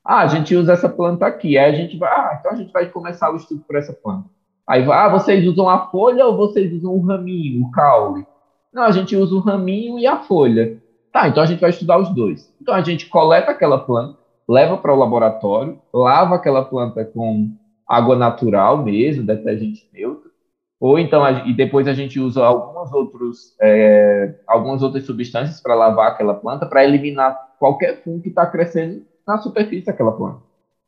[0.04, 1.58] Ah, a gente usa essa planta aqui.
[1.58, 4.28] Aí a gente vai, ah, então a gente vai começar o estudo por essa planta.
[4.66, 8.26] Aí vai, ah, vocês usam a folha ou vocês usam o raminho, o caule?
[8.72, 10.78] Não, a gente usa o raminho e a folha.
[11.12, 12.54] Tá, então a gente vai estudar os dois.
[12.60, 14.18] Então a gente coleta aquela planta,
[14.48, 17.50] leva para o laboratório, lava aquela planta com
[17.86, 20.30] água natural mesmo, detergente neutro,
[20.78, 26.12] ou então e depois a gente usa algumas outros é, algumas outras substâncias para lavar
[26.12, 30.40] aquela planta para eliminar qualquer fungo que está crescendo na superfície daquela planta.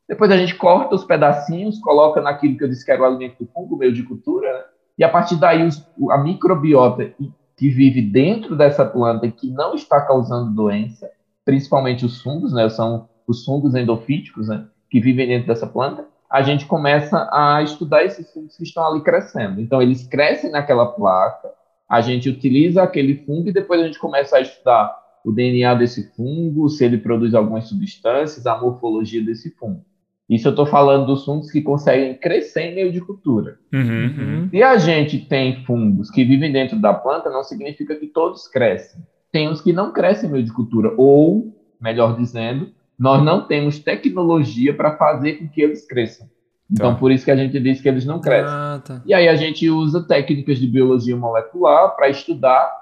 [0.09, 3.43] Depois a gente corta os pedacinhos, coloca naquilo que eu disse que era o alimento
[3.43, 4.63] do fungo, meio de cultura, né?
[4.97, 7.13] e a partir daí os, a microbiota
[7.55, 11.09] que vive dentro dessa planta e que não está causando doença,
[11.45, 16.41] principalmente os fungos, né, são os fungos endofíticos, né, que vivem dentro dessa planta, a
[16.41, 19.61] gente começa a estudar esses fungos que estão ali crescendo.
[19.61, 21.51] Então, eles crescem naquela placa,
[21.87, 26.11] a gente utiliza aquele fungo e depois a gente começa a estudar o DNA desse
[26.15, 29.85] fungo, se ele produz algumas substâncias, a morfologia desse fungo.
[30.29, 33.57] Isso eu estou falando dos fungos que conseguem crescer em meio de cultura.
[33.73, 34.49] Uhum, uhum.
[34.49, 39.01] Se a gente tem fungos que vivem dentro da planta, não significa que todos crescem.
[39.29, 43.79] Tem os que não crescem em meio de cultura, ou, melhor dizendo, nós não temos
[43.79, 46.29] tecnologia para fazer com que eles cresçam.
[46.71, 46.99] Então, tá.
[46.99, 48.55] por isso que a gente diz que eles não crescem.
[48.55, 49.01] Ah, tá.
[49.05, 52.80] E aí a gente usa técnicas de biologia molecular para estudar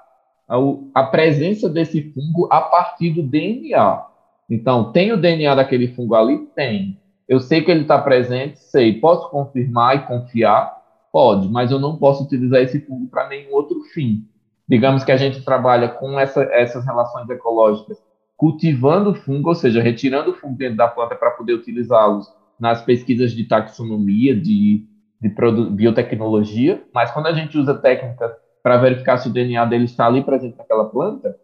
[0.94, 4.04] a, presença desse fungo a partir do DNA.
[4.48, 6.38] Então, tem o DNA daquele fungo ali?
[6.56, 6.98] Tem.
[7.28, 8.98] Eu sei que ele está presente, sei.
[8.98, 10.76] Posso confirmar e confiar?
[11.12, 14.24] Pode, mas eu não posso utilizar esse fungo para nenhum outro fim.
[14.68, 17.98] Digamos que a gente trabalha com essa, essas relações ecológicas,
[18.36, 22.26] cultivando fungo, ou seja, retirando o fungo dentro da planta para poder utilizá-los
[22.58, 24.86] nas pesquisas de taxonomia, de,
[25.20, 25.28] de
[25.72, 28.32] biotecnologia, mas quando a gente usa técnicas
[28.62, 31.36] para verificar se o DNA dele está ali presente naquela planta,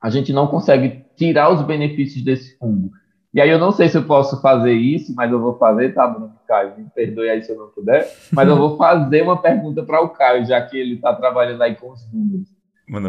[0.00, 2.90] a gente não consegue tirar os benefícios desse fungo.
[3.32, 6.06] E aí eu não sei se eu posso fazer isso, mas eu vou fazer, tá,
[6.06, 6.32] Bruno?
[6.46, 10.00] Caio, me perdoe aí se eu não puder, mas eu vou fazer uma pergunta para
[10.00, 12.48] o Caio, já que ele está trabalhando aí com os números.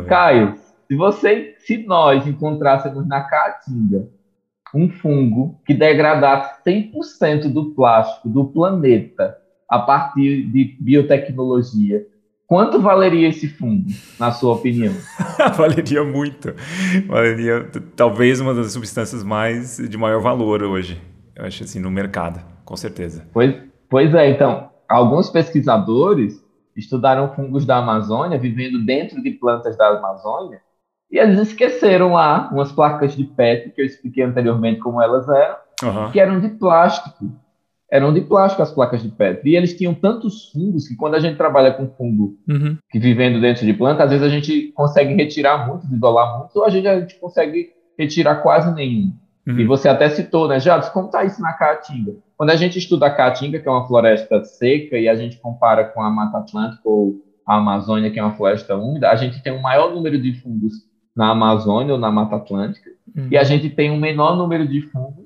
[0.07, 0.55] Caio,
[0.87, 4.07] se você, se nós encontrássemos na Caatinga
[4.73, 9.37] um fungo que degradasse 100% do plástico do planeta
[9.69, 12.05] a partir de biotecnologia,
[12.47, 14.93] Quanto valeria esse fundo, na sua opinião?
[15.57, 16.53] valeria muito.
[17.07, 21.01] Valeria talvez uma das substâncias mais de maior valor hoje.
[21.35, 23.27] Eu acho assim, no mercado, com certeza.
[23.33, 23.55] Pois,
[23.89, 26.43] pois é, então, alguns pesquisadores
[26.75, 30.61] estudaram fungos da Amazônia, vivendo dentro de plantas da Amazônia,
[31.11, 35.55] e eles esqueceram lá umas placas de PET, que eu expliquei anteriormente como elas eram,
[35.83, 36.11] uhum.
[36.11, 37.25] que eram de plástico
[37.91, 39.51] eram de plástico as placas de Petri.
[39.51, 42.77] E eles tinham tantos fungos que quando a gente trabalha com fungo uhum.
[42.89, 46.65] que vivendo dentro de planta, às vezes a gente consegue retirar muito, isolar muito, ou
[46.65, 49.13] a gente, a gente consegue retirar quase nenhum.
[49.47, 49.59] Uhum.
[49.59, 52.15] E você até citou, né, Jadson, como está isso na Caatinga?
[52.35, 55.85] Quando a gente estuda a Caatinga, que é uma floresta seca, e a gente compara
[55.85, 59.53] com a Mata Atlântica ou a Amazônia, que é uma floresta úmida, a gente tem
[59.53, 60.73] um maior número de fungos
[61.15, 63.27] na Amazônia ou na Mata Atlântica, uhum.
[63.31, 65.24] e a gente tem um menor número de fungos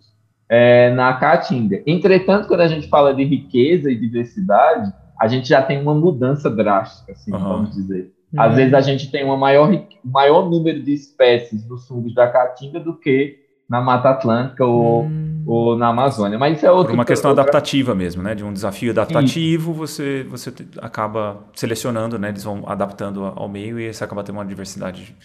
[0.49, 1.81] é, na Caatinga.
[1.85, 6.49] Entretanto, quando a gente fala de riqueza e diversidade, a gente já tem uma mudança
[6.49, 7.39] drástica, assim, uhum.
[7.39, 8.11] vamos dizer.
[8.35, 8.55] Às uhum.
[8.55, 9.69] vezes a gente tem um maior,
[10.03, 13.37] maior número de espécies nos fungos da Caatinga do que
[13.69, 15.43] na Mata Atlântica ou, hum.
[15.45, 16.39] ou na Amazônia.
[16.39, 17.43] Mas isso é outra Por uma questão outra...
[17.43, 18.33] adaptativa mesmo, né?
[18.33, 22.29] De um desafio adaptativo, você, você acaba selecionando, né?
[22.29, 25.15] Eles vão adaptando ao meio e você acaba tendo uma diversidade.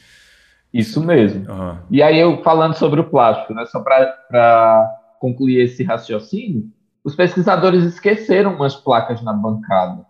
[0.73, 1.51] Isso mesmo.
[1.51, 1.77] Uhum.
[1.91, 3.65] E aí eu falando sobre o plástico, né?
[3.67, 4.91] Só para
[5.25, 6.65] concluir esse raciocínio,
[7.03, 10.05] os pesquisadores esqueceram umas placas na bancada.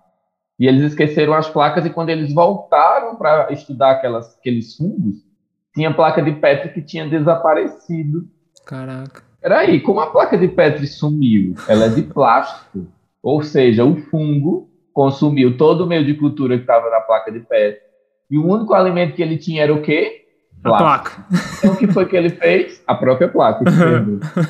[0.58, 5.24] E eles esqueceram as placas e quando eles voltaram para estudar aquelas, aqueles fungos,
[5.72, 8.28] tinha placa de Petri que tinha desaparecido.
[8.66, 9.22] Caraca.
[9.40, 11.54] Peraí, como a placa de Petri sumiu?
[11.68, 12.88] Ela é de plástico.
[13.22, 17.38] Ou seja, o fungo consumiu todo o meio de cultura que estava na placa de
[17.38, 17.80] pé.
[18.28, 20.23] E o único alimento que ele tinha era o quê?
[20.64, 21.24] A placa.
[21.58, 22.82] Então, o que foi que ele fez?
[22.88, 23.64] A própria placa.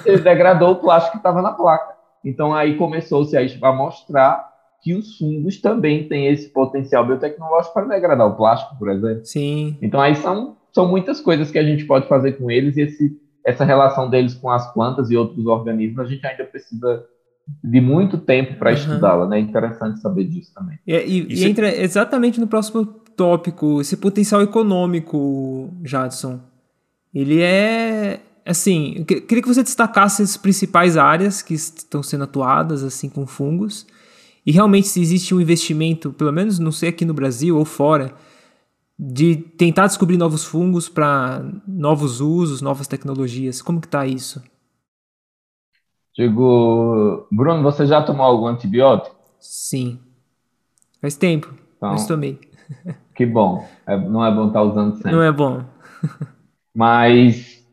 [0.07, 1.95] Ele degradou o plástico que estava na placa.
[2.25, 4.49] Então, aí começou-se a mostrar
[4.83, 9.25] que os fungos também têm esse potencial biotecnológico para degradar o plástico, por exemplo.
[9.25, 9.79] Sim.
[9.83, 13.19] Então, aí são, são muitas coisas que a gente pode fazer com eles e esse,
[13.45, 17.05] essa relação deles com as plantas e outros organismos, a gente ainda precisa
[17.63, 18.77] de muito tempo para uhum.
[18.77, 19.39] estudá-la, né?
[19.39, 20.79] É interessante saber disso também.
[20.87, 26.41] E, e, e entra exatamente no próximo tópico, esse potencial econômico, Jadson.
[27.15, 32.83] Ele é assim, eu queria que você destacasse as principais áreas que estão sendo atuadas
[32.83, 33.87] assim com fungos
[34.45, 38.15] e realmente se existe um investimento, pelo menos não sei aqui no Brasil ou fora,
[38.99, 43.63] de tentar descobrir novos fungos para novos usos, novas tecnologias.
[43.63, 44.43] Como que está isso?
[46.17, 49.17] Digo, Bruno, você já tomou algum antibiótico?
[49.41, 49.99] Sim.
[51.01, 52.39] Faz tempo, então, mas tomei.
[53.15, 53.65] Que bom.
[53.87, 55.13] É, não é bom estar tá usando sempre.
[55.13, 55.63] Não é bom.
[56.75, 57.65] mas,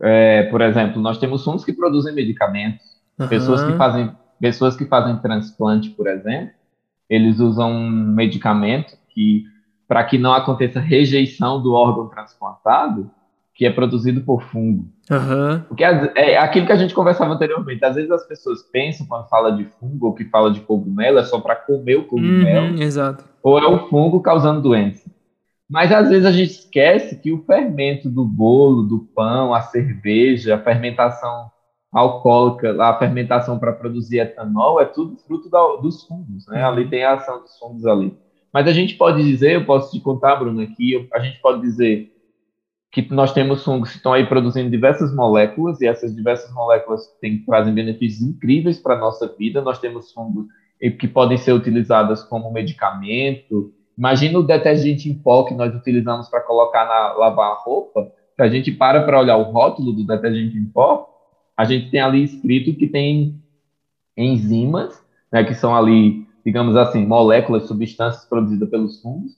[0.00, 2.84] é, por exemplo, nós temos fungos que produzem medicamentos.
[3.18, 3.26] Uhum.
[3.26, 6.54] Pessoas que fazem pessoas que fazem transplante, por exemplo,
[7.08, 9.44] eles usam um medicamento que
[9.86, 13.10] para que não aconteça rejeição do órgão transplantado,
[13.54, 14.88] que é produzido por fungo.
[15.08, 15.60] Uhum.
[15.68, 17.84] Porque é aquilo que a gente conversava anteriormente.
[17.84, 21.24] Às vezes as pessoas pensam quando fala de fungo ou que fala de cogumelo é
[21.24, 22.74] só para comer o cogumelo.
[22.74, 23.24] Uhum, exato.
[23.42, 25.08] Ou é o fungo causando doença.
[25.70, 30.56] Mas às vezes a gente esquece que o fermento do bolo, do pão, a cerveja,
[30.56, 31.50] a fermentação
[31.92, 36.62] alcoólica, a fermentação para produzir etanol é tudo fruto da, dos fungos, né?
[36.64, 38.16] Ali tem a ação dos fungos ali.
[38.52, 42.13] Mas a gente pode dizer, eu posso te contar, Bruno, aqui, a gente pode dizer
[42.94, 47.44] que nós temos fungos que estão aí produzindo diversas moléculas e essas diversas moléculas têm,
[47.44, 49.60] trazem benefícios incríveis para a nossa vida.
[49.60, 50.46] Nós temos fungos
[51.00, 53.72] que podem ser utilizados como medicamento.
[53.98, 58.12] Imagina o detergente em pó que nós utilizamos para colocar na lavar a roupa.
[58.36, 61.08] Se a gente para para olhar o rótulo do detergente em pó,
[61.56, 63.42] a gente tem ali escrito que tem
[64.16, 69.32] enzimas, né, que são ali, digamos assim, moléculas, substâncias produzidas pelos fungos,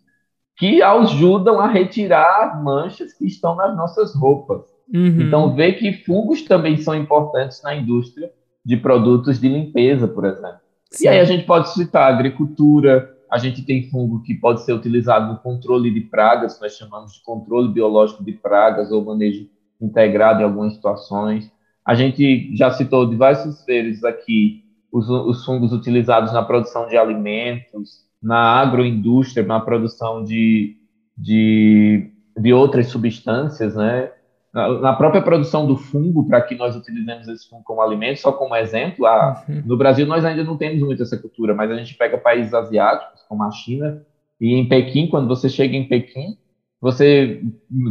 [0.56, 4.62] que ajudam a retirar manchas que estão nas nossas roupas.
[4.92, 5.20] Uhum.
[5.20, 8.30] Então, vê que fungos também são importantes na indústria
[8.64, 10.60] de produtos de limpeza, por exemplo.
[10.90, 11.04] Sim.
[11.04, 14.72] E aí a gente pode citar a agricultura, a gente tem fungo que pode ser
[14.72, 19.48] utilizado no controle de pragas, nós chamamos de controle biológico de pragas ou manejo
[19.80, 21.50] integrado em algumas situações.
[21.84, 28.05] A gente já citou diversas vezes aqui os, os fungos utilizados na produção de alimentos,
[28.26, 30.76] na agroindústria, na produção de,
[31.16, 34.10] de, de outras substâncias, né?
[34.52, 38.32] Na, na própria produção do fungo, para que nós utilizemos esse fungo como alimento, só
[38.32, 39.62] como exemplo, a, uhum.
[39.64, 43.22] no Brasil nós ainda não temos muito essa cultura, mas a gente pega países asiáticos,
[43.28, 44.02] como a China,
[44.40, 46.36] e em Pequim, quando você chega em Pequim,
[46.80, 47.40] você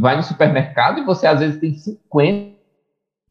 [0.00, 2.56] vai no supermercado e você às vezes tem 50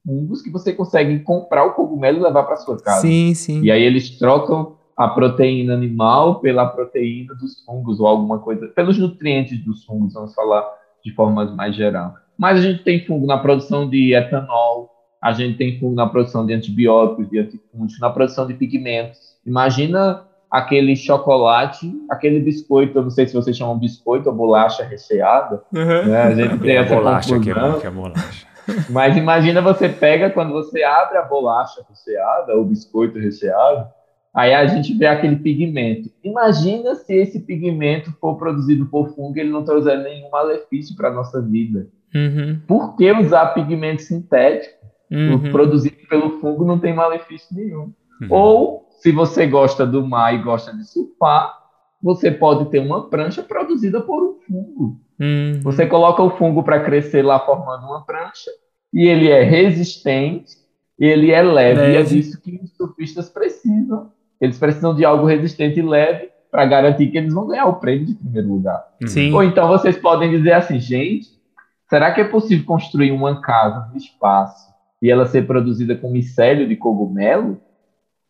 [0.04, 3.02] fungos que você consegue comprar o cogumelo e levar para sua casa.
[3.02, 3.62] Sim, sim.
[3.62, 8.98] E aí eles trocam a proteína animal pela proteína dos fungos ou alguma coisa, pelos
[8.98, 10.66] nutrientes dos fungos, vamos falar
[11.04, 12.16] de forma mais geral.
[12.38, 14.90] Mas a gente tem fungo na produção de etanol,
[15.22, 19.36] a gente tem fungo na produção de antibióticos, de antifúngicos, na produção de pigmentos.
[19.46, 25.62] Imagina aquele chocolate, aquele biscoito, eu não sei se vocês chamam biscoito ou bolacha recheada.
[25.74, 26.06] Uhum.
[26.06, 26.22] Né?
[26.22, 28.48] A gente tem é essa bolacha que é, bom, que é bolacha.
[28.90, 33.88] Mas imagina você pega quando você abre a bolacha recheada, ou biscoito recheado,
[34.36, 36.12] Aí a gente vê aquele pigmento.
[36.22, 41.08] Imagina se esse pigmento for produzido por fungo e ele não trouxer nenhum malefício para
[41.08, 41.88] a nossa vida.
[42.14, 42.60] Uhum.
[42.68, 44.76] Por que usar pigmento sintético?
[45.10, 45.52] Uhum.
[45.54, 47.94] Produzido pelo fungo não tem malefício nenhum.
[48.22, 48.28] Uhum.
[48.30, 51.58] Ou, se você gosta do mar e gosta de surfar,
[52.04, 55.00] você pode ter uma prancha produzida por um fungo.
[55.18, 55.62] Uhum.
[55.64, 58.52] Você coloca o fungo para crescer lá formando uma prancha
[58.94, 60.58] e ele é resistente,
[61.00, 61.94] ele é leve, leve.
[61.94, 66.66] e é disso que os surfistas precisam eles precisam de algo resistente e leve para
[66.66, 68.82] garantir que eles vão ganhar o prêmio de primeiro lugar.
[69.02, 69.08] Uhum.
[69.08, 69.34] Sim.
[69.34, 71.28] Ou então vocês podem dizer assim, gente,
[71.90, 76.68] será que é possível construir uma casa no espaço e ela ser produzida com micélio
[76.68, 77.60] de cogumelo?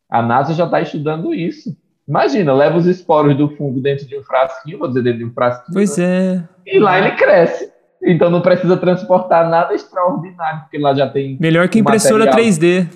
[0.10, 1.76] A NASA já está estudando isso.
[2.08, 5.34] Imagina, leva os esporos do fungo dentro de um frasquinho, vou dizer dentro de um
[5.34, 5.74] frasquinho.
[5.74, 6.44] Pois é.
[6.66, 7.72] E lá ele cresce.
[8.04, 11.38] Então não precisa transportar nada extraordinário, porque lá já tem.
[11.40, 12.52] Melhor que impressora material.
[12.52, 12.88] 3D.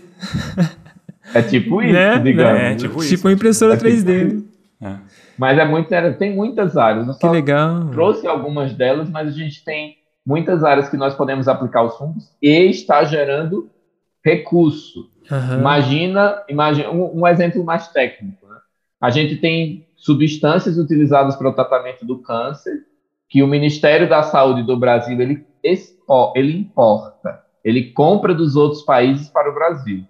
[1.34, 2.20] É tipo isso, né?
[2.20, 2.62] digamos.
[2.62, 3.10] É, tipo, isso.
[3.10, 4.30] tipo impressora é 3D.
[4.30, 4.50] Tipo
[4.82, 4.96] é.
[5.38, 7.08] Mas é muito, tem muitas áreas.
[7.08, 7.90] Eu que legal.
[7.92, 12.30] Trouxe algumas delas, mas a gente tem muitas áreas que nós podemos aplicar os fungos
[12.42, 13.70] e está gerando
[14.24, 15.10] recurso.
[15.32, 15.60] Uhum.
[15.60, 18.48] Imagina, imagina um, um, exemplo mais técnico.
[18.48, 18.58] Né?
[19.00, 22.86] A gente tem substâncias utilizadas para o tratamento do câncer
[23.30, 29.30] que o Ministério da Saúde do Brasil ele, ele importa, ele compra dos outros países
[29.30, 30.04] para o Brasil.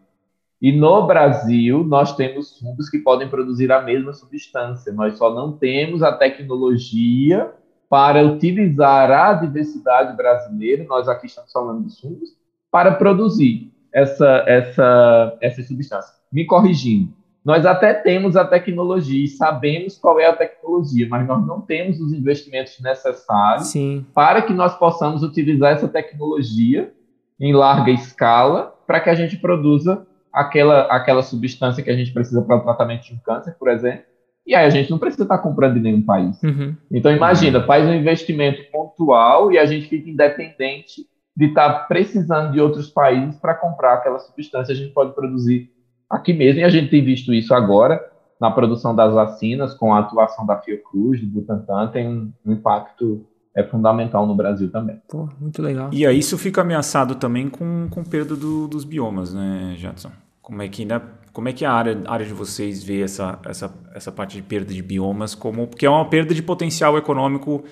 [0.61, 5.53] E no Brasil, nós temos fundos que podem produzir a mesma substância, nós só não
[5.53, 7.51] temos a tecnologia
[7.89, 12.29] para utilizar a diversidade brasileira, nós aqui estamos falando dos fundos,
[12.69, 16.13] para produzir essa, essa, essa substância.
[16.31, 21.47] Me corrigindo, nós até temos a tecnologia e sabemos qual é a tecnologia, mas nós
[21.47, 24.05] não temos os investimentos necessários Sim.
[24.13, 26.93] para que nós possamos utilizar essa tecnologia
[27.39, 32.41] em larga escala para que a gente produza aquela, aquela substância que a gente precisa
[32.41, 34.03] para o tratamento de um câncer, por exemplo.
[34.45, 36.41] E aí a gente não precisa estar comprando em nenhum país.
[36.41, 36.75] Uhum.
[36.91, 41.05] Então imagina, faz um investimento pontual e a gente fica independente
[41.35, 44.73] de estar precisando de outros países para comprar aquela substância.
[44.73, 45.71] A gente pode produzir
[46.09, 48.03] aqui mesmo, e a gente tem visto isso agora
[48.41, 53.27] na produção das vacinas, com a atuação da Fiocruz, do Butantan, tem um, um impacto
[53.55, 55.01] é fundamental no Brasil também.
[55.07, 55.89] Pô, muito legal.
[55.91, 60.11] E aí isso fica ameaçado também com, com perda do, dos biomas, né, Jadson?
[60.41, 61.01] Como é que, né,
[61.33, 64.41] como é que a área, a área de vocês vê essa, essa, essa parte de
[64.41, 67.63] perda de biomas como porque é uma perda de potencial econômico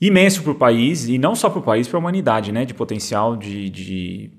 [0.00, 2.64] imenso para o país e não só para o país, para a humanidade, né?
[2.64, 4.37] De potencial de, de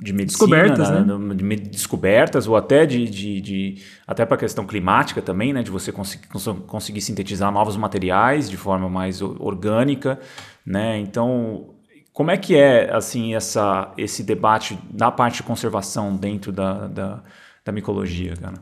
[0.00, 1.00] de medicina, descobertas, né?
[1.00, 1.34] né?
[1.34, 5.62] de descobertas ou até de, de, de até para a questão climática também, né?
[5.62, 6.28] De você conseguir,
[6.66, 10.18] conseguir sintetizar novos materiais de forma mais orgânica,
[10.66, 10.98] né?
[10.98, 11.74] Então,
[12.12, 17.22] como é que é assim essa esse debate da parte de conservação dentro da, da,
[17.64, 18.56] da micologia, cara?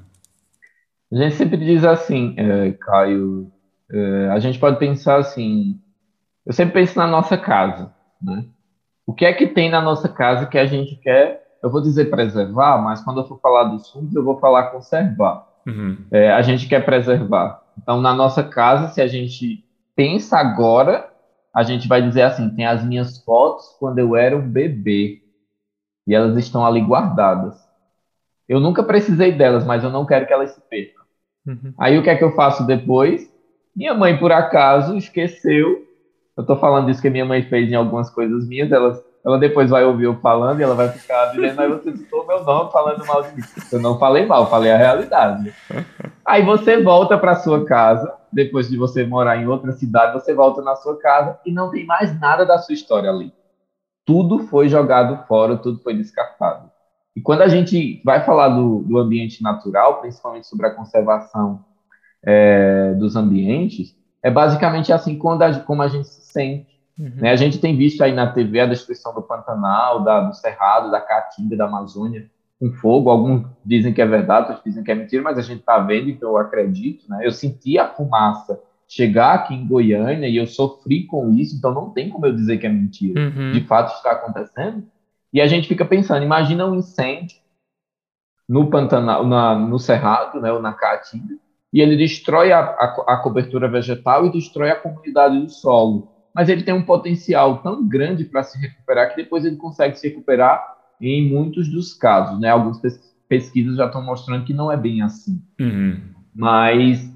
[1.13, 3.53] A gente sempre diz assim, é, Caio,
[3.91, 5.79] é, a gente pode pensar assim,
[6.47, 8.47] eu sempre penso na nossa casa, né?
[9.13, 12.07] O que é que tem na nossa casa que a gente quer, eu vou dizer
[12.07, 15.47] preservar, mas quando eu for falar dos fundos, eu vou falar conservar.
[15.67, 15.99] Uhum.
[16.11, 17.63] É, a gente quer preservar.
[17.77, 19.63] Então, na nossa casa, se a gente
[19.95, 21.13] pensa agora,
[21.55, 25.21] a gente vai dizer assim: tem as minhas fotos quando eu era um bebê
[26.07, 27.63] e elas estão ali guardadas.
[28.49, 31.05] Eu nunca precisei delas, mas eu não quero que elas se percam.
[31.47, 31.75] Uhum.
[31.77, 33.31] Aí o que é que eu faço depois?
[33.77, 35.87] Minha mãe, por acaso, esqueceu
[36.37, 39.71] eu tô falando isso que minha mãe fez em algumas coisas minhas, ela, ela depois
[39.71, 43.05] vai ouvir eu falando e ela vai ficar dizendo, aí você citou meu nome falando
[43.07, 43.43] mal de mim.
[43.71, 45.53] Eu não falei mal, falei a realidade.
[46.25, 50.63] Aí você volta para sua casa, depois de você morar em outra cidade, você volta
[50.63, 53.33] na sua casa e não tem mais nada da sua história ali.
[54.07, 56.71] Tudo foi jogado fora, tudo foi descartado.
[57.15, 61.63] E quando a gente vai falar do, do ambiente natural, principalmente sobre a conservação
[62.25, 66.73] é, dos ambientes, é basicamente assim quando a, como a gente se sente.
[66.99, 67.13] Uhum.
[67.17, 67.31] Né?
[67.31, 71.01] A gente tem visto aí na TV a destruição do Pantanal, da, do Cerrado, da
[71.01, 73.11] Caatinga, da Amazônia, com fogo.
[73.11, 76.09] Alguns dizem que é verdade, outros dizem que é mentira, mas a gente está vendo,
[76.09, 77.09] então eu acredito.
[77.09, 77.21] Né?
[77.23, 81.91] Eu senti a fumaça chegar aqui em Goiânia e eu sofri com isso, então não
[81.91, 83.21] tem como eu dizer que é mentira.
[83.21, 83.53] Uhum.
[83.53, 84.85] De fato está acontecendo.
[85.33, 87.39] E a gente fica pensando, imagina um incêndio
[88.47, 91.37] no Pantanal, na, no Cerrado, né, ou na Caatinga,
[91.73, 96.13] e ele destrói a, a, a, cobertura vegetal e destrói a comunidade do solo.
[96.35, 100.09] Mas ele tem um potencial tão grande para se recuperar que depois ele consegue se
[100.09, 102.39] recuperar em muitos dos casos.
[102.41, 102.49] Né?
[102.51, 102.81] Algumas
[103.29, 105.43] pesquisas já estão mostrando que não é bem assim.
[105.59, 106.01] Uhum.
[106.35, 107.11] Mas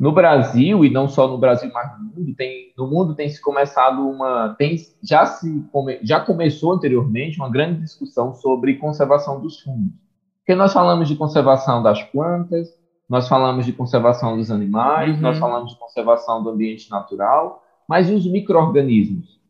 [0.00, 3.38] no Brasil, e não só no Brasil, mas no mundo, tem, no mundo tem se
[3.38, 4.54] começado uma.
[4.58, 5.62] Tem, já, se,
[6.02, 9.92] já começou anteriormente uma grande discussão sobre conservação dos fundos.
[10.38, 12.68] Porque nós falamos de conservação das plantas,
[13.10, 15.22] nós falamos de conservação dos animais, uhum.
[15.22, 19.40] nós falamos de conservação do ambiente natural, mas e os micro-organismos?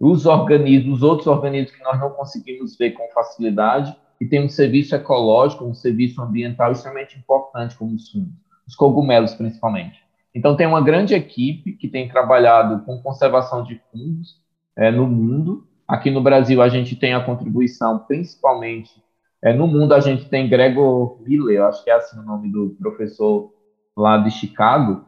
[0.00, 4.48] Os organismos, os outros organismos que nós não conseguimos ver com facilidade e tem um
[4.48, 8.32] serviço ecológico, um serviço ambiental extremamente importante, como os fungos,
[8.66, 10.02] os cogumelos principalmente.
[10.34, 14.40] Então, tem uma grande equipe que tem trabalhado com conservação de fungos
[14.74, 15.66] é, no mundo.
[15.86, 19.02] Aqui no Brasil, a gente tem a contribuição principalmente
[19.42, 22.50] é, no mundo a gente tem Gregor Miller, eu acho que é assim o nome
[22.50, 23.52] do professor
[23.96, 25.04] lá de Chicago,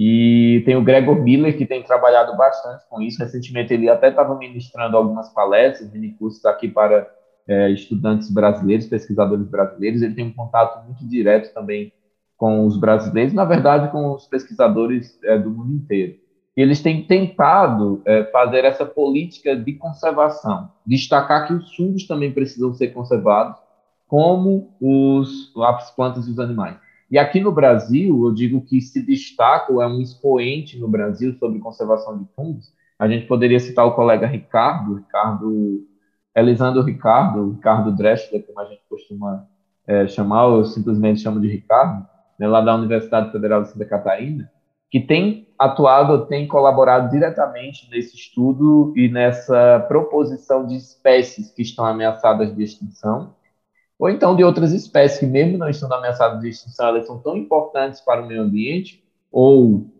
[0.00, 3.18] e tem o Gregor Miller, que tem trabalhado bastante com isso.
[3.18, 7.10] Recentemente ele até estava ministrando algumas palestras, mini cursos aqui para
[7.48, 10.00] é, estudantes brasileiros, pesquisadores brasileiros.
[10.00, 11.92] Ele tem um contato muito direto também
[12.36, 16.14] com os brasileiros, na verdade, com os pesquisadores é, do mundo inteiro.
[16.60, 22.74] Eles têm tentado é, fazer essa política de conservação, destacar que os fungos também precisam
[22.74, 23.56] ser conservados,
[24.08, 26.76] como os, as plantas e os animais.
[27.08, 31.60] E aqui no Brasil, eu digo que se destaca, é um expoente no Brasil sobre
[31.60, 35.86] conservação de fungos, a gente poderia citar o colega Ricardo, Ricardo
[36.34, 39.46] Elisandro Ricardo, Ricardo Dreschler, como a gente costuma
[39.86, 42.04] é, chamar, ou simplesmente chama de Ricardo,
[42.36, 44.50] né, lá da Universidade Federal de Santa Catarina,
[44.90, 51.84] que tem atuado, tem colaborado diretamente nesse estudo e nessa proposição de espécies que estão
[51.84, 53.34] ameaçadas de extinção,
[53.98, 57.36] ou então de outras espécies que, mesmo não estando ameaçadas de extinção, elas são tão
[57.36, 59.02] importantes para o meio ambiente,
[59.32, 59.90] ou,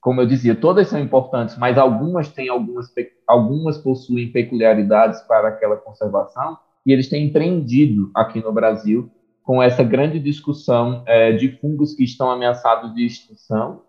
[0.00, 2.86] como eu dizia, todas são importantes, mas algumas têm algumas,
[3.26, 9.10] algumas possuem peculiaridades para aquela conservação, e eles têm empreendido aqui no Brasil
[9.42, 13.82] com essa grande discussão é, de fungos que estão ameaçados de extinção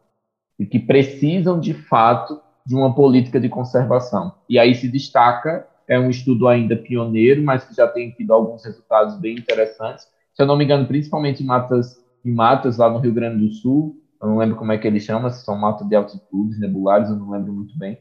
[0.60, 4.34] e que precisam, de fato, de uma política de conservação.
[4.50, 8.66] E aí se destaca, é um estudo ainda pioneiro, mas que já tem tido alguns
[8.66, 10.06] resultados bem interessantes.
[10.34, 13.52] Se eu não me engano, principalmente em matas, em matas lá no Rio Grande do
[13.52, 17.10] Sul, eu não lembro como é que ele chama, se são matas de altitudes, nebulares,
[17.10, 18.00] eu não lembro muito bem,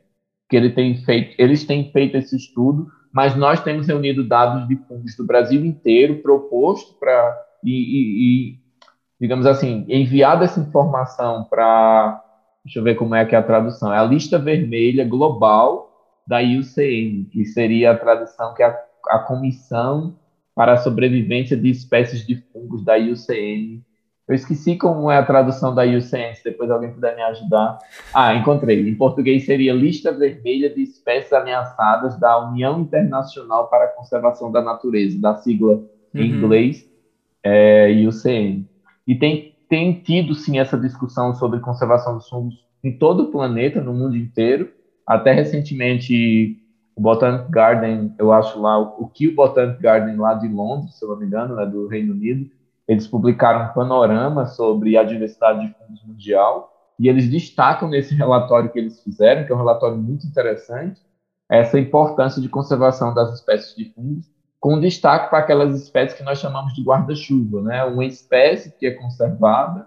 [0.49, 4.77] que ele tem feito, eles têm feito esse estudo, mas nós temos reunido dados de
[4.77, 8.59] fungos do Brasil inteiro, proposto para, e, e, e,
[9.21, 12.21] digamos assim, enviado essa informação para
[12.65, 15.91] deixa eu ver como é que é a tradução, é a lista vermelha global
[16.27, 20.17] da IUCN, que seria a tradução que é a, a Comissão
[20.55, 23.83] para a Sobrevivência de Espécies de Fungos da IUCN.
[24.27, 27.79] Eu esqueci como é a tradução da IUCN, se depois alguém puder me ajudar.
[28.15, 28.89] Ah, encontrei.
[28.89, 34.63] Em português seria Lista Vermelha de Espécies Ameaçadas da União Internacional para a Conservação da
[34.63, 35.87] Natureza, da sigla uhum.
[36.15, 36.89] em inglês
[37.43, 38.67] é, IUCN.
[39.07, 42.55] E tem tem tido sim essa discussão sobre conservação dos fungos
[42.85, 44.71] em todo o planeta, no mundo inteiro.
[45.05, 46.63] Até recentemente,
[46.95, 51.09] o Botanic Garden, eu acho lá, o Kew Botanic Garden lá de Londres, se eu
[51.09, 52.49] não me engano, né, do Reino Unido,
[52.87, 58.71] eles publicaram um panorama sobre a diversidade de fungos mundial e eles destacam nesse relatório
[58.71, 61.01] que eles fizeram, que é um relatório muito interessante,
[61.51, 64.31] essa importância de conservação das espécies de fungos
[64.65, 67.85] com destaque para aquelas espécies que nós chamamos de guarda-chuva, né?
[67.85, 69.87] Uma espécie que é conservada,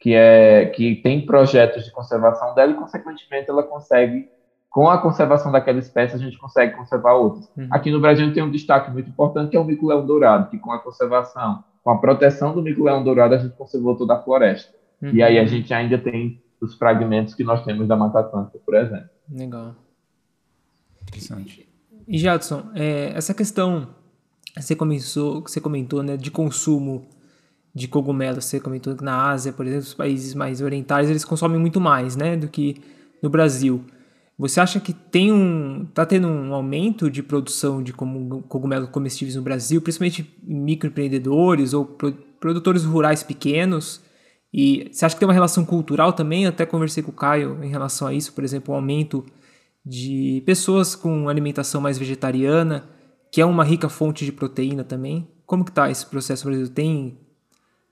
[0.00, 4.30] que é que tem projetos de conservação dela e consequentemente ela consegue
[4.70, 7.46] com a conservação daquela espécie a gente consegue conservar outras.
[7.54, 7.68] Uhum.
[7.70, 10.72] Aqui no Brasil tem um destaque muito importante que é o mico-leão dourado, que com
[10.72, 14.74] a conservação, com a proteção do mico-leão dourado a gente conservou toda a floresta.
[15.02, 15.10] Uhum.
[15.10, 18.74] E aí a gente ainda tem os fragmentos que nós temos da Mata Atlântica, por
[18.74, 19.10] exemplo.
[19.30, 19.74] Legal.
[21.02, 21.71] Interessante.
[22.12, 23.88] E Jadson, é, essa questão
[24.54, 27.08] você começou, você comentou, né, de consumo
[27.74, 31.58] de cogumelos, você comentou que na Ásia, por exemplo, os países mais orientais, eles consomem
[31.58, 32.76] muito mais, né, do que
[33.22, 33.82] no Brasil.
[34.38, 39.40] Você acha que tem um, tá tendo um aumento de produção de cogumelos comestíveis no
[39.40, 41.86] Brasil, principalmente microempreendedores ou
[42.38, 44.02] produtores rurais pequenos?
[44.52, 46.44] E você acha que tem uma relação cultural também?
[46.44, 49.24] Eu até conversei com o Caio em relação a isso, por exemplo, o aumento
[49.84, 52.88] de pessoas com alimentação mais vegetariana,
[53.30, 55.28] que é uma rica fonte de proteína também.
[55.44, 56.72] Como que está esse processo no Brasil?
[56.72, 57.18] Tem,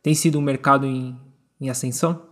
[0.03, 1.17] tem sido um mercado em,
[1.61, 2.23] em ascensão?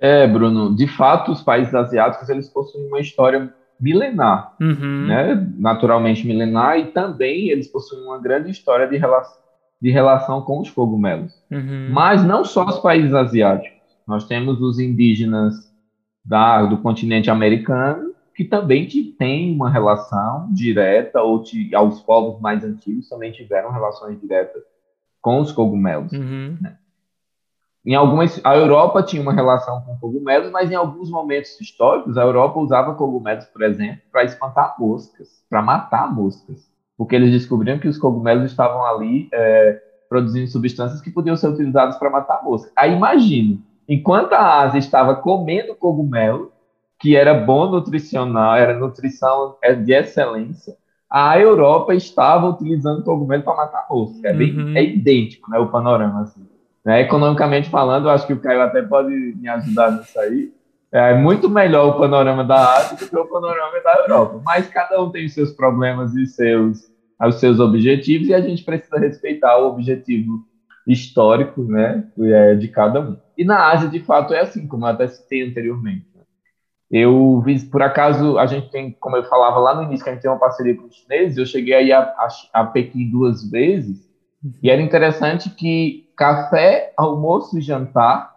[0.00, 5.06] É, Bruno, de fato, os países asiáticos eles possuem uma história milenar, uhum.
[5.06, 5.34] né?
[5.58, 9.22] naturalmente milenar, e também eles possuem uma grande história de, rela
[9.80, 11.32] de relação com os cogumelos.
[11.50, 11.88] Uhum.
[11.90, 15.73] Mas não só os países asiáticos, nós temos os indígenas
[16.24, 22.64] da, do continente americano, que também tem uma relação direta, ou te, aos povos mais
[22.64, 24.62] antigos também tiveram relações diretas
[25.20, 26.12] com os cogumelos.
[26.12, 26.58] Uhum.
[26.60, 26.76] Né?
[27.86, 32.22] Em algumas, a Europa tinha uma relação com cogumelos, mas em alguns momentos históricos, a
[32.22, 36.66] Europa usava cogumelos, por exemplo, para espantar moscas, para matar moscas,
[36.96, 41.96] porque eles descobriram que os cogumelos estavam ali é, produzindo substâncias que podiam ser utilizadas
[41.98, 42.72] para matar moscas.
[42.74, 46.52] Aí imagine, Enquanto a Ásia estava comendo cogumelo,
[46.98, 50.74] que era bom nutricional, era nutrição é de excelência,
[51.10, 54.28] a Europa estava utilizando cogumelo para matar mosca.
[54.28, 54.76] É, bem, uhum.
[54.76, 56.22] é idêntico né, o panorama.
[56.22, 56.44] Assim.
[56.84, 60.52] Né, economicamente falando, eu acho que o Caio até pode me ajudar nisso aí.
[60.90, 64.40] É muito melhor o panorama da Ásia do que o panorama da Europa.
[64.44, 68.64] Mas cada um tem os seus problemas e seus, os seus objetivos, e a gente
[68.64, 70.44] precisa respeitar o objetivo
[70.86, 73.16] histórico né, é, de cada um.
[73.36, 76.06] E na Ásia, de fato, é assim, como eu até citei anteriormente.
[76.14, 76.22] Né.
[76.90, 80.12] Eu vi, por acaso, a gente tem, como eu falava lá no início, que a
[80.12, 83.48] gente tem uma parceria com os chineses, eu cheguei aí a, a, a Pequim duas
[83.50, 84.08] vezes,
[84.62, 88.34] e era interessante que café, almoço e jantar,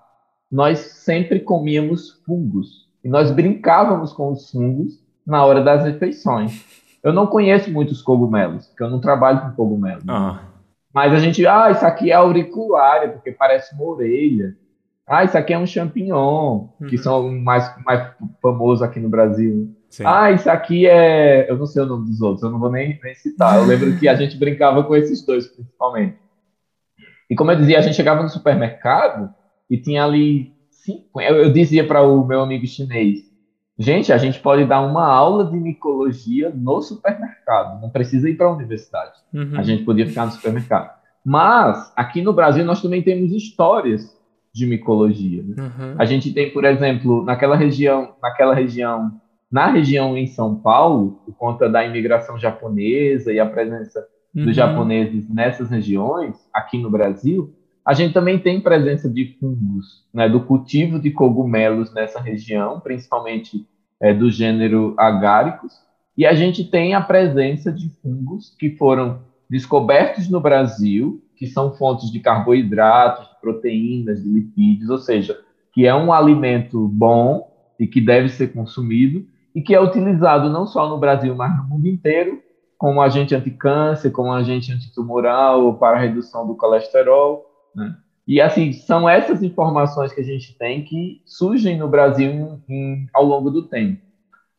[0.51, 2.87] nós sempre comíamos fungos.
[3.03, 6.65] E nós brincávamos com os fungos na hora das refeições.
[7.03, 10.03] Eu não conheço muitos cogumelos, porque eu não trabalho com cogumelos.
[10.07, 10.41] Ah.
[10.93, 14.55] Mas a gente, ah, isso aqui é auriculária, porque parece uma orelha.
[15.07, 17.01] Ah, isso aqui é um champignon, que uhum.
[17.01, 19.73] são mais, mais famosos aqui no Brasil.
[19.89, 20.03] Sim.
[20.05, 21.49] Ah, isso aqui é.
[21.49, 23.57] Eu não sei o nome dos outros, eu não vou nem, nem citar.
[23.57, 26.17] Eu lembro que a gente brincava com esses dois, principalmente.
[27.29, 29.33] E como eu dizia, a gente chegava no supermercado
[29.69, 31.21] e tinha ali cinco.
[31.21, 33.19] Eu, eu dizia para o meu amigo chinês:
[33.79, 38.47] gente, a gente pode dar uma aula de micologia no supermercado, não precisa ir para
[38.47, 39.19] a universidade.
[39.33, 39.57] Uhum.
[39.57, 40.97] A gente podia ficar no supermercado.
[41.23, 44.16] Mas aqui no Brasil nós também temos histórias
[44.53, 45.43] de micologia.
[45.43, 45.55] Né?
[45.57, 45.95] Uhum.
[45.97, 49.11] A gente tem, por exemplo, naquela região, naquela região,
[49.51, 54.45] na região em São Paulo, por conta da imigração japonesa e a presença uhum.
[54.45, 57.53] dos japoneses nessas regiões, aqui no Brasil,
[57.85, 63.65] a gente também tem presença de fungos, né, do cultivo de cogumelos nessa região, principalmente
[64.01, 65.71] é, do gênero agáricos,
[66.17, 71.75] e a gente tem a presença de fungos que foram descobertos no Brasil, que são
[71.75, 75.39] fontes de carboidratos, proteínas, de lipídios, ou seja,
[75.73, 80.65] que é um alimento bom e que deve ser consumido e que é utilizado não
[80.65, 82.41] só no Brasil, mas no mundo inteiro
[82.77, 87.45] como agente anticâncer, como agente antitumoral, para redução do colesterol.
[87.75, 87.95] Né?
[88.27, 93.25] E assim, são essas informações que a gente tem que surgem no Brasil em, ao
[93.25, 94.01] longo do tempo.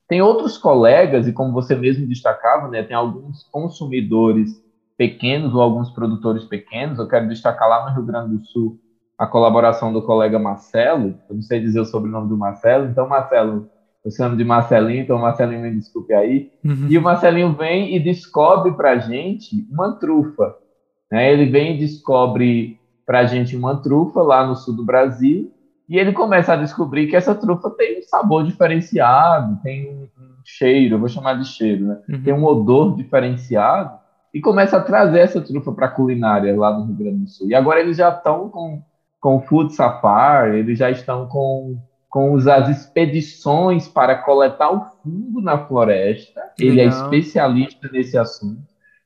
[0.09, 4.61] Tem outros colegas, e como você mesmo destacava, né, tem alguns consumidores
[4.99, 6.99] pequenos ou alguns produtores pequenos.
[6.99, 8.81] Eu quero destacar lá no Rio Grande do Sul
[9.17, 11.15] a colaboração do colega Marcelo.
[11.29, 13.71] Eu não sei dizer o sobrenome do Marcelo, então, Marcelo,
[14.05, 16.51] eu chamo de Marcelinho, então Marcelinho me desculpe aí.
[16.65, 16.87] Uhum.
[16.89, 20.57] E o Marcelinho vem e descobre para a gente uma trufa.
[21.11, 21.33] Né?
[21.33, 25.53] Ele vem e descobre para a gente uma trufa lá no sul do Brasil
[25.89, 30.07] e ele começa a descobrir que essa trufa tem um sabor diferenciado, tem um
[30.45, 31.99] cheiro, eu vou chamar de cheiro, né?
[32.09, 32.23] Uhum.
[32.23, 33.99] Tem um odor diferenciado
[34.33, 37.49] e começa a trazer essa trufa para a culinária lá no Rio Grande do Sul.
[37.49, 38.83] E agora eles já estão com,
[39.21, 45.41] com o Food Safari, eles já estão com, com as expedições para coletar o fungo
[45.41, 46.41] na floresta.
[46.59, 48.63] Ele é especialista nesse assunto.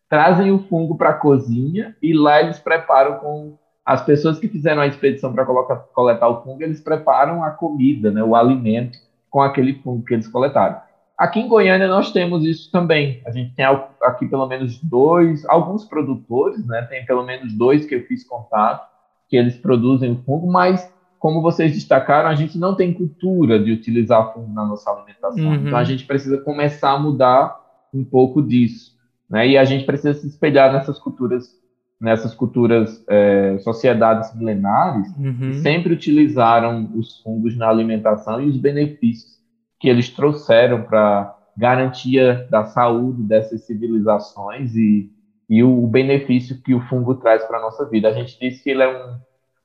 [0.09, 4.83] Trazem o fungo para a cozinha e lá eles preparam com as pessoas que fizeram
[4.83, 8.99] a expedição para coletar o fungo, eles preparam a comida, né, o alimento
[9.29, 10.81] com aquele fungo que eles coletaram.
[11.23, 13.23] Aqui em Goiânia nós temos isso também.
[13.25, 13.65] A gente tem
[14.03, 16.83] aqui pelo menos dois, alguns produtores, né?
[16.91, 18.91] Tem pelo menos dois que eu fiz contato,
[19.29, 23.71] que eles produzem o fungo, mas como vocês destacaram, a gente não tem cultura de
[23.71, 25.47] utilizar fungo na nossa alimentação.
[25.47, 25.55] Uhum.
[25.69, 27.57] Então a gente precisa começar a mudar
[27.95, 28.99] um pouco disso,
[29.31, 29.47] né?
[29.47, 31.57] E a gente precisa se espelhar nessas culturas,
[32.01, 35.53] nessas culturas, é, sociedades milenares, uhum.
[35.53, 39.41] que sempre utilizaram os fungos na alimentação e os benefícios
[39.83, 45.11] que eles trouxeram para garantia da saúde dessas civilizações e,
[45.51, 48.09] e o benefício que o fungo traz para a nossa vida.
[48.09, 49.17] A gente disse que ele é um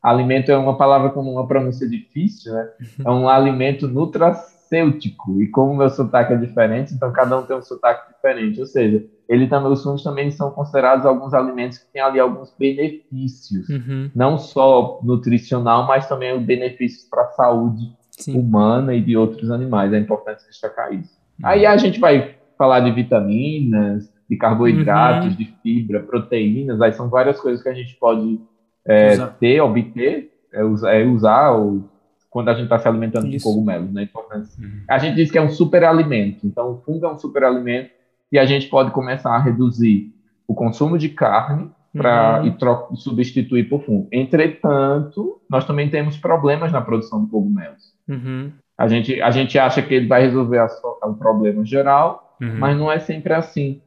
[0.01, 2.67] alimento, é uma palavra com uma pronúncia difícil, né?
[3.05, 5.39] É um alimento nutracêutico.
[5.39, 8.59] E como o meu sotaque é diferente, então cada um tem um sotaque diferente.
[8.59, 12.51] Ou seja, ele também, os fungos também são considerados alguns alimentos que têm ali alguns
[12.57, 14.09] benefícios, uhum.
[14.15, 18.39] não só nutricional, mas também benefícios para a saúde Sim.
[18.39, 19.93] humana e de outros animais.
[19.93, 21.17] É importante destacar isso.
[21.39, 21.47] Uhum.
[21.47, 25.35] Aí a gente vai falar de vitaminas, de carboidratos, uhum.
[25.35, 26.81] de fibra, proteínas.
[26.81, 28.39] Aí são várias coisas que a gente pode
[28.85, 31.83] é, ter, obter, é, usar, é usar ou,
[32.29, 33.37] quando a gente está se alimentando isso.
[33.37, 33.93] de cogumelos.
[33.93, 34.09] Né?
[34.13, 34.81] Uhum.
[34.89, 36.45] A gente diz que é um superalimento.
[36.45, 37.91] Então, o fungo é um superalimento
[38.31, 40.13] e a gente pode começar a reduzir
[40.47, 42.95] o consumo de carne para uhum.
[42.95, 44.07] substituir por fungo.
[44.11, 47.93] Entretanto, nós também temos problemas na produção de cogumelos.
[48.07, 48.51] Uhum.
[48.77, 50.65] A, gente, a gente acha que ele vai resolver
[51.03, 52.57] o problema geral, uhum.
[52.57, 53.81] mas não é sempre assim.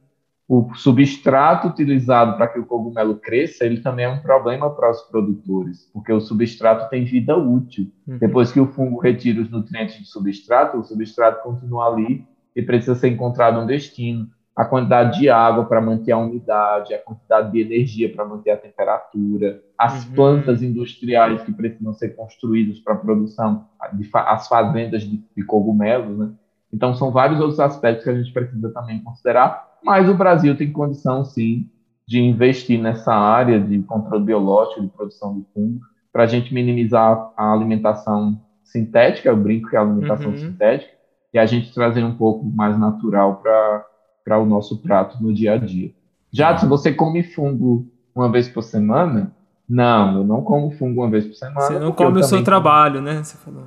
[0.47, 5.01] O substrato utilizado para que o cogumelo cresça, ele também é um problema para os
[5.03, 7.89] produtores, porque o substrato tem vida útil.
[8.05, 8.17] Uhum.
[8.17, 12.95] Depois que o fungo retira os nutrientes do substrato, o substrato continua ali e precisa
[12.95, 17.61] ser encontrado um destino a quantidade de água para manter a umidade, a quantidade de
[17.61, 20.13] energia para manter a temperatura, as uhum.
[20.13, 23.65] plantas industriais que precisam ser construídas para a produção,
[24.13, 26.31] as fazendas de, de cogumelos, né?
[26.73, 30.71] Então, são vários outros aspectos que a gente precisa também considerar, mas o Brasil tem
[30.71, 31.69] condição, sim,
[32.07, 37.31] de investir nessa área de controle biológico, de produção de fungo, para a gente minimizar
[37.35, 40.37] a alimentação sintética, eu brinco que é a alimentação uhum.
[40.37, 40.91] sintética,
[41.33, 43.85] e a gente trazer um pouco mais natural para
[44.23, 45.91] para o nosso prato no dia a dia.
[46.31, 47.85] Já se você come fungo
[48.15, 49.33] uma vez por semana,
[49.67, 51.61] não, eu não como fungo uma vez por semana.
[51.61, 53.23] Você não come o seu trabalho, né?
[53.23, 53.65] Você falou.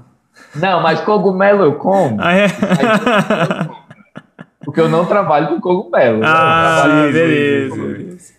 [0.55, 2.21] Não, mas cogumelo eu como.
[2.21, 2.47] Ah, é?
[4.65, 6.19] Porque eu não trabalho com cogumelo.
[6.19, 6.27] Né?
[6.27, 8.35] Ah, sim, beleza.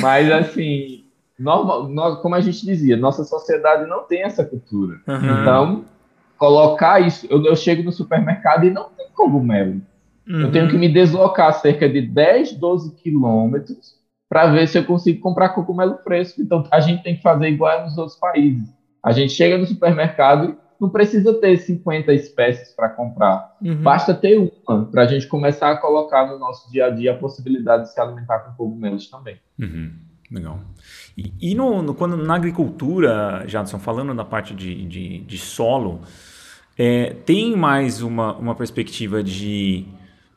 [0.00, 1.04] Mas assim,
[1.38, 5.00] normal, nós, como a gente dizia, nossa sociedade não tem essa cultura.
[5.06, 5.40] Uhum.
[5.40, 5.84] Então,
[6.38, 7.26] colocar isso.
[7.28, 9.80] Eu, eu chego no supermercado e não tem cogumelo.
[10.28, 10.42] Uhum.
[10.42, 15.20] Eu tenho que me deslocar cerca de 10, 12 quilômetros para ver se eu consigo
[15.20, 16.40] comprar cogumelo fresco.
[16.40, 18.68] Então, a gente tem que fazer igual nos outros países.
[19.04, 23.56] A gente chega no supermercado e não precisa ter 50 espécies para comprar.
[23.60, 23.82] Uhum.
[23.82, 27.16] Basta ter uma para a gente começar a colocar no nosso dia a dia a
[27.16, 29.36] possibilidade de se alimentar com cogumelos também.
[29.60, 29.92] Uhum.
[30.30, 30.60] Legal.
[31.16, 36.00] E, e no, no, quando, na agricultura, Jadson, falando na parte de, de, de solo,
[36.78, 39.86] é, tem mais uma, uma perspectiva de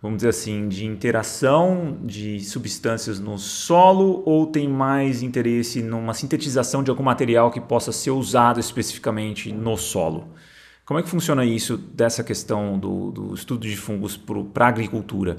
[0.06, 6.84] vamos dizer assim, de interação de substâncias no solo ou tem mais interesse numa sintetização
[6.84, 10.28] de algum material que possa ser usado especificamente no solo?
[10.86, 15.38] Como é que funciona isso dessa questão do, do estudo de fungos para a agricultura?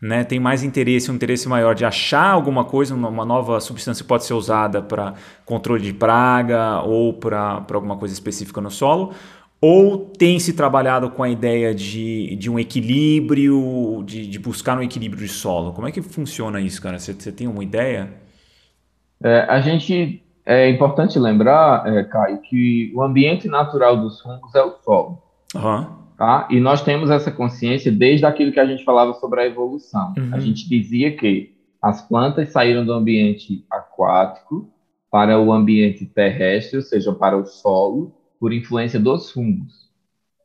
[0.00, 0.24] Né?
[0.24, 4.24] Tem mais interesse, um interesse maior de achar alguma coisa, uma nova substância que pode
[4.24, 5.14] ser usada para
[5.44, 9.12] controle de praga ou para alguma coisa específica no solo?
[9.60, 14.82] Ou tem se trabalhado com a ideia de, de um equilíbrio, de, de buscar um
[14.82, 15.72] equilíbrio de solo?
[15.72, 16.98] Como é que funciona isso, cara?
[16.98, 18.12] Você, você tem uma ideia?
[19.22, 24.62] É, a gente é importante lembrar, é, Caio, que o ambiente natural dos fungos é
[24.62, 25.22] o solo.
[25.54, 25.86] Uhum.
[26.16, 26.48] Tá?
[26.50, 30.14] E nós temos essa consciência desde aquilo que a gente falava sobre a evolução.
[30.16, 30.30] Uhum.
[30.32, 34.70] A gente dizia que as plantas saíram do ambiente aquático
[35.10, 39.88] para o ambiente terrestre, ou seja, para o solo, por influência dos fungos.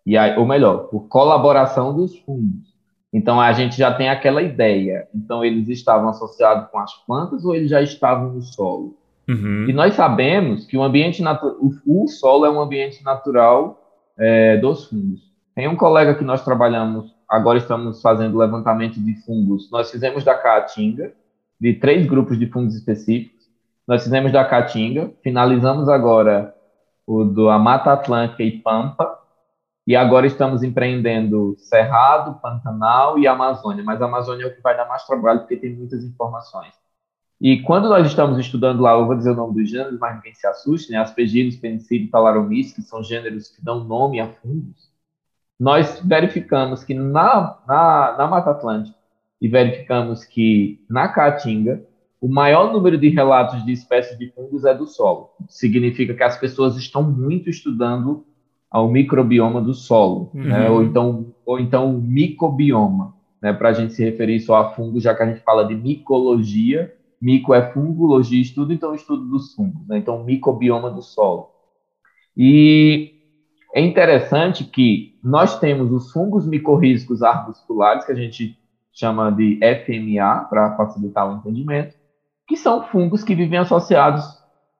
[0.05, 2.73] E aí, ou melhor, por colaboração dos fungos.
[3.13, 5.07] Então a gente já tem aquela ideia.
[5.13, 8.97] Então eles estavam associados com as plantas ou eles já estavam no solo?
[9.29, 9.67] Uhum.
[9.69, 13.79] E nós sabemos que o ambiente natural, o, o, solo é um ambiente natural
[14.17, 15.31] é, dos fungos.
[15.55, 19.69] Tem um colega que nós trabalhamos, agora estamos fazendo levantamento de fungos.
[19.71, 21.13] Nós fizemos da caatinga,
[21.61, 23.43] de três grupos de fungos específicos.
[23.87, 26.53] Nós fizemos da caatinga, finalizamos agora
[27.05, 29.19] o do Mata Atlântica e Pampa,
[29.85, 34.77] e agora estamos empreendendo Cerrado, Pantanal e Amazônia, mas a Amazônia é o que vai
[34.77, 36.73] dar mais trabalho porque tem muitas informações.
[37.41, 40.33] E quando nós estamos estudando lá, eu vou dizer o nome dos gêneros, mas ninguém
[40.33, 40.97] se assuste, né?
[40.99, 44.89] Aspergillus, Penicillium, Talaromys, que são gêneros que dão nome a fungos,
[45.59, 48.97] nós verificamos que na, na, na Mata Atlântica
[49.41, 51.83] e verificamos que na Caatinga
[52.23, 55.31] o maior número de relatos de espécies de fungos é do solo.
[55.49, 58.23] Significa que as pessoas estão muito estudando
[58.73, 60.41] o microbioma do solo, uhum.
[60.41, 60.69] né?
[60.69, 63.51] ou então ou então o micobioma, né?
[63.51, 66.95] para a gente se referir só a fungos, já que a gente fala de micologia,
[67.21, 69.97] mico é fungologia, estudo, então estudo dos fungos, né?
[69.97, 71.49] então microbioma do solo.
[72.37, 73.15] E
[73.75, 78.57] é interessante que nós temos os fungos micorrízicos arbusculares, que a gente
[78.93, 82.01] chama de FMA, para facilitar o entendimento,
[82.47, 84.23] que são fungos que vivem associados,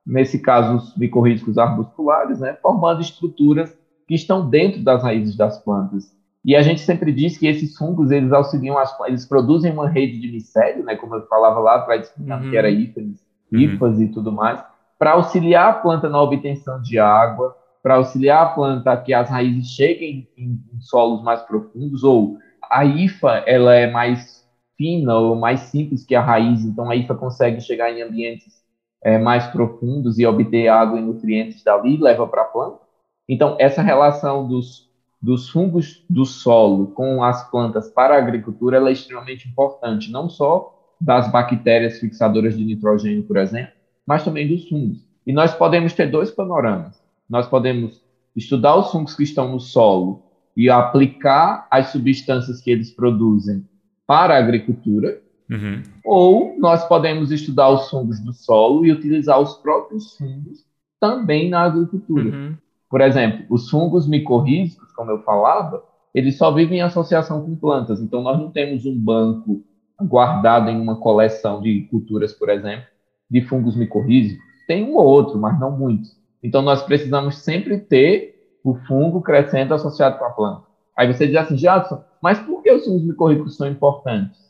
[0.06, 3.76] nesse caso, os micorrízicos arbusculares, né, formando estruturas
[4.06, 6.14] que estão dentro das raízes das plantas.
[6.44, 10.20] E a gente sempre diz que esses fungos, eles auxiliam, as, eles produzem uma rede
[10.20, 12.50] de micélio, né, como eu falava lá atrás, uhum.
[12.50, 13.18] que era hífase,
[13.50, 14.02] uhum.
[14.02, 14.62] e tudo mais,
[14.98, 19.28] para auxiliar a planta na obtenção de água, para auxiliar a planta a que as
[19.28, 22.38] raízes cheguem em, em solos mais profundos, ou
[22.70, 24.43] a IFA, ela é mais
[24.76, 28.62] fina ou mais simples que a raiz, então a IFA consegue chegar em ambientes
[29.02, 32.80] é, mais profundos e obter água e nutrientes dali, leva para a planta.
[33.28, 34.88] Então, essa relação dos,
[35.20, 40.74] dos fungos do solo com as plantas para a agricultura é extremamente importante, não só
[41.00, 43.72] das bactérias fixadoras de nitrogênio, por exemplo,
[44.06, 44.98] mas também dos fungos.
[45.26, 47.02] E nós podemos ter dois panoramas.
[47.28, 48.02] Nós podemos
[48.36, 50.22] estudar os fungos que estão no solo
[50.56, 53.66] e aplicar as substâncias que eles produzem
[54.06, 55.20] para a agricultura,
[55.50, 55.82] uhum.
[56.04, 60.64] ou nós podemos estudar os fungos do solo e utilizar os próprios fungos
[61.00, 62.30] também na agricultura.
[62.30, 62.56] Uhum.
[62.88, 65.82] Por exemplo, os fungos micorrízicos, como eu falava,
[66.14, 68.00] eles só vivem em associação com plantas.
[68.00, 69.64] Então, nós não temos um banco
[70.00, 72.86] guardado em uma coleção de culturas, por exemplo,
[73.28, 74.44] de fungos micorrízicos.
[74.66, 76.16] Tem um ou outro, mas não muitos.
[76.42, 80.62] Então, nós precisamos sempre ter o fungo crescendo associado com a planta.
[80.96, 84.40] Aí você diz assim, Jadson, mas por que os fungos micorrízicos são importantes?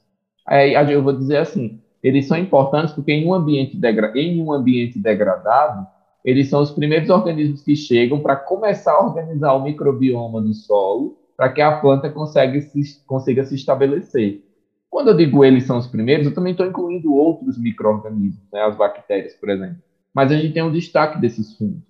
[0.46, 4.52] Aí eu vou dizer assim, eles são importantes porque em um ambiente, degra em um
[4.52, 5.84] ambiente degradado,
[6.24, 11.18] eles são os primeiros organismos que chegam para começar a organizar o microbioma do solo
[11.36, 14.44] para que a planta consiga se, consiga se estabelecer.
[14.88, 18.76] Quando eu digo eles são os primeiros, eu também estou incluindo outros micro-organismos, né, as
[18.76, 19.78] bactérias, por exemplo.
[20.14, 21.82] Mas a gente tem um destaque desses fungos.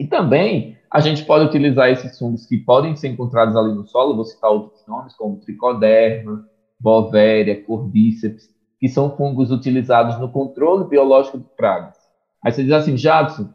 [0.00, 4.16] E também a gente pode utilizar esses fungos que podem ser encontrados ali no solo,
[4.16, 6.42] vou citar outros nomes, como tricoderma,
[6.80, 8.48] bovéria, cordíceps,
[8.78, 11.98] que são fungos utilizados no controle biológico de pragas.
[12.42, 13.50] Aí você diz assim, Jadson,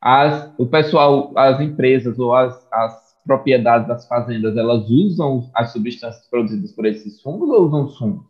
[0.00, 6.26] as, o pessoal, as empresas ou as, as propriedades das fazendas, elas usam as substâncias
[6.30, 8.24] produzidas por esses fungos ou usam os fungos?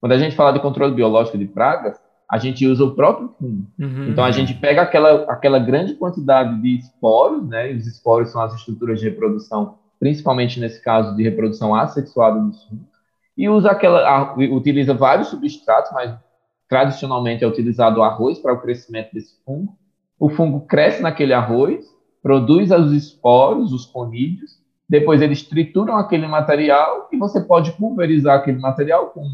[0.00, 1.96] Quando a gente fala de controle biológico de pragas,
[2.34, 3.64] a gente usa o próprio fungo.
[3.78, 4.08] Uhum.
[4.08, 7.72] Então a gente pega aquela, aquela grande quantidade de esporos, né?
[7.72, 12.88] Os esporos são as estruturas de reprodução, principalmente nesse caso de reprodução assexuada dos fungos,
[13.38, 16.12] e usa aquela, a, utiliza vários substratos, mas
[16.68, 19.72] tradicionalmente é utilizado o arroz para o crescimento desse fungo.
[20.18, 21.86] O fungo cresce naquele arroz,
[22.20, 28.58] produz os esporos, os conídeos, depois eles trituram aquele material e você pode pulverizar aquele
[28.58, 29.24] material com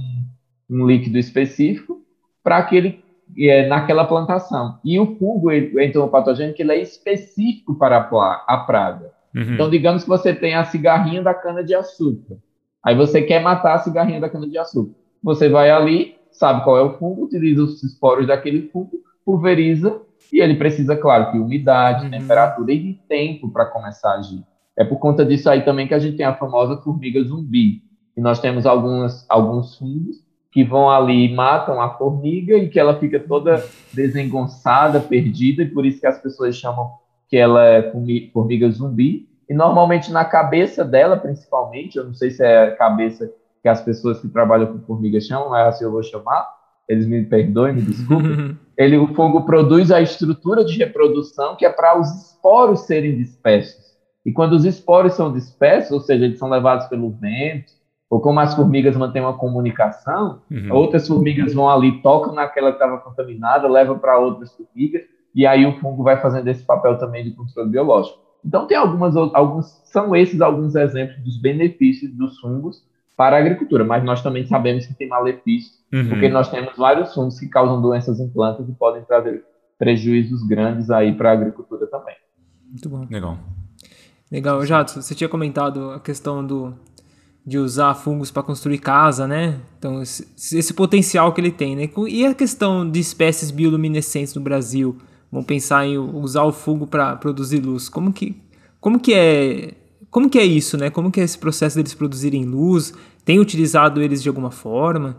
[0.69, 2.01] um líquido específico
[2.43, 3.03] para aquele
[3.39, 4.79] é, naquela plantação.
[4.85, 9.13] E o fungo ele, entomopatogênico ele é específico para a, praga.
[9.35, 9.55] Uhum.
[9.55, 12.37] Então, digamos que você tem a cigarrinha da cana-de-açúcar.
[12.83, 14.95] Aí você quer matar a cigarrinha da cana-de-açúcar.
[15.23, 20.01] Você vai ali, sabe qual é o fungo, utiliza os esporos daquele fungo, pulveriza,
[20.33, 22.11] e ele precisa, claro, de umidade, uhum.
[22.11, 24.43] temperatura e tempo para começar a agir.
[24.79, 27.83] É por conta disso aí também que a gente tem a famosa formiga zumbi.
[28.17, 32.79] E nós temos algumas, alguns fungos que vão ali e matam a formiga e que
[32.79, 36.91] ela fica toda desengonçada, perdida, e por isso que as pessoas chamam
[37.29, 37.93] que ela é
[38.33, 39.29] formiga zumbi.
[39.49, 43.33] E normalmente na cabeça dela, principalmente, eu não sei se é a cabeça
[43.63, 46.49] que as pessoas que trabalham com formiga chamam, mas assim eu vou chamar,
[46.89, 48.59] eles me perdoem, me desculpem.
[48.77, 53.91] Ele, o fungo produz a estrutura de reprodução que é para os esporos serem dispersos.
[54.25, 57.73] E quando os esporos são dispersos, ou seja, eles são levados pelo vento,
[58.11, 60.73] ou como as formigas mantêm uma comunicação, uhum.
[60.73, 65.65] outras formigas vão ali, tocam naquela que estava contaminada, levam para outras formigas, e aí
[65.65, 68.19] o fungo vai fazendo esse papel também de controle biológico.
[68.45, 72.83] Então tem algumas alguns são esses alguns exemplos dos benefícios dos fungos
[73.17, 76.09] para a agricultura, mas nós também sabemos que tem malefícios, uhum.
[76.09, 79.45] porque nós temos vários fungos que causam doenças em plantas e podem trazer
[79.79, 82.17] prejuízos grandes aí para a agricultura também.
[82.69, 83.07] Muito bom.
[83.09, 83.39] Legal.
[84.33, 86.73] Legal, Jato, você tinha comentado a questão do
[87.51, 89.57] de usar fungos para construir casa, né?
[89.77, 90.25] Então, esse,
[90.57, 91.91] esse, potencial que ele tem, né?
[92.07, 94.97] E a questão de espécies bioluminescentes no Brasil?
[95.33, 97.89] Vamos pensar em usar o fungo para produzir luz.
[97.89, 98.41] Como que,
[98.81, 99.75] como que é
[100.13, 100.91] como que é isso, né?
[100.91, 102.95] Como que é esse processo deles produzirem luz?
[103.25, 105.17] Tem utilizado eles de alguma forma?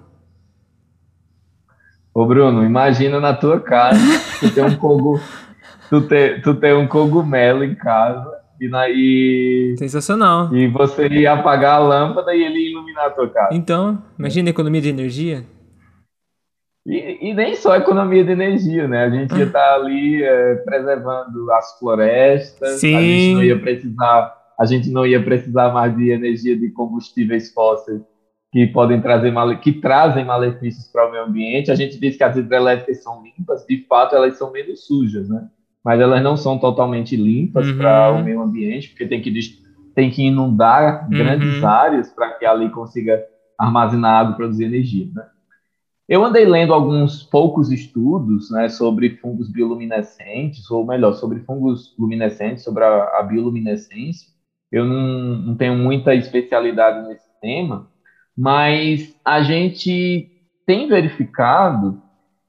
[2.14, 4.00] Ô Bruno, imagina na tua casa,
[4.40, 4.78] tu tem um
[5.90, 10.56] tu tem, tu tem um cogumelo em casa e, na, e, Sensacional.
[10.56, 13.56] E você ia apagar a lâmpada e ele ia iluminar a tua casa.
[13.56, 15.44] Então, imagina a economia de energia.
[16.86, 19.06] E, e nem só economia de energia, né?
[19.06, 22.96] A gente ia estar tá ali é, preservando as florestas, Sim.
[22.96, 27.52] a gente não ia precisar, a gente não ia precisar mais de energia de combustíveis
[27.52, 28.02] fósseis
[28.52, 31.72] que podem trazer que trazem malefícios para o meio ambiente.
[31.72, 35.48] A gente diz que as hidrelétricas são limpas, de fato elas são menos sujas, né?
[35.84, 37.78] Mas elas não são totalmente limpas uhum.
[37.78, 39.34] para o meio ambiente, porque tem que,
[39.96, 41.68] tem que inundar grandes uhum.
[41.68, 43.24] áreas para que ali consiga
[43.58, 45.08] armazenar água e produzir energia.
[45.14, 45.26] Né?
[46.08, 52.64] Eu andei lendo alguns poucos estudos né, sobre fungos bioluminescentes, ou melhor, sobre fungos luminescentes,
[52.64, 54.30] sobre a, a bioluminescência.
[54.72, 57.88] Eu não, não tenho muita especialidade nesse tema,
[58.38, 60.30] mas a gente
[60.66, 62.02] tem verificado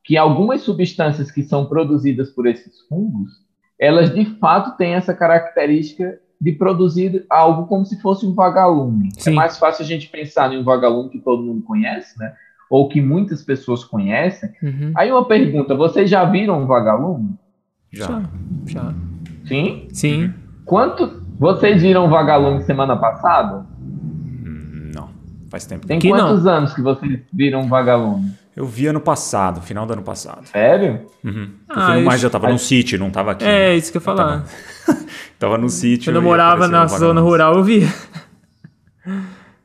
[0.04, 3.30] que algumas substâncias que são produzidas por esses fungos,
[3.78, 9.10] elas de fato têm essa característica de produzir algo como se fosse um vagalume.
[9.16, 9.30] É Sim.
[9.30, 12.32] É mais fácil a gente pensar em um vagalume que todo mundo conhece, né?
[12.68, 14.50] Ou que muitas pessoas conhecem.
[14.60, 14.92] Uhum.
[14.96, 17.34] Aí uma pergunta: vocês já viram um vagalume?
[17.92, 18.22] Já.
[18.66, 18.92] Já.
[19.46, 19.86] Sim?
[19.92, 20.34] Sim.
[20.64, 23.66] Quanto vocês viram um vagalume semana passada?
[23.80, 25.10] Hum, não,
[25.48, 25.86] faz tempo.
[25.86, 26.52] Tem que quantos não.
[26.52, 28.32] anos que vocês viram um vagalume?
[28.54, 30.46] Eu vi ano passado, final do ano passado.
[30.46, 31.06] Sério?
[31.24, 31.52] Uhum.
[31.68, 33.44] Ah, eu mais já tava no sítio, não tava aqui.
[33.44, 34.44] É, isso que eu ia falar.
[34.86, 34.98] Tava,
[35.38, 36.06] tava no sítio.
[36.06, 37.80] Quando eu morava na zona rural, eu vi.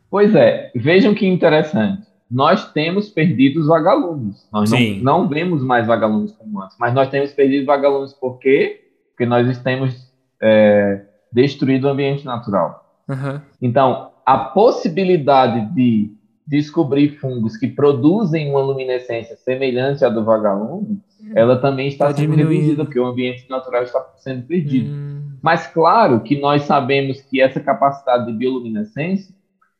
[0.10, 2.08] Pois é, vejam que interessante.
[2.32, 4.48] Nós temos perdido os vagalumes.
[4.52, 8.86] Nós não, não, vemos mais vagalumes como antes, mas nós temos perdido vagalumes por quê?
[9.12, 10.12] Porque nós temos
[10.42, 11.02] é,
[11.32, 12.86] destruído o ambiente natural.
[13.08, 13.40] Uhum.
[13.62, 16.12] Então, a possibilidade de
[16.48, 21.32] descobrir fungos que produzem uma luminescência semelhante à do vagalume, hum.
[21.36, 24.90] ela também está tá sendo reduzida, porque o ambiente natural está sendo perdido.
[24.90, 25.32] Hum.
[25.42, 29.36] Mas claro que nós sabemos que essa capacidade de bioluminescência,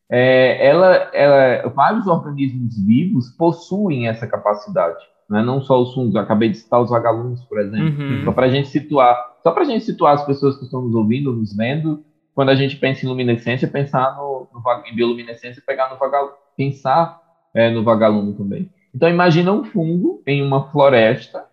[0.10, 5.04] é, ela, ela, vários organismos vivos possuem essa capacidade.
[5.30, 5.42] Né?
[5.42, 8.04] Não só os fungos, acabei de citar os vagalumes, por exemplo.
[8.04, 8.24] Uhum.
[8.26, 10.94] Só para a gente situar, só para a gente situar as pessoas que estão nos
[10.94, 12.04] ouvindo, nos vendo,
[12.36, 17.22] quando a gente pensa em luminescência, pensar no, no em bioluminescência, pegar no vagalume pensar
[17.54, 18.70] é, no vagalume também.
[18.94, 21.46] Então imagina um fungo em uma floresta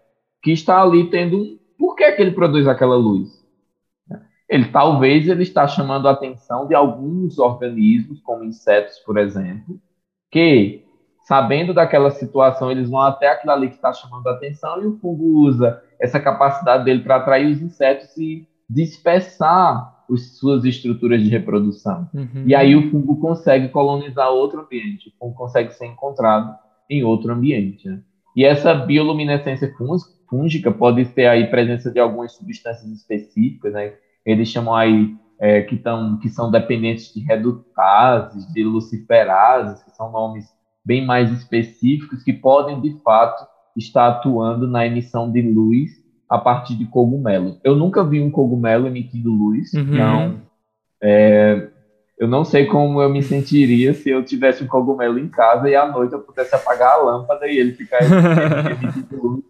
[0.42, 1.58] que está ali tendo um...
[1.78, 3.44] Por que, é que ele produz aquela luz?
[4.48, 9.80] ele talvez ele está chamando a atenção de alguns organismos, como insetos, por exemplo,
[10.30, 10.84] que
[11.26, 14.98] sabendo daquela situação, eles vão até aquilo ali que está chamando a atenção e o
[14.98, 21.28] fungo usa essa capacidade dele para atrair os insetos e dispersar as suas estruturas de
[21.28, 22.08] reprodução.
[22.12, 22.44] Uhum.
[22.46, 26.54] E aí o fungo consegue colonizar outro ambiente, o fungo consegue ser encontrado
[26.88, 27.88] em outro ambiente.
[27.88, 28.00] Né?
[28.36, 29.72] E essa bioluminescência
[30.28, 33.94] fúngica pode ter aí presença de algumas substâncias específicas, né?
[34.26, 40.10] Eles chamam aí é, que, tão, que são dependentes de redutases, de luciferases, que são
[40.10, 40.46] nomes
[40.84, 46.03] bem mais específicos que podem, de fato, estar atuando na emissão de luz
[46.34, 47.58] a partir de cogumelo.
[47.62, 49.82] Eu nunca vi um cogumelo emitindo luz, uhum.
[49.82, 50.40] então
[51.00, 51.68] é,
[52.18, 55.76] eu não sei como eu me sentiria se eu tivesse um cogumelo em casa e
[55.76, 59.44] à noite eu pudesse apagar a lâmpada e ele ficar emitindo luz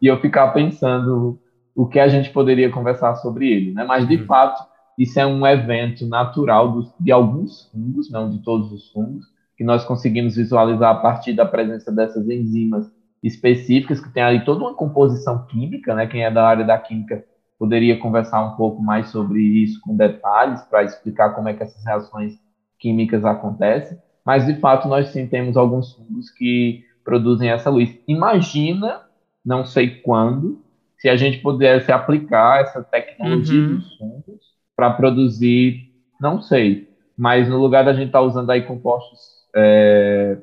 [0.00, 1.38] e eu ficar pensando
[1.74, 3.84] o que a gente poderia conversar sobre ele, né?
[3.84, 4.26] Mas de uhum.
[4.26, 4.62] fato
[4.98, 9.24] isso é um evento natural dos, de alguns fungos, não de todos os fungos,
[9.56, 12.94] que nós conseguimos visualizar a partir da presença dessas enzimas
[13.26, 16.06] específicas, que tem ali toda uma composição química, né?
[16.06, 17.24] Quem é da área da química
[17.58, 21.84] poderia conversar um pouco mais sobre isso com detalhes, para explicar como é que essas
[21.84, 22.34] reações
[22.78, 23.98] químicas acontecem.
[24.24, 27.96] Mas, de fato, nós sim temos alguns fungos que produzem essa luz.
[28.06, 29.02] Imagina,
[29.44, 30.60] não sei quando,
[30.98, 33.74] se a gente pudesse aplicar essa tecnologia uhum.
[33.76, 34.40] dos fungos
[34.74, 39.18] para produzir, não sei, mas no lugar da gente estar tá usando aí compostos
[39.54, 40.38] é,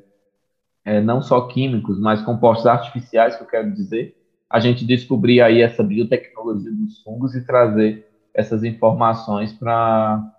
[0.85, 4.15] é, não só químicos, mas compostos artificiais, que eu quero dizer,
[4.49, 10.31] a gente descobrir aí essa biotecnologia dos fungos e trazer essas informações para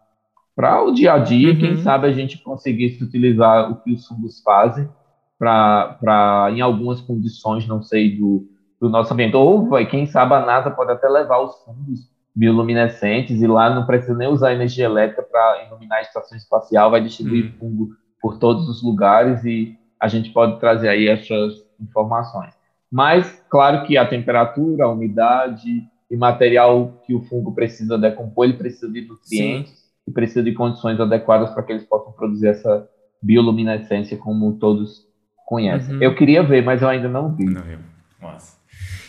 [0.56, 1.58] para o dia a dia, uhum.
[1.58, 4.88] quem sabe a gente conseguisse utilizar o que os fungos fazem
[5.36, 8.46] para, em algumas condições, não sei, do,
[8.80, 9.34] do nosso ambiente.
[9.34, 13.84] Ou, vai, quem sabe, a NASA pode até levar os fungos bioluminescentes e lá não
[13.84, 17.58] precisa nem usar energia elétrica para iluminar a estação espacial, vai distribuir uhum.
[17.58, 17.88] fungo
[18.20, 22.52] por todos os lugares e a gente pode trazer aí essas informações.
[22.92, 28.58] Mas, claro que a temperatura, a umidade e material que o fungo precisa decompor, ele
[28.58, 29.88] precisa de nutrientes Sim.
[30.06, 32.86] e precisa de condições adequadas para que eles possam produzir essa
[33.22, 35.06] bioluminescência como todos
[35.46, 35.94] conhecem.
[35.94, 36.02] Uhum.
[36.02, 37.46] Eu queria ver, mas eu ainda não vi.
[37.46, 37.78] Não viu.
[38.20, 38.58] Nossa.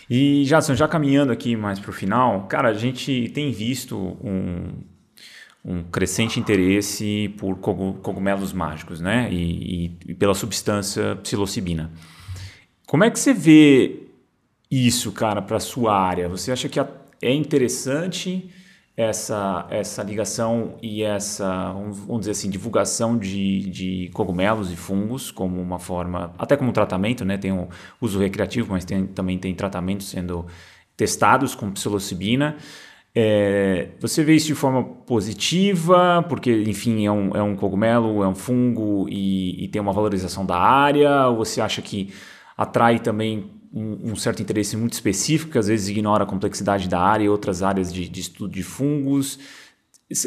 [0.09, 4.81] E, Jason, já caminhando aqui mais para o final, cara, a gente tem visto um,
[5.65, 9.27] um crescente interesse por cogumelos mágicos, né?
[9.31, 11.91] E, e, e, pela substância psilocibina.
[12.85, 14.03] Como é que você vê
[14.69, 16.29] isso, cara, para sua área?
[16.29, 18.47] Você acha que é interessante
[18.95, 25.59] essa, essa ligação e essa, vamos dizer assim, divulgação de, de cogumelos e fungos como
[25.59, 27.39] uma forma, até como tratamento, né?
[27.39, 27.67] Tem o
[27.99, 30.45] uso recreativo, mas tem, também tem tratamentos sendo
[30.95, 32.55] testados com psilocibina.
[33.17, 38.27] É, você vê isso de forma positiva, porque, enfim, é um, é um cogumelo, é
[38.27, 41.29] um fungo e, e tem uma valorização da área?
[41.29, 42.13] Ou você acha que
[42.57, 46.99] atrai também um, um, certo interesse muito específico, que às vezes ignora a complexidade da
[46.99, 49.39] área e outras áreas de, de estudo de fungos?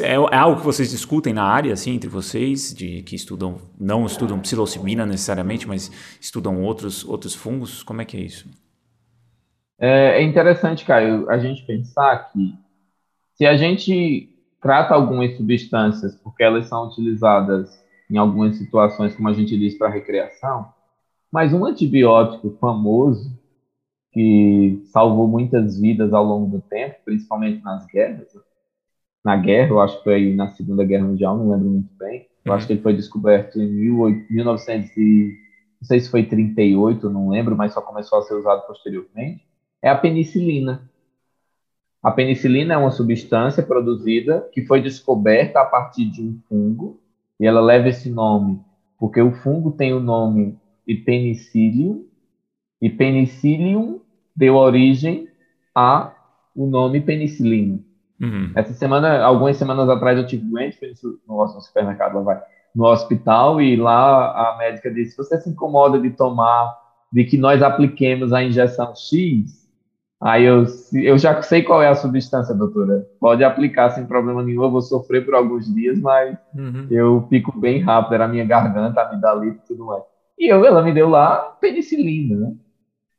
[0.01, 4.07] É, é, algo que vocês discutem na área, assim, entre vocês, de que estudam, não
[4.07, 7.83] estudam psilocibina necessariamente, mas estudam outros, outros fungos?
[7.83, 8.49] Como é que é isso?
[9.79, 12.57] É, é interessante, Caio, a gente pensar que
[13.39, 19.33] se a gente trata algumas substâncias porque elas são utilizadas em algumas situações, como a
[19.33, 20.67] gente diz, para recreação,
[21.31, 23.31] mas um antibiótico famoso
[24.11, 28.27] que salvou muitas vidas ao longo do tempo, principalmente nas guerras,
[29.23, 32.51] na guerra, eu acho que foi na Segunda Guerra Mundial, não lembro muito bem, eu
[32.51, 32.57] uhum.
[32.57, 33.69] acho que ele foi descoberto em
[34.29, 35.37] 1900 e,
[35.79, 39.47] não sei se foi 38, não lembro, mas só começou a ser usado posteriormente,
[39.81, 40.88] é a penicilina.
[42.01, 46.99] A penicilina é uma substância produzida que foi descoberta a partir de um fungo,
[47.39, 48.59] e ela leva esse nome
[48.99, 52.05] porque o fungo tem o nome de penicillium,
[52.81, 54.01] e penicillium
[54.35, 55.27] deu origem
[55.73, 56.13] a
[56.55, 57.79] o nome penicilina.
[58.21, 58.51] Uhum.
[58.53, 60.91] Essa semana, algumas semanas atrás, eu tive doente, fui
[61.25, 62.41] no, no supermercado, lá vai,
[62.75, 66.75] no hospital, e lá a médica disse: Você se incomoda de tomar,
[67.11, 69.58] de que nós apliquemos a injeção X?
[70.21, 73.07] Aí eu, eu já sei qual é a substância, doutora.
[73.19, 74.63] Pode aplicar sem problema nenhum.
[74.63, 76.87] Eu vou sofrer por alguns dias, mas uhum.
[76.91, 78.15] eu fico bem rápido.
[78.15, 80.03] Era a minha garganta, a amidalite e tudo mais.
[80.37, 82.53] E eu, ela me deu lá penicilina, né?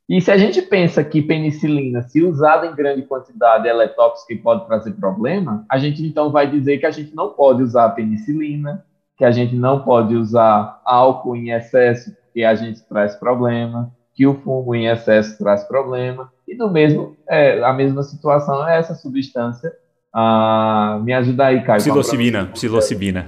[0.07, 4.33] E se a gente pensa que penicilina, se usada em grande quantidade, ela é tóxica
[4.33, 7.89] e pode trazer problema, a gente então vai dizer que a gente não pode usar
[7.91, 8.83] penicilina,
[9.15, 14.27] que a gente não pode usar álcool em excesso, porque a gente traz problema, que
[14.27, 16.29] o fungo em excesso traz problema.
[16.51, 19.71] E no mesmo, é, a mesma situação é essa substância
[20.13, 21.79] Ah, me ajuda aí, Caio.
[21.79, 23.25] Psilocibina, psilocibina.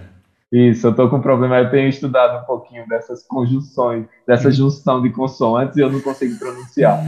[0.51, 1.57] Isso, eu estou com um problema.
[1.57, 6.37] Eu tenho estudado um pouquinho dessas conjunções, dessa junção de consoantes e eu não consigo
[6.37, 7.01] pronunciar.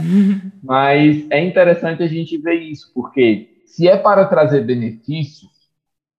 [0.64, 5.50] Mas é interessante a gente ver isso, porque se é para trazer benefícios,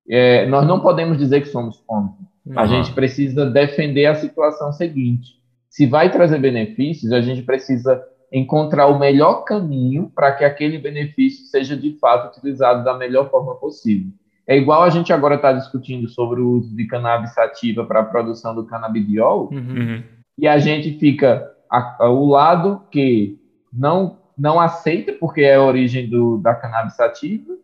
[0.08, 2.16] é, nós não podemos dizer que somos contra.
[2.56, 5.32] A gente precisa defender a situação seguinte.
[5.68, 8.02] Se vai trazer benefícios, a gente precisa
[8.32, 13.56] encontrar o melhor caminho para que aquele benefício seja de fato utilizado da melhor forma
[13.56, 14.12] possível.
[14.46, 18.06] É igual a gente agora está discutindo sobre o uso de cannabis sativa para a
[18.06, 19.58] produção do canabidiol, uhum.
[19.58, 20.04] uhum.
[20.38, 23.40] e a gente fica ao lado que
[23.72, 27.56] não não aceita porque é a origem do, da cannabis sativa,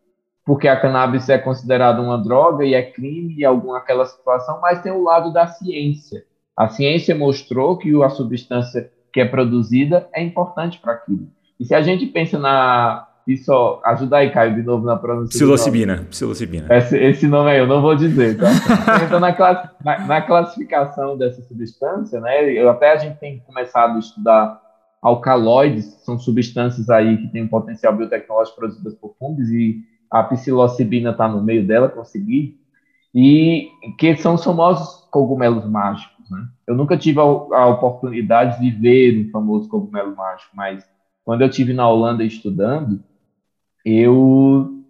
[0.44, 4.82] porque a cannabis é considerada uma droga e é crime e alguma aquela situação, mas
[4.82, 6.26] tem o lado da ciência.
[6.58, 11.28] A ciência mostrou que a substância que é produzida é importante para aquilo.
[11.60, 15.30] E se a gente pensa na isso, ajuda aí, Caio, de novo na pronúncia.
[15.30, 16.06] Psilocibina.
[16.10, 16.68] Psilocibina.
[16.76, 18.50] Esse, esse, nome aí eu não vou dizer, tá?
[19.06, 23.96] então, na, class, na, na, classificação dessa substância, né, eu, até a gente tem começado
[23.96, 24.62] a estudar
[25.02, 29.78] alcaloides, são substâncias aí que têm um potencial biotecnológico produzidas por fungos, e
[30.12, 32.58] a psilocibina está no meio dela, consegui,
[33.16, 36.48] e que são os famosos cogumelos mágicos, né?
[36.68, 40.86] Eu nunca tive a, a oportunidade de ver um famoso cogumelo mágico, mas
[41.24, 43.02] quando eu tive na Holanda estudando,
[43.86, 44.84] eu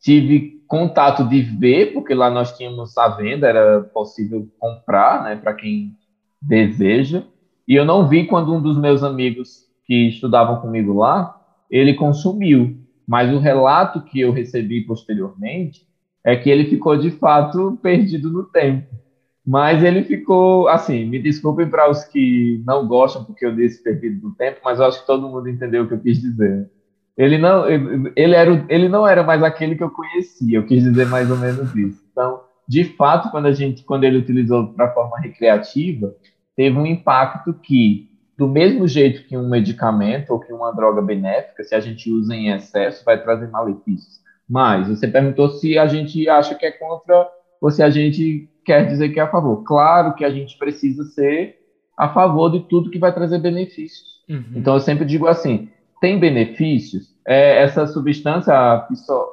[0.00, 5.52] tive contato de ver, porque lá nós tínhamos a venda, era possível comprar, né, para
[5.54, 5.96] quem
[6.40, 7.24] deseja.
[7.66, 11.38] E eu não vi quando um dos meus amigos que estudavam comigo lá,
[11.70, 12.76] ele consumiu.
[13.06, 15.86] Mas o relato que eu recebi posteriormente
[16.24, 19.01] é que ele ficou de fato perdido no tempo.
[19.44, 24.28] Mas ele ficou, assim, me desculpem para os que não gostam porque eu disse perdido
[24.28, 26.70] no tempo, mas eu acho que todo mundo entendeu o que eu quis dizer.
[27.16, 31.06] Ele não, ele, era, ele não era mais aquele que eu conhecia, eu quis dizer
[31.06, 32.02] mais ou menos isso.
[32.10, 36.14] Então, de fato, quando a gente, quando ele utilizou para forma recreativa,
[36.56, 38.08] teve um impacto que,
[38.38, 42.34] do mesmo jeito que um medicamento ou que uma droga benéfica, se a gente usa
[42.34, 44.20] em excesso, vai trazer malefícios.
[44.48, 47.28] Mas você perguntou se a gente acha que é contra
[47.60, 49.62] ou se a gente quer dizer que é a favor.
[49.64, 51.58] Claro que a gente precisa ser
[51.96, 54.22] a favor de tudo que vai trazer benefícios.
[54.28, 54.44] Uhum.
[54.56, 55.68] Então eu sempre digo assim:
[56.00, 57.12] tem benefícios?
[57.26, 58.88] É, essa substância, a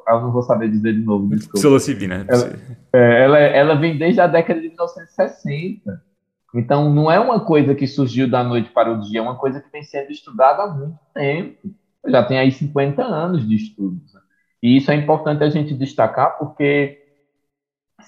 [0.09, 1.57] eu não vou saber dizer de novo, desculpa.
[1.57, 2.25] Psilocibina.
[2.27, 2.53] Ela,
[2.93, 6.09] é, ela, ela vem desde a década de 1960.
[6.53, 9.59] Então, não é uma coisa que surgiu da noite para o dia, é uma coisa
[9.59, 11.69] que vem sendo estudada há muito tempo.
[12.07, 14.13] Já tem aí 50 anos de estudos.
[14.61, 16.97] E isso é importante a gente destacar, porque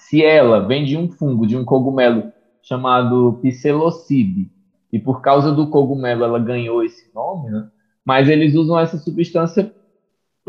[0.02, 4.50] se ela vem de um fungo, de um cogumelo chamado Psilocibe,
[4.92, 7.68] e por causa do cogumelo ela ganhou esse nome, né?
[8.04, 9.72] mas eles usam essa substância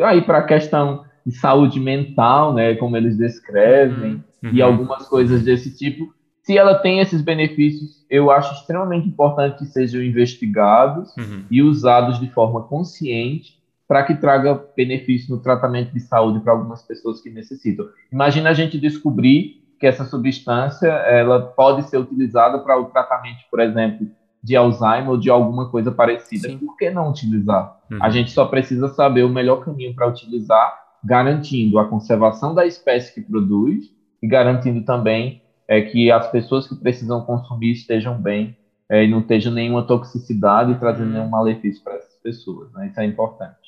[0.01, 4.51] aí para a questão de saúde mental, né, como eles descrevem, uhum.
[4.51, 6.13] e algumas coisas desse tipo.
[6.41, 11.45] Se ela tem esses benefícios, eu acho extremamente importante que sejam investigados uhum.
[11.49, 16.81] e usados de forma consciente para que traga benefício no tratamento de saúde para algumas
[16.81, 17.85] pessoas que necessitam.
[18.11, 23.59] Imagina a gente descobrir que essa substância ela pode ser utilizada para o tratamento, por
[23.59, 24.07] exemplo,
[24.41, 26.49] de Alzheimer ou de alguma coisa parecida.
[26.49, 26.57] Sim.
[26.57, 27.79] Por que não utilizar?
[27.89, 27.97] Uhum.
[28.01, 30.73] A gente só precisa saber o melhor caminho para utilizar,
[31.03, 33.85] garantindo a conservação da espécie que produz
[34.21, 38.57] e garantindo também é, que as pessoas que precisam consumir estejam bem
[38.89, 41.13] é, e não esteja nenhuma toxicidade e trazendo uhum.
[41.13, 42.71] nenhum malefício para essas pessoas.
[42.73, 42.87] Né?
[42.87, 43.62] Isso é importante.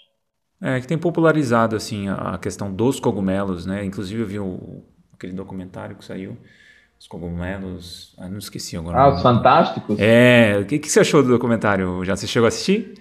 [0.61, 3.83] É, que tem popularizado assim a questão dos cogumelos, né?
[3.83, 4.83] Inclusive eu vi o,
[5.13, 6.37] aquele documentário que saiu
[6.99, 8.15] os cogumelos.
[8.17, 8.97] Ah, não esqueci agora.
[8.97, 9.97] Ah, os Fantásticos?
[9.99, 10.57] É.
[10.61, 12.03] O que, que você achou do documentário?
[12.05, 12.93] Já você chegou a assistir?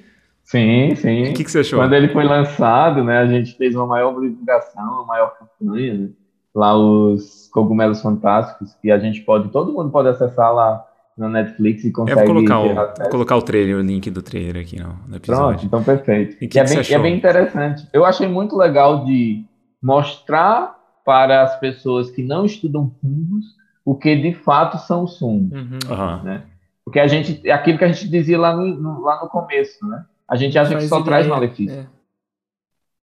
[0.42, 1.30] Sim, sim.
[1.30, 1.78] O que, que você achou?
[1.78, 6.08] Quando ele foi lançado, né, a gente fez uma maior divulgação, uma maior campanha, né?
[6.54, 11.84] lá os cogumelos fantásticos, que a gente pode, todo mundo pode acessar lá na Netflix
[11.84, 12.20] e consegue.
[12.20, 15.16] Eu vou colocar, o, vou colocar o trailer, o link do trailer aqui no, no
[15.16, 15.46] episódio.
[15.46, 16.36] Pronto, então perfeito.
[16.42, 17.88] E, que é, que bem, é bem interessante.
[17.92, 19.44] Eu achei muito legal de
[19.82, 23.44] mostrar para as pessoas que não estudam fungos
[23.84, 25.52] o que de fato são os fungos.
[25.52, 26.22] Uhum.
[26.22, 26.42] Né?
[26.84, 30.04] Porque a gente, aquilo que a gente dizia lá no, no lá no começo, né?
[30.28, 31.80] A gente acha que só ideia, traz malefício.
[31.80, 31.86] É.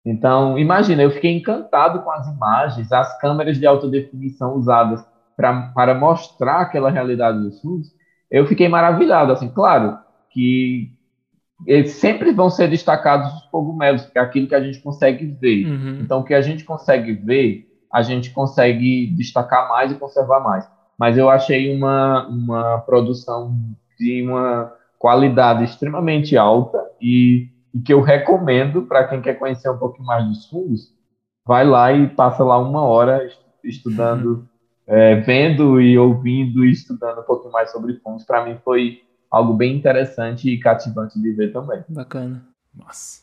[0.06, 5.06] Então, imagina, eu fiquei encantado com as imagens, as câmeras de alta definição usadas
[5.38, 7.96] pra, para mostrar aquela realidade dos fungos.
[8.30, 9.98] Eu fiquei maravilhado, assim, claro
[10.32, 10.92] que
[11.66, 15.66] eles sempre vão ser destacados os cogumelos, que é aquilo que a gente consegue ver.
[15.66, 16.00] Uhum.
[16.02, 20.70] Então, o que a gente consegue ver a gente consegue destacar mais e conservar mais.
[20.98, 23.56] Mas eu achei uma, uma produção
[23.98, 29.78] de uma qualidade extremamente alta e, e que eu recomendo para quem quer conhecer um
[29.78, 30.94] pouquinho mais dos fungos,
[31.46, 33.28] vai lá e passa lá uma hora
[33.64, 34.48] estudando,
[34.88, 38.24] é, vendo e ouvindo e estudando um pouco mais sobre fungos.
[38.24, 41.84] Para mim foi algo bem interessante e cativante de ver também.
[41.90, 42.42] Bacana.
[42.74, 43.22] Nossa.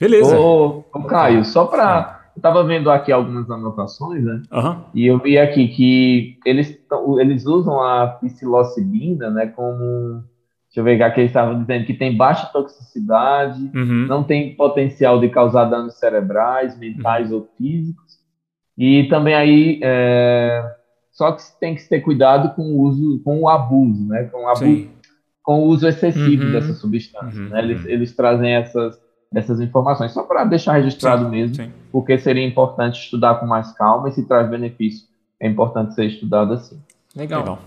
[0.00, 0.38] Beleza.
[0.38, 4.42] Ô, ô Caio, só para eu estava vendo aqui algumas anotações, né?
[4.52, 4.80] Uhum.
[4.94, 6.78] E eu vi aqui que eles,
[7.20, 10.22] eles usam a psilocibina, né, como.
[10.68, 14.06] Deixa eu ver aqui, eles estavam dizendo que tem baixa toxicidade, Uhum.
[14.06, 18.18] não tem potencial de causar danos cerebrais, mentais ou físicos.
[18.76, 19.80] E também aí.
[19.82, 20.77] é,
[21.18, 24.22] Só que tem que ter cuidado com o uso, com o abuso, né?
[24.26, 24.58] Com o, abu...
[24.60, 24.88] Sim.
[25.42, 26.52] com o uso excessivo Uhum.
[26.52, 27.40] dessa substância.
[27.42, 27.58] Uhum, né?
[27.58, 27.90] Eles, uhum.
[27.90, 29.00] eles trazem essas,
[29.34, 31.72] essas informações, só para deixar registrado Sim, mesmo sim.
[31.90, 35.08] porque seria importante estudar com mais calma e se traz benefício,
[35.40, 36.80] é importante ser estudado assim.
[37.16, 37.40] Legal.
[37.40, 37.58] Legal.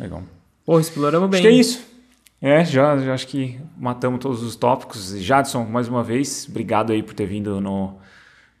[0.00, 0.22] Legal.
[0.66, 1.38] Pô, exploramos bem.
[1.38, 1.86] Acho que é isso.
[2.42, 5.14] É, já, já acho que matamos todos os tópicos.
[5.14, 7.94] E, Jadson, mais uma vez, obrigado aí por ter vindo no.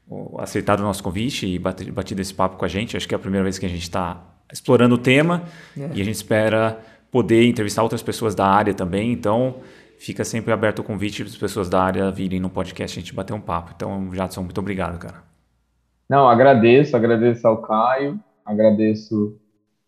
[0.08, 2.96] O- aceitado o nosso convite e batido esse papo com a gente.
[2.96, 4.22] Acho que é a primeira vez que a gente está
[4.52, 5.42] explorando o tema
[5.76, 5.88] É.
[5.94, 6.78] e a gente espera
[7.10, 9.12] poder entrevistar outras pessoas da área também.
[9.12, 9.56] Então,
[9.98, 13.14] fica sempre aberto o convite das pessoas da área virem no podcast e a gente
[13.14, 13.72] bater um papo.
[13.74, 15.22] Então, Jadson, muito obrigado, cara.
[16.08, 19.38] Não, agradeço, agradeço ao Caio, agradeço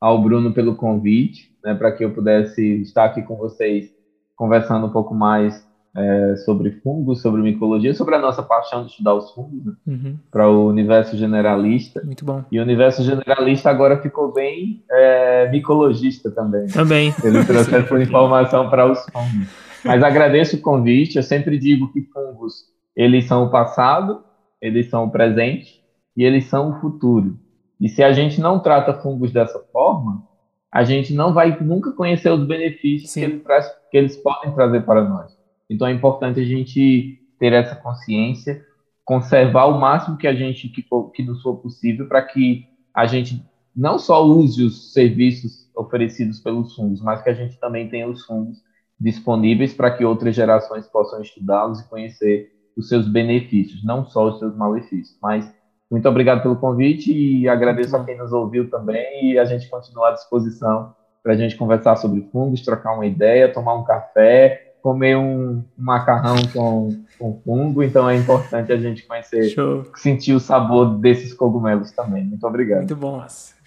[0.01, 3.91] ao Bruno pelo convite, né, para que eu pudesse estar aqui com vocês
[4.37, 9.15] conversando um pouco mais é, sobre fungos, sobre micologia, sobre a nossa paixão de estudar
[9.15, 10.17] os fungos, né, Uhum.
[10.31, 12.03] para o universo generalista.
[12.05, 12.45] Muito bom.
[12.51, 16.67] E o universo generalista agora ficou bem é, micologista também.
[16.69, 17.15] Também.
[17.25, 19.49] Ele trouxe essa informação para os fungos.
[19.85, 21.17] Mas agradeço o convite.
[21.17, 22.65] Eu sempre digo que fungos,
[22.95, 24.23] eles são o passado,
[24.61, 25.83] eles são o presente
[26.17, 27.37] e eles são o futuro.
[27.81, 30.23] E se a gente não trata fungos dessa forma,
[30.71, 33.43] a gente não vai nunca conhecer os benefícios que eles,
[33.91, 35.40] que eles podem trazer para nós.
[35.71, 38.67] Então é importante a gente ter essa consciência,
[39.05, 43.07] conservar o máximo que a gente que, for, que nos for possível para que a
[43.07, 43.43] gente
[43.75, 48.25] não só use os serviços oferecidos pelos fungos, mas que a gente também tenha os
[48.27, 48.59] fungos
[49.01, 54.39] disponíveis para que outras gerações possam estudá-los e conhecer os seus benefícios, não só os
[54.39, 55.17] seus malefícios.
[55.23, 55.51] Mas
[55.91, 60.11] muito obrigado pelo convite e agradeço a quem nos ouviu também e a gente continua
[60.11, 65.17] à disposição para a gente conversar sobre fungos, trocar uma ideia, tomar um café, comer
[65.17, 67.83] um, macarrão com, com fungo.
[67.83, 69.87] Então é importante a gente conhecer, Show.
[69.97, 72.25] sentir o sabor desses cogumelos também.
[72.25, 72.79] Muito obrigado.
[72.79, 73.25] Muito bom.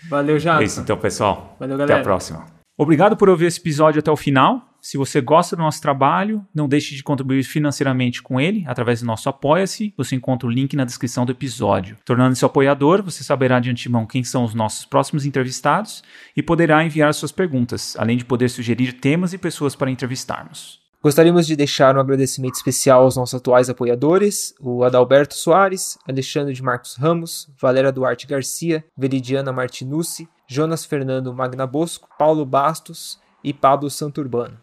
[0.09, 1.55] Valeu, É isso então, pessoal.
[1.59, 2.01] Valeu, Até galera.
[2.01, 2.45] a próxima.
[2.77, 4.69] Obrigado por ouvir esse episódio até o final.
[4.81, 9.05] Se você gosta do nosso trabalho, não deixe de contribuir financeiramente com ele através do
[9.05, 9.93] nosso Apoia-se.
[9.95, 11.95] Você encontra o link na descrição do episódio.
[12.03, 16.03] Tornando-se apoiador, você saberá de antemão quem são os nossos próximos entrevistados
[16.35, 20.82] e poderá enviar suas perguntas, além de poder sugerir temas e pessoas para entrevistarmos.
[21.03, 26.63] Gostaríamos de deixar um agradecimento especial aos nossos atuais apoiadores, o Adalberto Soares, Alexandre de
[26.63, 34.62] Marcos Ramos, Valéria Duarte Garcia, Veridiana Martinucci, Jonas Fernando Magnabosco, Paulo Bastos e Pablo Santurbano.